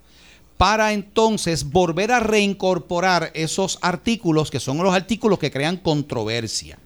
para 0.57 0.93
entonces 0.93 1.69
volver 1.69 2.11
a 2.11 2.19
reincorporar 2.19 3.31
esos 3.35 3.77
artículos 3.81 4.49
que 4.51 4.59
son 4.59 4.77
los 4.79 4.93
artículos 4.93 5.37
que 5.39 5.51
crean 5.51 5.77
controversia. 5.77 6.77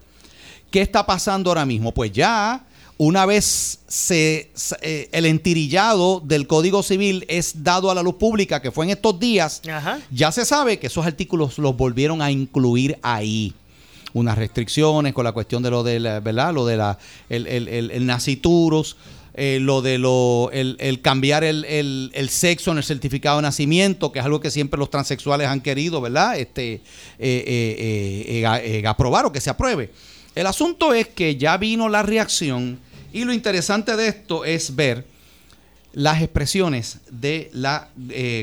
¿Qué 0.70 0.82
está 0.82 1.06
pasando 1.06 1.50
ahora 1.50 1.66
mismo? 1.66 1.94
Pues 1.94 2.12
ya 2.12 2.66
una 2.98 3.26
vez 3.26 3.80
se, 3.88 4.52
eh, 4.82 5.10
el 5.12 5.26
entirillado 5.26 6.22
del 6.24 6.48
Código 6.48 6.84
Civil 6.84 7.26
es 7.30 7.64
dado 7.64 7.90
a 7.90 7.96
la 7.96 8.04
luz 8.04 8.16
pública, 8.16 8.62
que 8.62 8.72
fue 8.72 8.86
en 8.86 8.92
estos 8.92 9.20
días, 9.20 9.62
ya 10.12 10.32
se 10.32 10.46
sabe 10.46 10.78
que 10.78 10.88
esos 10.88 11.06
artículos 11.06 11.58
los 11.58 11.76
volvieron 11.76 12.22
a 12.22 12.30
incluir 12.30 13.00
ahí. 13.02 13.54
Unas 14.14 14.38
restricciones 14.38 15.14
con 15.14 15.24
la 15.24 15.32
cuestión 15.32 15.64
de 15.64 15.72
lo 15.72 15.84
de 15.84 16.00
la, 16.02 16.20
¿verdad? 16.20 16.54
Lo 16.54 16.66
de 16.66 16.76
la, 16.78 16.98
el, 17.30 17.48
el, 17.48 17.68
el- 17.70 17.92
el 17.92 18.06
nacituros, 18.06 18.98
eh, 19.34 19.60
lo 19.62 19.82
de 19.82 19.98
lo, 19.98 20.50
el, 20.52 20.76
el 20.80 21.02
cambiar 21.02 21.44
el, 21.44 21.64
el- 21.66 22.12
el 22.14 22.30
sexo 22.30 22.72
en 22.72 22.78
el 22.78 22.84
certificado 22.84 23.38
de 23.38 23.44
nacimiento, 23.44 24.12
que 24.12 24.20
es 24.20 24.26
algo 24.26 24.40
que 24.42 24.52
siempre 24.52 24.78
los 24.78 24.90
transexuales 24.90 25.48
han 25.48 25.62
querido, 25.62 26.02
¿verdad? 26.02 26.38
Este, 26.38 26.74
eh, 26.74 26.82
eh, 27.20 28.44
eh, 28.82 28.88
aprobar 28.88 29.26
o 29.26 29.32
que 29.32 29.40
se 29.42 29.50
apruebe. 29.50 29.92
El 30.36 30.48
asunto 30.48 30.94
es 30.94 31.08
que 31.08 31.36
ya 31.38 31.58
vino 31.58 31.90
la 31.90 32.04
reacción 32.04 32.80
y 33.14 33.24
lo 33.26 33.34
interesante 33.34 33.96
de 33.96 34.08
esto 34.08 34.46
es 34.46 34.76
ver 34.76 35.06
las 35.94 36.22
expresiones 36.22 37.00
de 37.10 37.50
la 37.54 37.90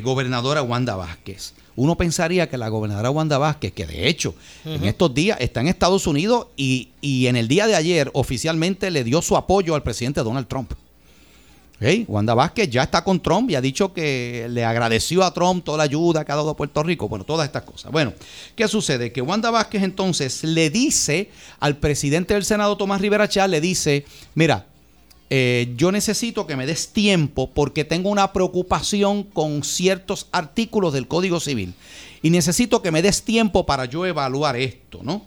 gobernadora 0.03 0.62
Wanda 0.62 0.97
Vázquez. 0.97 1.55
Uno 1.79 1.97
pensaría 1.97 2.49
que 2.49 2.59
la 2.59 2.68
gobernadora 2.70 3.09
Wanda 3.09 3.39
Vázquez, 3.39 3.72
que 3.72 3.87
de 3.87 4.09
hecho 4.09 4.35
en 4.64 4.85
estos 4.85 5.14
días 5.14 5.39
está 5.41 5.61
en 5.61 5.68
Estados 5.68 6.09
Unidos 6.09 6.49
y, 6.57 6.89
y 7.01 7.29
en 7.29 7.37
el 7.37 7.47
día 7.47 7.68
de 7.68 7.76
ayer 7.76 8.11
oficialmente 8.14 8.91
le 8.91 9.05
dio 9.05 9.22
su 9.22 9.37
apoyo 9.37 9.76
al 9.76 9.85
presidente 9.85 10.24
Donald 10.24 10.49
Trump. 10.49 10.72
¿Ok? 11.76 12.09
Wanda 12.09 12.35
Vázquez 12.35 12.68
ya 12.68 12.83
está 12.83 13.05
con 13.05 13.20
Trump 13.20 13.49
y 13.51 13.55
ha 13.55 13.61
dicho 13.61 13.93
que 13.93 14.49
le 14.51 14.64
agradeció 14.64 15.22
a 15.22 15.33
Trump 15.33 15.64
toda 15.64 15.79
la 15.79 15.85
ayuda 15.85 16.24
que 16.24 16.33
ha 16.33 16.35
dado 16.35 16.51
a 16.51 16.57
Puerto 16.57 16.83
Rico. 16.83 17.09
Bueno, 17.09 17.24
todas 17.24 17.47
estas 17.47 17.62
cosas. 17.62 17.93
Bueno, 17.93 18.12
¿qué 18.57 18.66
sucede? 18.66 19.12
Que 19.12 19.22
Wanda 19.22 19.53
Vázquez 19.53 19.85
entonces 19.85 20.43
le 20.43 20.70
dice 20.70 21.31
al 21.61 21.76
presidente 21.76 22.35
del 22.35 22.45
Senado, 22.45 22.76
Tomás 22.76 23.01
Rivera 23.01 23.29
Chá, 23.29 23.47
le 23.47 23.61
dice, 23.61 24.05
mira, 24.35 24.66
eh, 25.31 25.74
yo 25.76 25.93
necesito 25.93 26.47
que 26.47 26.57
me 26.57 26.66
des 26.66 26.89
tiempo 26.89 27.51
porque 27.51 27.85
tengo 27.85 28.09
una 28.09 28.33
preocupación 28.33 29.24
con 29.24 29.62
ciertos 29.62 30.26
artículos 30.33 30.95
del 30.95 31.07
Código 31.07 31.39
Civil 31.39 31.74
y 32.22 32.31
necesito 32.31 32.81
que 32.81 32.91
me 32.91 33.03
des 33.03 33.22
tiempo 33.22 33.66
para 33.66 33.85
yo 33.85 34.07
evaluar 34.07 34.57
esto, 34.57 35.01
¿no? 35.03 35.26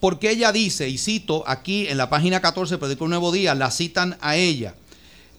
Porque 0.00 0.30
ella 0.30 0.50
dice, 0.50 0.88
y 0.88 0.98
cito 0.98 1.44
aquí 1.46 1.86
en 1.86 1.98
la 1.98 2.10
página 2.10 2.40
14 2.40 2.72
del 2.72 2.80
Periódico 2.80 3.06
Nuevo 3.06 3.32
Día, 3.32 3.54
la 3.54 3.70
citan 3.70 4.16
a 4.20 4.36
ella. 4.36 4.74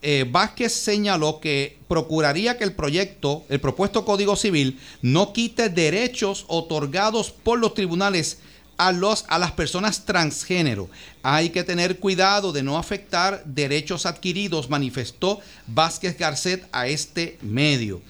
Eh, 0.03 0.25
Vázquez 0.29 0.71
señaló 0.71 1.39
que 1.39 1.77
procuraría 1.87 2.57
que 2.57 2.63
el 2.63 2.73
proyecto, 2.73 3.43
el 3.49 3.59
propuesto 3.59 4.05
Código 4.05 4.35
Civil, 4.35 4.79
no 5.01 5.33
quite 5.33 5.69
derechos 5.69 6.45
otorgados 6.47 7.31
por 7.31 7.59
los 7.59 7.73
tribunales 7.73 8.39
a, 8.77 8.91
los, 8.91 9.25
a 9.27 9.37
las 9.37 9.51
personas 9.51 10.05
transgénero. 10.05 10.89
Hay 11.23 11.49
que 11.49 11.63
tener 11.63 11.99
cuidado 11.99 12.51
de 12.51 12.63
no 12.63 12.77
afectar 12.77 13.43
derechos 13.45 14.05
adquiridos, 14.05 14.69
manifestó 14.69 15.39
Vázquez 15.67 16.17
Garcet 16.17 16.67
a 16.71 16.87
este 16.87 17.37
medio. 17.41 18.01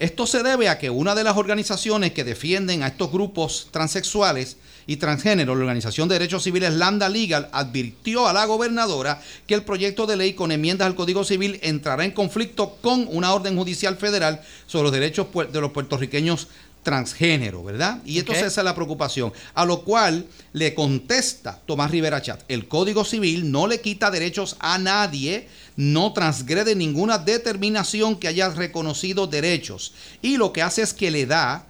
Esto 0.00 0.26
se 0.26 0.42
debe 0.42 0.70
a 0.70 0.78
que 0.78 0.88
una 0.88 1.14
de 1.14 1.24
las 1.24 1.36
organizaciones 1.36 2.12
que 2.12 2.24
defienden 2.24 2.82
a 2.82 2.88
estos 2.88 3.12
grupos 3.12 3.68
transexuales 3.70 4.56
y 4.86 4.96
transgénero, 4.96 5.54
la 5.54 5.60
Organización 5.60 6.08
de 6.08 6.14
Derechos 6.14 6.42
Civiles 6.42 6.72
Lambda 6.72 7.10
Legal, 7.10 7.50
advirtió 7.52 8.26
a 8.26 8.32
la 8.32 8.46
gobernadora 8.46 9.20
que 9.46 9.54
el 9.54 9.62
proyecto 9.62 10.06
de 10.06 10.16
ley 10.16 10.32
con 10.32 10.52
enmiendas 10.52 10.86
al 10.86 10.94
Código 10.94 11.22
Civil 11.22 11.60
entrará 11.62 12.06
en 12.06 12.12
conflicto 12.12 12.78
con 12.80 13.06
una 13.10 13.34
orden 13.34 13.58
judicial 13.58 13.98
federal 13.98 14.40
sobre 14.66 14.84
los 14.84 14.92
derechos 14.92 15.26
de 15.52 15.60
los 15.60 15.72
puertorriqueños 15.72 16.48
transgénero, 16.82 17.62
¿verdad? 17.62 18.00
Y 18.04 18.18
entonces 18.18 18.44
Ok. 18.44 18.48
esa 18.50 18.60
es 18.62 18.64
la 18.64 18.74
preocupación. 18.74 19.32
A 19.54 19.64
lo 19.64 19.82
cual 19.82 20.26
le 20.52 20.74
contesta 20.74 21.60
Tomás 21.66 21.90
Rivera 21.90 22.22
Chat, 22.22 22.42
el 22.48 22.68
Código 22.68 23.04
Civil 23.04 23.50
no 23.50 23.66
le 23.66 23.80
quita 23.80 24.10
derechos 24.10 24.56
a 24.60 24.78
nadie, 24.78 25.46
no 25.76 26.12
transgrede 26.12 26.74
ninguna 26.74 27.18
determinación 27.18 28.16
que 28.16 28.28
haya 28.28 28.48
reconocido 28.50 29.26
derechos. 29.26 29.92
Y 30.22 30.36
lo 30.36 30.52
que 30.52 30.62
hace 30.62 30.82
es 30.82 30.94
que 30.94 31.10
le 31.10 31.26
da 31.26 31.66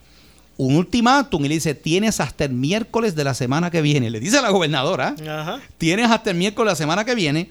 un 0.57 0.77
ultimátum 0.77 1.45
y 1.45 1.49
le 1.49 1.55
dice, 1.55 1.75
tienes 1.75 2.21
hasta 2.21 2.45
el 2.45 2.53
miércoles 2.53 3.15
de 3.15 3.25
la 3.25 3.35
semana 3.35 3.71
que 3.71 3.81
viene. 3.83 4.11
Le 4.11 4.21
dice 4.21 4.39
a 4.39 4.43
la 4.43 4.51
gobernadora, 4.51 5.15
Ajá. 5.27 5.61
tienes 5.79 6.11
hasta 6.11 6.31
el 6.31 6.37
miércoles 6.37 6.67
de 6.69 6.73
la 6.73 6.77
semana 6.77 7.05
que 7.05 7.15
viene 7.15 7.51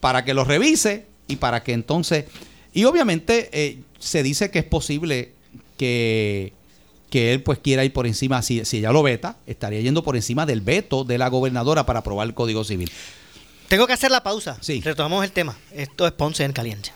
para 0.00 0.24
que 0.24 0.34
lo 0.34 0.44
revise 0.44 1.06
y 1.26 1.36
para 1.36 1.62
que 1.62 1.72
entonces... 1.72 2.26
Y 2.72 2.84
obviamente 2.84 3.48
eh, 3.52 3.78
se 3.98 4.22
dice 4.22 4.50
que 4.50 4.60
es 4.60 4.64
posible 4.64 5.32
que, 5.76 6.52
que 7.10 7.32
él 7.32 7.42
pues 7.42 7.58
quiera 7.58 7.84
ir 7.84 7.92
por 7.92 8.06
encima, 8.06 8.40
si, 8.40 8.64
si 8.64 8.78
ella 8.78 8.92
lo 8.92 9.02
veta, 9.02 9.36
estaría 9.46 9.80
yendo 9.80 10.02
por 10.02 10.16
encima 10.16 10.46
del 10.46 10.62
veto 10.62 11.04
de 11.04 11.18
la 11.18 11.28
gobernadora 11.28 11.84
para 11.84 11.98
aprobar 11.98 12.26
el 12.26 12.34
Código 12.34 12.64
Civil. 12.64 12.90
Tengo 13.68 13.86
que 13.86 13.92
hacer 13.92 14.10
la 14.10 14.22
pausa. 14.22 14.56
Sí. 14.60 14.80
Retomamos 14.80 15.24
el 15.24 15.32
tema. 15.32 15.56
Esto 15.72 16.06
es 16.06 16.12
Ponce 16.12 16.44
en 16.44 16.52
Caliente. 16.52 16.90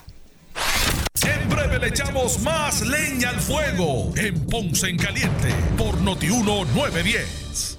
En 1.22 1.48
breve 1.48 1.78
le 1.78 1.88
echamos 1.88 2.40
más 2.40 2.80
leña 2.86 3.30
al 3.30 3.40
fuego 3.40 4.12
en 4.16 4.46
Ponce 4.46 4.88
en 4.88 4.96
Caliente 4.96 5.54
por 5.76 6.00
Notiuno 6.00 6.64
910. 6.64 7.78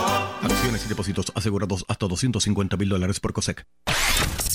Y 0.63 0.87
depósitos 0.87 1.31
asegurados 1.35 1.83
hasta 1.87 2.07
250 2.07 2.77
mil 2.77 2.89
dólares 2.89 3.19
por 3.19 3.33
COSEC. 3.33 3.65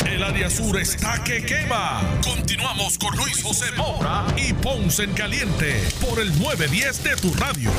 El 0.07 0.23
área 0.23 0.49
sur 0.49 0.79
está 0.79 1.23
que 1.25 1.45
quema. 1.45 2.01
Continuamos 2.23 2.97
con 2.97 3.17
Luis 3.17 3.43
José 3.43 3.67
Moura 3.77 4.25
y 4.37 4.53
Ponce 4.53 5.03
en 5.05 5.13
Caliente 5.15 5.83
por 6.01 6.21
el 6.21 6.29
910 6.41 7.03
de 7.03 7.17
tu 7.17 7.35
radio. 7.35 7.71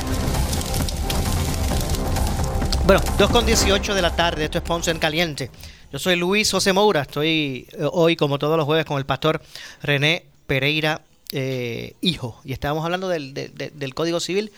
Bueno, 2.85 3.01
2 3.17 3.29
con 3.31 3.45
18 3.45 3.95
de 3.95 4.01
la 4.01 4.15
tarde, 4.15 4.45
esto 4.45 4.57
es 4.57 4.63
Ponce 4.63 4.91
en 4.91 4.99
Caliente. 4.99 5.49
Yo 5.91 5.97
soy 5.99 6.15
Luis 6.17 6.51
José 6.51 6.73
Moura, 6.73 7.03
estoy 7.03 7.67
eh, 7.71 7.87
hoy 7.91 8.15
como 8.17 8.37
todos 8.39 8.57
los 8.57 8.65
jueves 8.65 8.85
con 8.85 8.97
el 8.97 9.05
pastor 9.05 9.41
René 9.81 10.25
Pereira 10.47 11.01
eh, 11.31 11.95
Hijo. 12.01 12.41
Y 12.43 12.51
estábamos 12.53 12.83
hablando 12.83 13.07
del, 13.07 13.33
del- 13.33 13.53
del- 13.55 13.93
Código 13.93 14.19
Civil, 14.19 14.51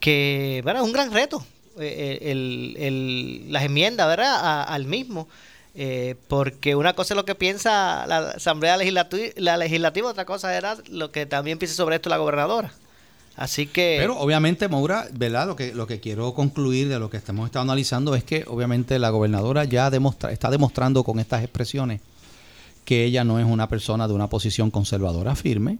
que 0.00 0.60
bueno, 0.64 0.80
es 0.80 0.84
un 0.86 0.92
gran 0.92 1.12
reto, 1.12 1.44
el- 1.78 2.76
el- 2.78 3.52
las 3.52 3.64
enmiendas 3.64 4.06
¿verdad? 4.08 4.64
Al 4.68 4.84
mismo. 4.86 5.28
eh, 5.78 6.14
porque 6.28 6.74
una 6.74 6.94
cosa 6.94 7.12
es 7.12 7.16
lo 7.16 7.26
que 7.26 7.34
piensa 7.34 8.06
la 8.06 8.30
Asamblea 8.30 8.78
Legislati- 8.78 9.34
la 9.36 9.58
Legislativa, 9.58 10.08
otra 10.08 10.24
cosa 10.24 10.56
era 10.56 10.76
lo 10.90 11.10
que 11.12 11.26
también 11.26 11.58
piensa 11.58 11.76
sobre 11.76 11.96
esto 11.96 12.08
la 12.08 12.16
gobernadora. 12.16 12.72
Así 13.36 13.66
que... 13.66 13.96
Pero 14.00 14.18
obviamente, 14.18 14.66
Maura, 14.68 15.06
¿verdad? 15.12 15.46
Lo 15.46 15.54
que, 15.56 15.74
lo 15.74 15.86
que 15.86 16.00
quiero 16.00 16.32
concluir 16.32 16.88
de 16.88 16.98
lo 16.98 17.10
que 17.10 17.20
hemos 17.28 17.44
estado 17.44 17.62
analizando 17.64 18.14
es 18.14 18.24
que 18.24 18.44
obviamente 18.46 18.98
la 18.98 19.10
gobernadora 19.10 19.64
ya 19.64 19.90
demostra, 19.90 20.32
está 20.32 20.48
demostrando 20.50 21.04
con 21.04 21.18
estas 21.20 21.42
expresiones 21.42 22.00
que 22.86 23.04
ella 23.04 23.24
no 23.24 23.38
es 23.38 23.44
una 23.44 23.68
persona 23.68 24.08
de 24.08 24.14
una 24.14 24.28
posición 24.28 24.70
conservadora 24.70 25.36
firme. 25.36 25.76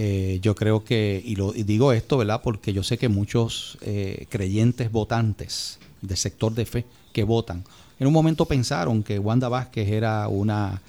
Eh, 0.00 0.38
yo 0.40 0.54
creo 0.54 0.84
que, 0.84 1.20
y, 1.24 1.34
lo, 1.34 1.50
digo 1.52 1.92
esto, 1.92 2.18
¿verdad? 2.18 2.40
Porque 2.40 2.72
yo 2.72 2.84
sé 2.84 2.98
que 2.98 3.08
muchos 3.08 3.76
eh, 3.80 4.26
creyentes 4.28 4.92
votantes 4.92 5.80
del 6.00 6.16
sector 6.16 6.54
de 6.54 6.66
fe 6.66 6.86
que 7.12 7.24
votan, 7.24 7.64
en 7.98 8.06
un 8.06 8.12
momento 8.12 8.46
pensaron 8.46 9.02
que 9.02 9.18
Wanda 9.18 9.48
Vázquez 9.48 9.88
era 9.88 10.28
una 10.28 10.80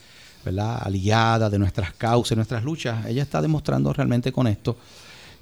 ¿verdad? 0.46 0.84
aliada 0.84 1.50
de 1.50 1.58
nuestras 1.58 1.92
causas, 1.94 2.36
nuestras 2.36 2.64
luchas. 2.64 3.08
Ella 3.08 3.24
está 3.24 3.42
demostrando 3.42 3.92
realmente 3.92 4.32
con 4.32 4.46
esto 4.46 4.78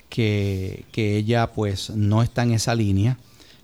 que, 0.07 0.85
que 0.93 1.17
ella 1.17 1.51
pues 1.51 1.89
no 1.89 2.23
está 2.23 2.43
en 2.43 2.53
esa 2.53 2.73
línea. 2.73 3.17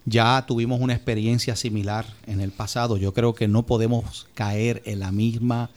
Ya 0.04 0.44
tuvimos 0.46 0.82
una 0.82 0.96
experiencia 0.96 1.56
similar 1.56 2.06
en 2.28 2.42
el 2.42 2.52
pasado. 2.52 2.98
Yo 2.98 3.14
creo 3.14 3.34
que 3.36 3.48
no 3.48 3.64
podemos 3.64 4.28
caer 4.34 4.82
en 4.84 5.00
la 5.00 5.14
misma 5.14 5.70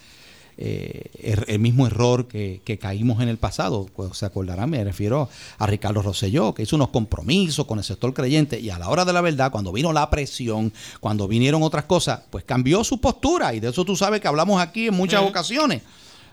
eh, 0.58 1.10
er- 1.22 1.44
el 1.48 1.58
mismo 1.58 1.86
error 1.86 2.26
que, 2.28 2.60
que 2.64 2.78
caímos 2.78 3.22
en 3.22 3.28
el 3.28 3.36
pasado. 3.36 3.86
Pues, 3.94 4.16
se 4.16 4.26
acordarán, 4.26 4.70
me 4.70 4.82
refiero 4.84 5.28
a 5.58 5.66
Ricardo 5.66 6.02
Rosselló, 6.02 6.54
que 6.54 6.62
hizo 6.62 6.76
unos 6.76 6.88
compromisos 6.88 7.66
con 7.66 7.78
el 7.78 7.84
sector 7.84 8.14
creyente 8.14 8.58
y 8.58 8.70
a 8.70 8.78
la 8.78 8.88
hora 8.88 9.04
de 9.04 9.12
la 9.12 9.20
verdad, 9.20 9.50
cuando 9.52 9.72
vino 9.72 9.92
la 9.92 10.08
presión, 10.10 10.72
cuando 11.00 11.28
vinieron 11.28 11.62
otras 11.62 11.84
cosas, 11.84 12.20
pues 12.30 12.44
cambió 12.44 12.84
su 12.84 13.00
postura 13.00 13.54
y 13.54 13.60
de 13.60 13.68
eso 13.70 13.84
tú 13.84 13.96
sabes 13.96 14.20
que 14.20 14.28
hablamos 14.28 14.60
aquí 14.60 14.86
en 14.88 14.94
muchas 14.94 15.20
ocasiones. 15.28 15.82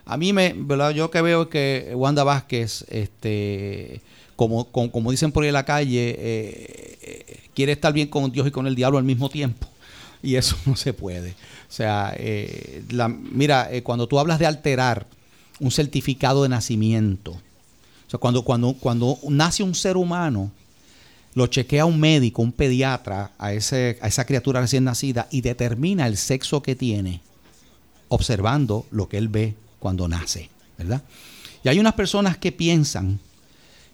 A 0.06 0.16
mí 0.18 0.32
me, 0.34 0.54
¿verdad? 0.56 0.90
yo 0.90 1.10
que 1.10 1.22
veo 1.22 1.48
que 1.48 1.92
Wanda 1.94 2.24
Vázquez, 2.24 2.84
este, 2.90 4.00
como, 4.36 4.66
como, 4.66 4.90
como 4.90 5.10
dicen 5.10 5.32
por 5.32 5.42
ahí 5.44 5.48
en 5.48 5.54
la 5.54 5.64
calle, 5.64 6.10
eh, 6.18 6.98
eh, 7.02 7.40
quiere 7.54 7.72
estar 7.72 7.92
bien 7.92 8.08
con 8.08 8.30
Dios 8.30 8.46
y 8.46 8.50
con 8.50 8.66
el 8.66 8.74
diablo 8.74 8.98
al 8.98 9.04
mismo 9.04 9.28
tiempo. 9.28 9.66
Y 10.22 10.36
eso 10.36 10.56
no 10.66 10.76
se 10.76 10.92
puede. 10.92 11.34
O 11.74 11.76
sea, 11.76 12.14
eh, 12.16 12.84
la- 12.90 13.08
mira, 13.08 13.68
eh, 13.72 13.82
cuando 13.82 14.06
tú 14.06 14.20
hablas 14.20 14.38
de 14.38 14.46
alterar 14.46 15.08
un 15.58 15.72
certificado 15.72 16.44
de 16.44 16.48
nacimiento, 16.48 17.32
o 17.32 18.10
sea, 18.10 18.20
cuando, 18.20 18.42
cuando, 18.44 18.74
cuando 18.74 19.18
nace 19.28 19.64
un 19.64 19.74
ser 19.74 19.96
humano, 19.96 20.52
lo 21.34 21.48
chequea 21.48 21.84
un 21.84 21.98
médico, 21.98 22.42
un 22.42 22.52
pediatra 22.52 23.32
a, 23.38 23.52
ese, 23.54 23.98
a 24.00 24.06
esa 24.06 24.24
criatura 24.24 24.60
recién 24.60 24.84
nacida 24.84 25.26
y 25.32 25.40
determina 25.40 26.06
el 26.06 26.16
sexo 26.16 26.62
que 26.62 26.76
tiene 26.76 27.22
observando 28.06 28.86
lo 28.92 29.08
que 29.08 29.18
él 29.18 29.26
ve 29.26 29.56
cuando 29.80 30.06
nace, 30.06 30.50
¿verdad? 30.78 31.02
Y 31.64 31.70
hay 31.70 31.80
unas 31.80 31.94
personas 31.94 32.38
que 32.38 32.52
piensan 32.52 33.18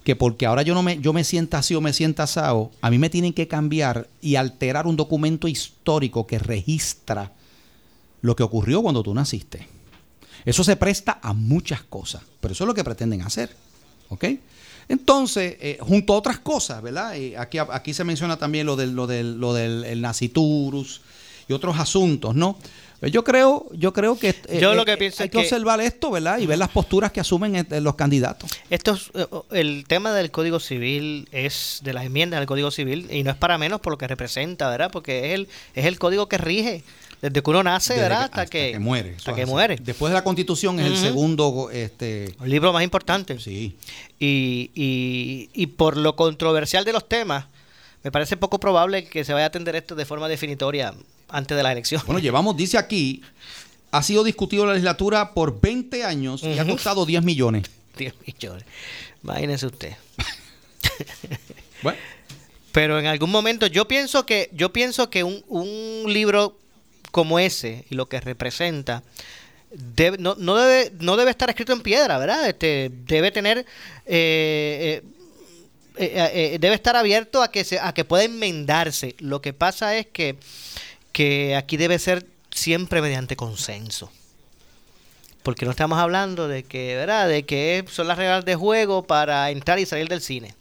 que 0.05 0.17
porque 0.17 0.45
ahora 0.45 0.61
yo 0.61 0.75
no 0.75 0.83
me, 0.83 0.99
yo 0.99 1.15
me 1.15 1.25
sienta 1.25 1.57
así 1.61 1.75
o 1.75 1.81
me 1.81 1.95
sienta 1.95 2.25
asado, 2.25 2.73
a 2.83 2.91
mí 2.91 2.99
me 2.99 3.09
tienen 3.09 3.33
que 3.33 3.49
cambiar 3.49 4.07
y 4.21 4.35
alterar 4.37 4.87
un 4.87 4.97
documento 4.97 5.49
histórico 5.49 6.27
que 6.27 6.39
registra 6.39 7.33
lo 8.23 8.37
que 8.37 8.43
ocurrió 8.43 8.83
cuando 8.83 9.03
tú 9.03 9.15
naciste. 9.15 9.67
Eso 10.45 10.65
se 10.65 10.77
presta 10.77 11.19
a 11.23 11.33
muchas 11.33 11.83
cosas, 11.83 12.23
pero 12.41 12.53
eso 12.53 12.65
es 12.65 12.69
lo 12.69 12.75
que 12.75 12.85
pretenden 12.85 13.23
hacer, 13.23 13.55
¿ok? 14.09 14.25
Entonces, 14.89 15.57
eh, 15.61 15.79
junto 15.81 16.15
a 16.15 16.17
otras 16.17 16.39
cosas, 16.41 16.83
¿verdad? 16.83 17.17
Eh, 17.17 17.37
aquí, 17.37 17.59
aquí 17.59 17.95
se 17.95 18.05
menciona 18.05 18.39
también 18.39 18.67
lo 18.67 18.77
del, 18.77 18.93
lo 18.93 19.07
del, 19.07 19.39
lo 19.39 19.55
del 19.55 19.85
el 19.85 20.01
naciturus 20.01 21.03
y 21.49 21.53
otros 21.53 21.79
asuntos, 21.79 22.35
¿no? 22.35 22.57
Pues 23.01 23.13
Yo 23.13 23.25
creo, 23.25 23.67
yo 23.73 23.95
creo 23.95 24.19
que, 24.19 24.29
eh, 24.29 24.59
Yo 24.61 24.75
lo 24.75 24.83
eh, 24.83 24.85
que 24.85 24.97
pienso 24.99 25.23
hay 25.23 25.29
es 25.29 25.33
que 25.33 25.39
observar 25.39 25.81
esto, 25.81 26.11
¿verdad? 26.11 26.39
Y 26.39 26.45
ver 26.47 26.59
las 26.59 26.69
posturas 26.69 27.11
que 27.13 27.21
asumen 27.21 27.57
eh, 27.57 27.81
los 27.81 27.95
candidatos. 27.95 28.51
Esto 28.69 28.93
es, 28.93 29.11
eh, 29.15 29.27
el 29.53 29.85
tema 29.89 30.13
del 30.13 30.31
Código 30.31 30.61
Civil 30.61 31.27
es 31.33 31.81
de 31.83 31.95
las 31.95 32.05
enmiendas 32.05 32.41
del 32.41 32.47
Código 32.47 32.71
Civil 32.71 33.09
y 33.11 33.23
no 33.23 33.31
es 33.31 33.39
para 33.39 33.57
menos 33.57 33.81
por 33.81 33.95
lo 33.95 33.99
que 33.99 34.07
representa, 34.07 34.69
¿verdad? 34.69 34.91
Porque 34.93 35.29
es 35.29 35.35
el, 35.35 35.49
es 35.75 35.87
el 35.87 35.99
código 35.99 36.29
que 36.29 36.37
rige 36.37 36.85
Desde 37.23 37.43
que 37.43 37.51
uno 37.51 37.63
nace, 37.63 37.93
Desde 37.95 38.09
¿verdad? 38.09 38.31
que- 38.31 38.41
hasta, 38.41 38.47
que, 38.47 38.79
muere. 38.79 39.15
Hasta 39.17 39.35
que 39.35 39.45
muere. 39.47 39.77
Después 39.81 40.11
de 40.11 40.15
la 40.15 40.25
Constitución 40.25 40.81
es 40.81 40.87
el 40.87 40.97
segundo 40.97 41.69
este 41.71 42.35
El 42.43 42.51
libro 42.51 42.73
más 42.73 42.83
importante. 42.83 43.39
Sí. 43.39 43.77
Y, 44.19 44.71
y, 44.75 45.51
y 45.53 45.67
por 45.67 45.97
lo 45.97 46.17
controversial 46.17 46.85
de 46.85 46.93
los 46.95 47.07
temas, 47.09 47.45
me 48.03 48.11
parece 48.11 48.37
poco 48.39 48.59
probable 48.59 49.05
que 49.05 49.25
se 49.25 49.33
vaya 49.35 49.45
a 49.45 49.49
atender 49.49 49.77
esto 49.77 49.95
de 49.95 50.07
forma 50.07 50.29
definitoria 50.29 50.95
antes 51.29 51.57
de 51.57 51.63
la 51.63 51.73
elección. 51.73 52.03
Bueno, 52.07 52.21
llevamos, 52.21 52.57
dice 52.57 52.79
aquí, 52.79 53.23
ha 53.91 54.03
sido 54.03 54.25
discutido 54.25 54.65
la 54.65 54.73
legislatura 54.73 55.35
por 55.35 55.61
20 55.61 56.05
años 56.05 56.43
y 56.43 56.59
ha 56.59 56.67
costado 56.67 57.05
10 57.05 57.23
millones. 57.23 57.65
10 57.99 58.15
millones. 58.27 58.65
Imagínese 59.23 59.67
usted. 59.67 59.93
Bueno. 61.83 61.99
Pero 62.73 62.99
en 62.99 63.07
algún 63.07 63.31
momento 63.31 63.67
yo 63.67 63.89
pienso 63.89 64.27
que 64.27 64.51
yo 64.53 64.73
pienso 64.73 65.09
que 65.11 65.25
un, 65.25 65.43
un 65.49 66.13
libro 66.13 66.57
como 67.11 67.39
ese 67.39 67.85
y 67.91 67.95
lo 67.95 68.07
que 68.07 68.21
representa 68.21 69.03
debe- 69.73 70.19
no, 70.19 70.35
no 70.39 70.57
debe 70.57 70.93
no 71.01 71.17
debe 71.17 71.31
estar 71.31 71.49
escrito 71.51 71.73
en 71.73 71.81
piedra, 71.83 72.19
¿verdad? 72.19 72.49
Este 72.49 72.91
debe 73.07 73.31
tener 73.31 73.59
eh, 73.59 73.65
eh, 74.07 75.03
eh, 75.97 76.31
eh, 76.55 76.59
debe 76.61 76.75
estar 76.75 76.97
abierto 76.97 77.43
a 77.43 77.51
que 77.51 77.65
se, 77.65 77.79
a 77.79 77.93
que 77.93 78.05
pueda 78.05 78.25
enmendarse. 78.25 79.15
Lo 79.19 79.41
que 79.43 79.53
pasa 79.53 79.97
es 79.97 80.07
que 80.07 80.37
que 81.13 81.57
aquí 81.57 81.77
debe 81.77 81.99
ser 81.99 82.25
siempre 82.51 83.01
mediante 83.03 83.37
consenso. 83.37 84.11
Porque 85.43 85.65
no 85.65 85.71
estamos 85.71 85.99
hablando 85.99 86.49
de 86.49 86.63
que, 86.65 86.95
¿verdad? 86.97 87.29
De 87.29 87.45
que 87.45 87.85
son 87.91 88.07
las 88.09 88.19
reglas 88.19 88.45
de 88.45 88.55
juego 88.57 89.03
para 89.07 89.51
entrar 89.51 89.79
y 89.79 89.87
salir 89.87 90.07
del 90.09 90.21
cine. 90.21 90.55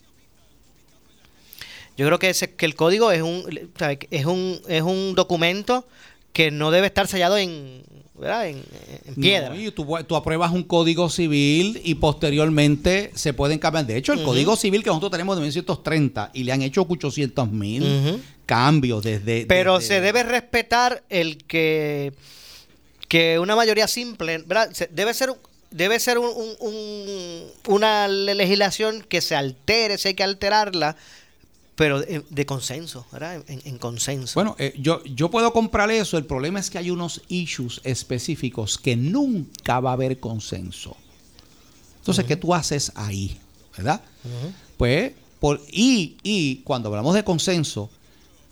Yo 1.98 2.06
creo 2.06 2.18
que, 2.18 2.30
ese- 2.30 2.56
que 2.56 2.66
el 2.66 2.76
código 2.76 3.12
es 3.12 3.22
un, 3.22 3.70
es 4.10 4.26
un 4.26 4.62
es 4.68 4.82
un 4.84 5.16
documento 5.16 5.86
que 6.34 6.52
no 6.52 6.72
debe 6.72 6.88
estar 6.88 7.08
sellado 7.08 7.38
en, 7.38 7.82
¿verdad? 8.16 8.48
en, 8.48 8.64
en 9.06 9.16
piedra. 9.16 9.50
No, 9.50 9.60
y 9.60 9.72
tú, 9.72 9.86
tú 10.08 10.16
apruebas 10.16 10.52
un 10.52 10.64
código 10.64 11.10
civil 11.10 11.82
y 11.84 11.96
posteriormente 11.96 13.12
se 13.16 13.34
pueden 13.34 13.60
cambiar. 13.60 13.86
De 13.86 13.98
hecho, 13.98 14.14
el 14.14 14.24
código 14.24 14.56
civil 14.56 14.84
que 14.84 14.90
nosotros 14.90 15.12
tenemos 15.12 15.36
de 15.36 15.42
1930 15.42 16.32
y 16.34 16.44
le 16.44 16.52
han 16.52 16.62
hecho 16.62 16.86
800 16.88 17.52
mil 17.52 18.22
cambios 18.46 19.04
desde... 19.04 19.46
Pero 19.48 19.76
desde- 19.80 19.88
se 19.96 20.02
debe 20.02 20.24
respetar 20.24 21.04
el 21.10 21.38
que 21.46 22.14
que 23.08 23.40
una 23.40 23.56
mayoría 23.56 23.88
simple, 23.88 24.38
¿verdad? 24.40 24.70
Se- 24.72 24.88
Debe 24.92 25.14
ser 25.16 25.34
debe 25.72 26.00
ser 26.00 26.18
un- 26.20 26.30
un- 26.30 26.56
un- 26.60 27.44
una 27.68 28.08
legislación 28.08 29.02
que 29.08 29.22
se 29.22 29.36
altere, 29.36 29.98
si 29.98 30.10
hay 30.10 30.14
que 30.16 30.24
alterarla, 30.24 30.96
pero 31.80 32.02
de, 32.02 32.26
de 32.30 32.46
consenso, 32.46 33.06
¿verdad? 33.10 33.42
En, 33.48 33.62
en 33.64 33.78
consenso. 33.78 34.34
Bueno, 34.36 34.54
eh, 34.60 34.74
yo, 34.78 35.02
yo 35.06 35.32
puedo 35.32 35.54
comprar 35.54 35.90
eso. 35.90 36.18
El 36.18 36.26
problema 36.26 36.60
es 36.60 36.70
que 36.70 36.78
hay 36.78 36.92
unos 36.92 37.22
issues 37.30 37.80
específicos 37.86 38.78
que 38.78 38.98
nunca 38.98 39.80
va 39.80 39.92
a 39.92 39.94
haber 39.94 40.20
consenso. 40.20 40.98
Entonces, 42.00 42.26
¿qué 42.26 42.36
tú 42.36 42.54
haces 42.54 42.92
ahí? 42.96 43.38
¿Verdad? 43.78 44.02
Pues, 44.76 45.14
por, 45.40 45.62
y, 45.72 46.18
y 46.22 46.58
cuando 46.66 46.90
hablamos 46.90 47.16
de 47.16 47.24
consenso, 47.24 47.90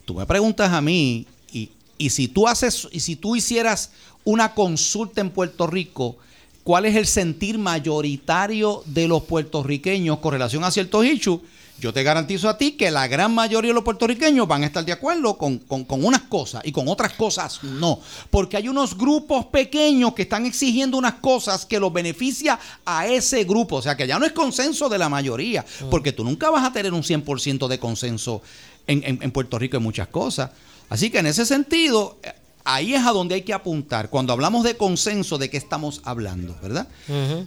tú 0.05 0.13
me 0.13 0.25
preguntas 0.25 0.71
a 0.71 0.79
mí, 0.79 1.27
y, 1.51 1.69
y 1.97 2.11
si 2.11 2.29
tú 2.29 2.47
haces, 2.47 2.87
y 2.93 3.01
si 3.01 3.17
tú 3.17 3.35
hicieras 3.35 3.91
una 4.23 4.53
consulta 4.53 5.19
en 5.19 5.31
Puerto 5.31 5.67
Rico, 5.67 6.15
¿cuál 6.63 6.85
es 6.85 6.95
el 6.95 7.05
sentir 7.05 7.57
mayoritario 7.57 8.83
de 8.85 9.09
los 9.09 9.23
puertorriqueños 9.23 10.19
con 10.19 10.31
relación 10.31 10.63
a 10.63 10.71
ciertos 10.71 11.03
issues? 11.03 11.41
Yo 11.79 11.93
te 11.93 12.01
garantizo 12.01 12.49
a 12.49 12.57
ti 12.57 12.71
que 12.71 12.89
la 12.89 13.07
gran 13.07 13.33
mayoría 13.35 13.69
de 13.69 13.75
los 13.75 13.83
puertorriqueños 13.83 14.47
van 14.47 14.63
a 14.63 14.65
estar 14.65 14.83
de 14.83 14.91
acuerdo 14.91 15.37
con, 15.37 15.59
con- 15.59 15.83
con 15.85 16.03
unas 16.03 16.21
cosas 16.23 16.63
y 16.65 16.71
con 16.71 16.87
otras 16.87 17.13
cosas 17.13 17.63
no. 17.63 17.99
Porque 18.31 18.57
hay 18.57 18.67
unos 18.67 18.97
grupos 18.97 19.45
pequeños 19.45 20.13
que 20.13 20.23
están 20.23 20.47
exigiendo 20.47 20.97
unas 20.97 21.13
cosas 21.15 21.65
que 21.67 21.79
los 21.79 21.93
beneficia 21.93 22.59
a 22.83 23.05
ese 23.07 23.43
grupo. 23.43 23.75
O 23.75 23.81
sea 23.83 23.95
que 23.95 24.07
ya 24.07 24.17
no 24.17 24.25
es 24.25 24.31
consenso 24.31 24.89
de 24.89 24.97
la 24.97 25.07
mayoría. 25.07 25.63
Porque 25.91 26.11
tú 26.13 26.23
nunca 26.23 26.49
vas 26.49 26.63
a 26.65 26.73
tener 26.73 26.93
un 26.93 27.03
100% 27.03 27.67
de 27.67 27.77
consenso 27.79 28.41
en, 28.87 29.03
en- 29.03 29.19
en 29.21 29.31
Puerto 29.31 29.59
Rico 29.59 29.77
en 29.77 29.83
muchas 29.83 30.07
cosas. 30.07 30.49
Así 30.89 31.09
que 31.11 31.19
en 31.19 31.27
ese 31.27 31.45
sentido, 31.45 32.17
eh, 32.23 32.33
ahí 32.67 32.93
es 32.93 33.05
a 33.05 33.11
donde 33.11 33.35
hay 33.35 33.41
que 33.41 33.53
apuntar. 33.53 34.09
Cuando 34.09 34.33
hablamos 34.33 34.63
de 34.63 34.75
consenso, 34.75 35.37
¿de 35.37 35.49
qué 35.49 35.57
estamos 35.57 36.01
hablando? 36.03 36.55
¿Verdad? 36.61 36.87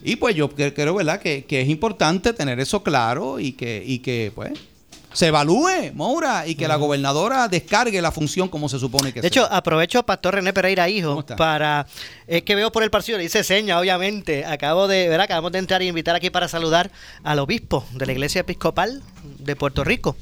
Y 0.03 0.17
pues 0.17 0.35
yo 0.35 0.49
cre- 0.51 0.73
creo, 0.75 0.95
¿verdad?, 0.95 1.21
que, 1.21 1.45
que 1.45 1.61
es 1.61 1.69
importante 1.69 2.33
tener 2.33 2.59
eso 2.61 2.83
claro 2.83 3.39
y 3.39 3.53
que, 3.53 3.83
y 3.87 3.99
que 4.01 4.33
pues, 4.35 4.53
se 5.13 5.27
evalúe, 5.27 5.93
Moura, 5.93 6.47
y 6.47 6.55
que 6.55 6.69
la 6.69 6.77
gobernadora 6.77 7.49
descargue 7.49 8.01
la 8.01 8.13
función 8.13 8.49
como 8.49 8.69
se 8.69 8.79
supone 8.79 9.13
que 9.13 9.21
De 9.21 9.29
sea. 9.29 9.43
hecho, 9.45 9.53
aprovecho, 9.53 10.05
Pastor 10.05 10.37
René 10.37 10.53
Pereira, 10.53 10.89
hijo, 10.89 11.27
para. 11.37 11.87
Es 12.29 12.43
que 12.45 12.55
veo 12.55 12.71
por 12.71 12.85
el 12.85 12.91
partido, 12.91 13.19
le 13.19 13.25
dice 13.25 13.43
seña, 13.43 13.81
obviamente. 13.81 14.45
Acabo 14.47 14.87
de, 14.87 15.09
ver, 15.09 15.21
acabamos 15.21 15.51
de 15.51 15.59
entrar 15.59 15.83
y 15.83 15.89
invitar 15.89 16.15
aquí 16.15 16.31
para 16.31 16.47
saludar 16.47 16.93
al 17.25 17.41
obispo 17.41 17.85
de 17.93 18.07
la 18.07 18.13
Iglesia 18.13 18.43
Episcopal 18.43 19.03
de 19.41 19.57
Puerto 19.57 19.83
Rico, 19.83 20.17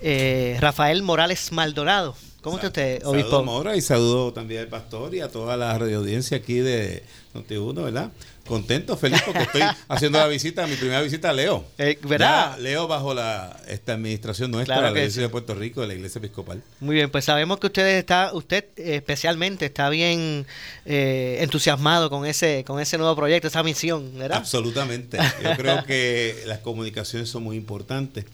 eh, 0.00 0.56
Rafael 0.60 1.02
Morales 1.02 1.50
Maldonado. 1.50 2.14
¿Cómo 2.42 2.56
está 2.56 2.68
usted, 2.68 3.04
obispo? 3.04 3.44
Maura, 3.44 3.76
y 3.76 3.82
saludo 3.82 4.32
también 4.32 4.62
al 4.62 4.68
pastor 4.68 5.14
y 5.14 5.20
a 5.20 5.28
toda 5.28 5.58
la 5.58 5.76
radioaudiencia 5.76 6.38
aquí 6.38 6.54
de 6.54 7.02
Noti1, 7.34 7.84
¿verdad? 7.84 8.10
Contento, 8.46 8.96
feliz 8.96 9.20
porque 9.24 9.42
estoy 9.42 9.62
haciendo 9.88 10.18
la 10.18 10.26
visita, 10.26 10.66
mi 10.66 10.74
primera 10.74 11.02
visita 11.02 11.30
a 11.30 11.32
Leo. 11.34 11.64
Eh, 11.76 11.98
¿verdad? 12.02 12.56
Ya 12.56 12.58
Leo 12.58 12.88
bajo 12.88 13.12
la 13.12 13.60
esta 13.68 13.92
administración 13.92 14.50
nuestra, 14.50 14.76
Claro 14.76 14.94
la 14.94 14.98
Iglesia 15.00 15.16
sí. 15.16 15.20
de 15.20 15.28
Puerto 15.28 15.54
Rico, 15.54 15.82
de 15.82 15.88
la 15.88 15.94
Iglesia 15.94 16.18
Episcopal. 16.18 16.62
Muy 16.80 16.96
bien, 16.96 17.10
pues 17.10 17.26
sabemos 17.26 17.60
que 17.60 17.66
usted 17.66 17.86
está, 17.98 18.30
usted 18.32 18.64
eh, 18.76 18.96
especialmente 18.96 19.66
está 19.66 19.90
bien 19.90 20.46
eh, 20.86 21.38
entusiasmado 21.42 22.08
con 22.08 22.24
ese, 22.24 22.64
con 22.66 22.80
ese 22.80 22.96
nuevo 22.96 23.14
proyecto, 23.14 23.48
esa 23.48 23.62
misión, 23.62 24.18
¿verdad? 24.18 24.38
Absolutamente. 24.38 25.18
Yo 25.44 25.56
creo 25.56 25.84
que 25.86 26.42
las 26.46 26.60
comunicaciones 26.60 27.28
son 27.28 27.42
muy 27.42 27.56
importantes. 27.56 28.24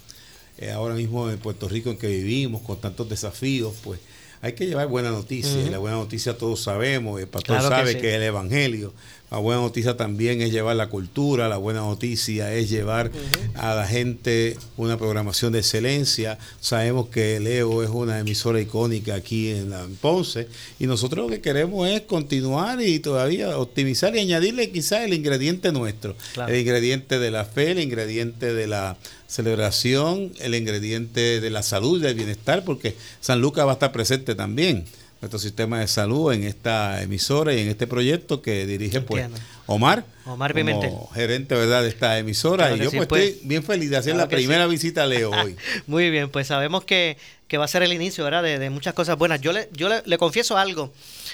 Eh, 0.59 0.71
ahora 0.71 0.95
mismo 0.95 1.31
en 1.31 1.39
Puerto 1.39 1.69
Rico 1.69 1.91
en 1.91 1.99
que 1.99 2.09
vivimos 2.09 2.63
con 2.63 2.81
tantos 2.81 3.09
desafíos, 3.09 3.75
pues 3.85 4.01
hay 4.41 4.53
que 4.53 4.67
llevar 4.67 4.87
buena 4.89 5.11
noticia. 5.11 5.61
Y 5.61 5.71
la 5.71 5.79
buena 5.79 5.97
noticia 5.97 6.37
todos 6.37 6.63
sabemos, 6.63 7.21
el 7.21 7.29
pastor 7.29 7.57
Claro 7.57 7.69
que 7.69 7.77
sabe 7.77 7.93
sí. 7.93 8.01
que 8.01 8.11
es 8.11 8.15
el 8.17 8.23
Evangelio. 8.23 8.93
La 9.31 9.39
buena 9.39 9.61
noticia 9.61 9.97
también 9.97 10.41
es 10.41 10.53
llevar 10.53 10.77
la 10.77 10.89
cultura, 10.89 11.49
la 11.49 11.57
buena 11.57 11.81
noticia 11.81 12.55
es 12.55 12.71
llevar 12.71 13.11
a 13.57 13.75
la 13.75 13.87
gente 13.87 14.57
una 14.77 14.97
programación 14.97 15.53
de 15.53 15.59
excelencia. 15.59 16.39
Sabemos 16.61 17.09
que 17.09 17.41
Leo 17.41 17.83
es 17.83 17.91
una 17.91 18.21
emisora 18.21 18.61
icónica 18.61 19.17
aquí 19.17 19.51
en, 19.51 19.71
la, 19.71 19.83
en 19.83 19.97
Ponce 19.97 20.47
y 20.79 20.87
nosotros 20.87 21.25
lo 21.27 21.31
que 21.31 21.41
queremos 21.41 21.89
es 21.89 22.03
continuar 22.03 22.81
y 22.81 23.01
todavía 23.01 23.59
optimizar 23.59 24.15
y 24.15 24.21
añadirle 24.21 24.71
quizás 24.71 25.01
el 25.05 25.13
ingrediente 25.15 25.73
nuestro, 25.73 26.15
Claro. 26.35 26.53
el 26.53 26.61
ingrediente 26.61 27.19
de 27.19 27.31
la 27.33 27.45
fe, 27.45 27.73
el 27.73 27.81
ingrediente 27.81 28.55
de 28.55 28.67
la 28.69 28.97
celebración, 29.27 30.33
el 30.41 30.55
ingrediente 30.55 31.41
de 31.41 31.51
la 31.51 31.63
salud 31.63 31.99
y 31.99 32.03
del 32.03 32.15
bienestar, 32.15 32.65
porque 32.65 32.95
San 33.21 33.41
Lucas 33.41 33.67
va 33.67 33.71
a 33.71 33.75
estar 33.75 33.91
presente 33.93 34.35
también 34.37 34.85
nuestro 35.27 35.41
sistema 35.41 35.81
de 35.81 35.89
salud 35.89 36.33
en 36.33 36.45
esta 36.45 37.03
emisora 37.03 37.53
y 37.53 37.61
en 37.61 37.69
este 37.69 37.87
proyecto 37.89 38.41
que 38.43 38.65
dirige 38.65 39.01
pues. 39.01 39.27
Omar, 39.67 40.05
Omar 40.25 40.53
como 40.53 40.65
Pimentel. 40.65 40.93
gerente 41.15 41.57
verdad 41.57 41.83
de 41.83 41.89
esta 41.89 42.17
emisora 42.19 42.69
Claro 42.69 42.77
y 42.77 42.85
yo 42.85 42.91
sí, 42.91 42.97
pues, 42.99 43.09
pues. 43.09 43.25
estoy 43.25 43.49
bien 43.49 43.65
feliz 43.65 43.91
de 43.91 43.97
hacer 43.97 44.13
Claro 44.15 44.31
la 44.31 44.37
primera 44.37 44.65
sí. 44.67 44.71
visita 44.71 45.03
a 45.03 45.07
Leo 45.07 45.33
hoy. 45.33 45.57
Muy 45.89 46.11
bien, 46.11 46.31
pues 46.31 46.47
sabemos 46.47 46.85
que, 46.85 47.17
que 47.49 47.59
va 47.59 47.65
a 47.65 47.69
ser 47.69 47.83
el 47.83 47.93
inicio, 47.93 48.23
¿verdad? 48.23 48.45
De, 48.45 48.61
de 48.61 48.71
muchas 48.71 48.95
cosas 48.95 49.19
buenas. 49.19 49.41
Yo 49.41 49.53
le, 49.53 49.69
yo 49.73 49.89
le, 49.89 50.03
le 50.05 50.19
confieso 50.19 50.57
algo, 50.57 50.93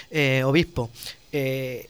eh, 0.09 0.41
obispo. 0.43 0.89
Eh, 1.31 1.87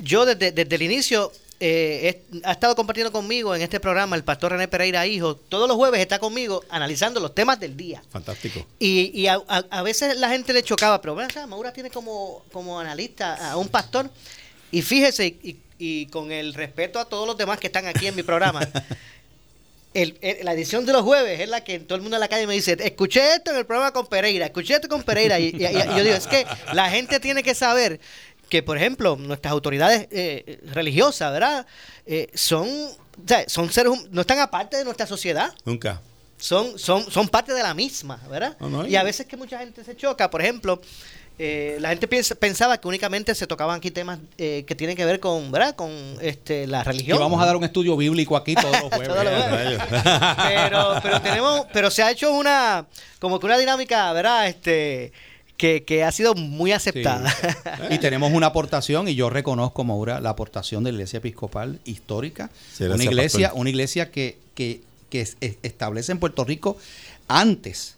yo 0.00 0.26
desde, 0.26 0.50
desde 0.50 0.74
el 0.74 0.82
inicio 0.82 1.30
eh, 1.64 2.22
ha 2.42 2.52
estado 2.52 2.74
compartiendo 2.74 3.12
conmigo 3.12 3.54
en 3.54 3.62
este 3.62 3.78
programa 3.78 4.16
el 4.16 4.24
pastor 4.24 4.50
René 4.52 4.66
Pereira 4.66 5.06
Hijo. 5.06 5.36
Todos 5.36 5.68
los 5.68 5.76
jueves 5.76 6.00
está 6.00 6.18
conmigo 6.18 6.64
analizando 6.68 7.20
los 7.20 7.34
temas 7.34 7.60
del 7.60 7.76
día. 7.76 8.02
Fantástico. 8.10 8.66
Y, 8.80 9.12
y 9.14 9.28
a, 9.28 9.34
a- 9.46 9.64
a 9.70 9.82
veces 9.82 10.16
la 10.18 10.28
gente 10.30 10.52
le 10.52 10.62
chocaba, 10.64 11.00
pero 11.00 11.14
bueno, 11.14 11.28
o 11.28 11.32
sea, 11.32 11.46
Maura 11.46 11.72
tiene 11.72 11.88
como, 11.90 12.44
como 12.52 12.80
analista 12.80 13.52
a 13.52 13.56
un 13.56 13.68
pastor. 13.68 14.10
Y 14.72 14.82
fíjese, 14.82 15.26
y, 15.26 15.56
y 15.78 16.06
con 16.06 16.32
el 16.32 16.52
respeto 16.54 16.98
a 16.98 17.04
todos 17.04 17.26
los 17.28 17.36
demás 17.36 17.58
que 17.60 17.68
están 17.68 17.86
aquí 17.86 18.06
en 18.08 18.16
mi 18.16 18.22
programa, 18.24 18.66
el- 19.94 20.16
el- 20.22 20.44
la 20.44 20.54
edición 20.54 20.86
de 20.86 20.92
los 20.94 21.02
jueves 21.02 21.38
es 21.40 21.48
la 21.48 21.62
que 21.62 21.78
todo 21.78 21.96
el 21.96 22.02
mundo 22.02 22.16
en 22.16 22.20
la 22.20 22.28
calle 22.28 22.46
me 22.46 22.54
dice, 22.54 22.76
escuché 22.80 23.34
esto 23.34 23.50
en 23.50 23.58
el 23.58 23.66
programa 23.66 23.92
con 23.92 24.06
Pereira, 24.06 24.46
escuché 24.46 24.74
esto 24.74 24.88
con 24.88 25.02
Pereira. 25.02 25.38
Y, 25.38 25.48
y- 25.50 25.66
y 25.66 25.72
yo 25.96 26.02
digo, 26.02 26.16
es 26.16 26.26
que 26.26 26.46
la 26.72 26.88
gente 26.90 27.20
tiene 27.20 27.42
que 27.42 27.54
saber 27.54 28.00
que, 28.52 28.62
por 28.62 28.76
ejemplo, 28.76 29.16
nuestras 29.18 29.50
autoridades 29.50 30.08
eh, 30.10 30.60
religiosas, 30.74 31.32
¿verdad? 31.32 31.66
Eh, 32.04 32.28
son, 32.34 32.68
o 32.68 33.26
sea, 33.26 33.44
son 33.48 33.72
seres, 33.72 33.92
no 34.10 34.20
están 34.20 34.40
aparte 34.40 34.76
de 34.76 34.84
nuestra 34.84 35.06
sociedad 35.06 35.54
Nunca. 35.64 36.02
son, 36.36 36.78
son, 36.78 37.10
son 37.10 37.28
parte 37.28 37.54
de 37.54 37.62
la 37.62 37.72
misma, 37.72 38.20
¿verdad? 38.28 38.54
No, 38.60 38.68
no, 38.68 38.86
y 38.86 38.90
y- 38.90 38.96
a 38.96 39.02
veces 39.04 39.24
que 39.24 39.38
mucha 39.38 39.58
gente 39.58 39.82
se 39.84 39.96
choca, 39.96 40.28
por 40.28 40.42
ejemplo, 40.42 40.82
eh, 41.38 41.78
la 41.80 41.88
gente 41.88 42.06
piensa- 42.08 42.34
pensaba 42.34 42.76
que 42.78 42.86
únicamente 42.86 43.34
se 43.34 43.46
tocaban 43.46 43.78
aquí 43.78 43.90
temas 43.90 44.18
eh, 44.36 44.64
que 44.66 44.74
tienen 44.74 44.96
que 44.98 45.06
ver 45.06 45.18
con, 45.18 45.50
¿verdad? 45.50 45.74
Con 45.74 45.90
este, 46.20 46.66
la 46.66 46.80
Y 46.82 46.84
religión. 46.84 47.18
vamos 47.20 47.42
a 47.42 47.46
dar 47.46 47.56
un 47.56 47.64
estudio 47.64 47.96
bíblico 47.96 48.36
aquí 48.36 48.54
todos 48.54 48.70
los 48.82 48.90
jueves. 48.92 49.08
Todos 49.08 49.24
los 49.24 49.44
jueves. 49.44 49.80
pero, 50.46 50.94
pero 51.02 51.20
tenemos, 51.22 51.66
pero 51.72 51.90
se 51.90 52.02
ha 52.02 52.10
hecho 52.10 52.30
una, 52.32 52.84
como 53.18 53.40
que 53.40 53.46
una 53.46 53.56
dinámica, 53.56 54.12
¿verdad? 54.12 54.46
Este, 54.46 55.10
que, 55.62 55.84
que 55.84 56.02
ha 56.02 56.10
sido 56.10 56.34
muy 56.34 56.72
aceptada. 56.72 57.32
Y 57.90 57.98
tenemos 57.98 58.32
una 58.32 58.46
aportación, 58.48 59.06
y 59.06 59.14
yo 59.14 59.30
reconozco, 59.30 59.84
Maura, 59.84 60.20
la 60.20 60.30
aportación 60.30 60.82
de 60.82 60.90
la 60.90 60.96
Iglesia 60.96 61.18
Episcopal 61.18 61.78
histórica. 61.84 62.50
Sí, 62.76 62.82
una 62.82 63.04
iglesia, 63.04 63.46
pastor. 63.48 63.60
una 63.60 63.70
iglesia 63.70 64.10
que, 64.10 64.38
que, 64.56 64.80
que 65.08 65.20
es- 65.20 65.36
es- 65.40 65.58
establece 65.62 66.10
en 66.10 66.18
Puerto 66.18 66.44
Rico 66.44 66.76
antes 67.28 67.94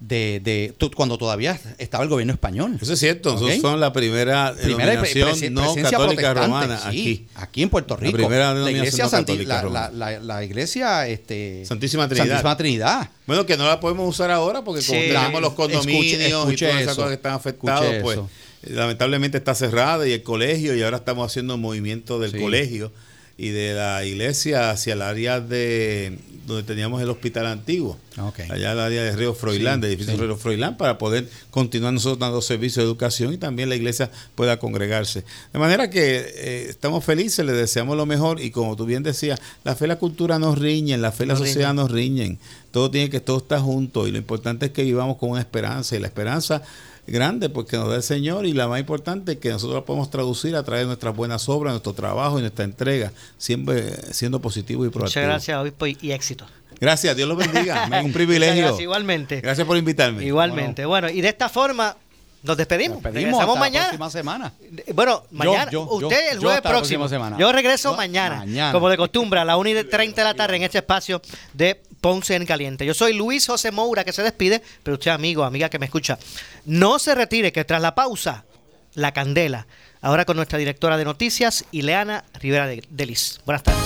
de, 0.00 0.40
de 0.44 0.74
tu- 0.76 0.90
cuando 0.90 1.16
todavía 1.16 1.58
estaba 1.78 2.04
el 2.04 2.10
gobierno 2.10 2.32
español. 2.34 2.78
Eso 2.80 2.92
es 2.92 2.98
cierto, 3.00 3.32
nosotros 3.32 3.56
¿Ok? 3.56 3.62
somos 3.62 3.80
la 3.80 3.92
primera 3.92 4.54
Primera 4.62 4.90
denominación 5.02 5.54
no 5.54 5.74
católica 5.90 6.34
romana 6.34 6.78
sí, 6.78 6.86
aquí. 6.88 7.26
aquí 7.36 7.62
en 7.62 7.70
Puerto 7.70 7.94
La 7.94 8.00
Rico. 8.00 8.16
primera 8.18 8.52
la 8.54 8.70
iglesia 8.70 9.04
no 9.04 9.10
Santi- 9.10 9.32
católica 9.32 9.62
la, 9.62 9.90
la- 9.90 10.10
la- 10.12 10.20
la 10.20 10.44
iglesia 10.44 11.06
este, 11.08 11.64
Santísima 11.64 12.06
Trinidad. 12.08 12.26
Santísima 12.26 12.56
Trinidad. 12.56 13.10
Bueno, 13.26 13.46
que 13.46 13.56
no 13.56 13.66
la 13.66 13.80
podemos 13.80 14.08
usar 14.08 14.30
ahora 14.30 14.62
porque 14.62 14.84
como 14.84 14.98
tenemos 15.00 15.40
los 15.40 15.52
condominios 15.54 16.12
escuche 16.48 16.54
y 16.66 16.68
todas 16.68 16.82
esas 16.82 16.94
cosas 16.96 17.08
que 17.10 17.14
están 17.14 17.32
afectados, 17.34 17.84
Escuche 17.86 18.02
pues 18.02 18.18
lamentablemente 18.62 19.38
está 19.38 19.54
cerrada 19.54 20.06
y 20.08 20.12
el 20.12 20.22
colegio 20.22 20.74
y 20.74 20.82
ahora 20.82 20.98
estamos 20.98 21.30
haciendo 21.30 21.56
movimiento 21.58 22.18
del 22.18 22.32
Sí. 22.32 22.38
colegio 22.38 22.92
y 23.36 23.48
de 23.48 23.74
la 23.74 24.04
iglesia 24.04 24.70
hacia 24.70 24.92
el 24.94 25.02
área 25.02 25.40
de 25.40 26.18
donde 26.46 26.62
teníamos 26.62 27.00
el 27.00 27.08
hospital 27.08 27.46
antiguo, 27.46 27.98
Ok. 28.18 28.40
allá 28.50 28.72
el 28.72 28.78
área 28.78 29.02
de 29.02 29.16
Río 29.16 29.32
Froilán, 29.34 29.76
Sí, 29.76 29.80
de 29.80 29.88
edificio 29.88 30.14
sí. 30.14 30.20
Río 30.20 30.36
Froilán, 30.36 30.76
para 30.76 30.98
poder 30.98 31.26
continuar 31.50 31.94
nosotros 31.94 32.18
dando 32.18 32.42
servicios 32.42 32.76
de 32.76 32.82
educación 32.82 33.32
y 33.32 33.38
también 33.38 33.70
la 33.70 33.76
iglesia 33.76 34.10
pueda 34.34 34.58
congregarse. 34.58 35.24
De 35.54 35.58
manera 35.58 35.88
que 35.88 36.16
eh, 36.18 36.66
estamos 36.68 37.02
felices, 37.02 37.44
le 37.46 37.52
deseamos 37.54 37.96
lo 37.96 38.04
mejor 38.04 38.42
y 38.42 38.50
como 38.50 38.76
tú 38.76 38.84
bien 38.84 39.02
decías, 39.02 39.40
la 39.64 39.74
fe 39.74 39.86
y 39.86 39.88
la 39.88 39.96
cultura 39.98 40.38
nos 40.38 40.58
riñen, 40.58 41.00
la 41.00 41.12
fe 41.12 41.24
y 41.24 41.28
la 41.28 41.32
Nos 41.34 41.40
sociedad 41.40 41.70
riñen. 41.70 41.76
nos 41.76 41.90
riñen. 41.90 42.38
Todo 42.72 42.90
tiene 42.90 43.08
que, 43.08 43.20
todo 43.20 43.38
está 43.38 43.58
junto 43.58 44.06
y 44.06 44.12
lo 44.12 44.18
importante 44.18 44.66
es 44.66 44.72
que 44.72 44.82
vivamos 44.84 45.16
con 45.16 45.30
una 45.30 45.40
esperanza 45.40 45.96
y 45.96 45.98
la 46.00 46.08
esperanza 46.08 46.60
grande 47.06 47.48
porque 47.48 47.76
nos 47.76 47.88
da 47.88 47.96
el 47.96 48.02
Señor 48.02 48.46
y 48.46 48.52
la 48.52 48.68
más 48.68 48.80
importante 48.80 49.32
es 49.32 49.38
que 49.38 49.50
nosotros 49.50 49.80
la 49.80 49.84
podemos 49.84 50.10
traducir 50.10 50.56
a 50.56 50.62
través 50.62 50.82
de 50.82 50.86
nuestras 50.86 51.14
buenas 51.14 51.48
obras, 51.48 51.72
nuestro 51.72 51.92
trabajo 51.92 52.38
y 52.38 52.42
nuestra 52.42 52.64
entrega, 52.64 53.12
siempre 53.38 53.90
siendo 54.12 54.40
positivo 54.40 54.84
y 54.84 54.88
proactivo. 54.88 55.04
Muchas 55.20 55.24
gracias, 55.24 55.58
obispo, 55.58 55.86
y, 55.86 55.98
y 56.00 56.12
éxito. 56.12 56.46
Gracias, 56.80 57.16
Dios 57.16 57.28
los 57.28 57.38
bendiga. 57.38 57.88
un 58.04 58.12
privilegio. 58.12 58.62
gracias, 58.62 58.80
igualmente. 58.80 59.40
Gracias 59.40 59.66
por 59.66 59.76
invitarme. 59.76 60.24
Igualmente. 60.24 60.84
Bueno, 60.86 61.08
y 61.08 61.20
de 61.20 61.28
esta 61.28 61.48
forma 61.48 61.96
nos 62.42 62.56
despedimos. 62.58 62.98
Pedimos 63.02 63.14
Regresamos 63.14 63.48
hasta 63.48 63.60
mañana. 63.60 63.84
la 63.84 63.88
próxima 63.90 64.10
semana. 64.10 64.52
Bueno, 64.94 65.22
mañana. 65.30 65.70
yo, 65.70 66.00
yo, 66.00 66.08
usted 66.08 66.32
el 66.32 66.38
jueves 66.40 66.60
próximo. 66.60 67.04
próxima 67.04 67.08
semana. 67.08 67.38
Yo 67.38 67.50
regreso 67.52 67.92
Yo- 67.92 67.96
mañana, 67.96 68.36
mañana. 68.36 68.72
Como 68.72 68.88
de 68.90 68.96
costumbre, 68.98 69.40
a 69.40 69.44
la 69.44 69.56
1 69.56 69.70
y 69.70 69.84
30 69.84 70.20
de 70.20 70.24
la 70.28 70.34
tarde 70.34 70.56
en 70.56 70.62
este 70.64 70.78
espacio 70.78 71.22
de 71.54 71.80
Ponce 72.04 72.34
en 72.34 72.44
Caliente. 72.44 72.84
Yo 72.84 72.92
soy 72.92 73.14
Luis 73.14 73.46
José 73.46 73.70
Moura 73.70 74.04
que 74.04 74.12
se 74.12 74.22
despide, 74.22 74.60
pero 74.82 74.96
usted, 74.96 75.10
amigo, 75.10 75.42
amiga 75.42 75.70
que 75.70 75.78
me 75.78 75.86
escucha, 75.86 76.18
no 76.66 76.98
se 76.98 77.14
retire, 77.14 77.50
que 77.50 77.64
tras 77.64 77.80
la 77.80 77.94
pausa, 77.94 78.44
la 78.92 79.12
candela. 79.12 79.66
Ahora 80.02 80.26
con 80.26 80.36
nuestra 80.36 80.58
directora 80.58 80.98
de 80.98 81.06
noticias, 81.06 81.64
Ileana 81.72 82.24
Rivera 82.38 82.66
de 82.66 82.84
Delis. 82.90 83.40
Buenas 83.46 83.62
tardes. 83.62 83.82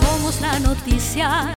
Somos 0.00 0.40
la 0.40 0.58
noticia. 0.60 1.46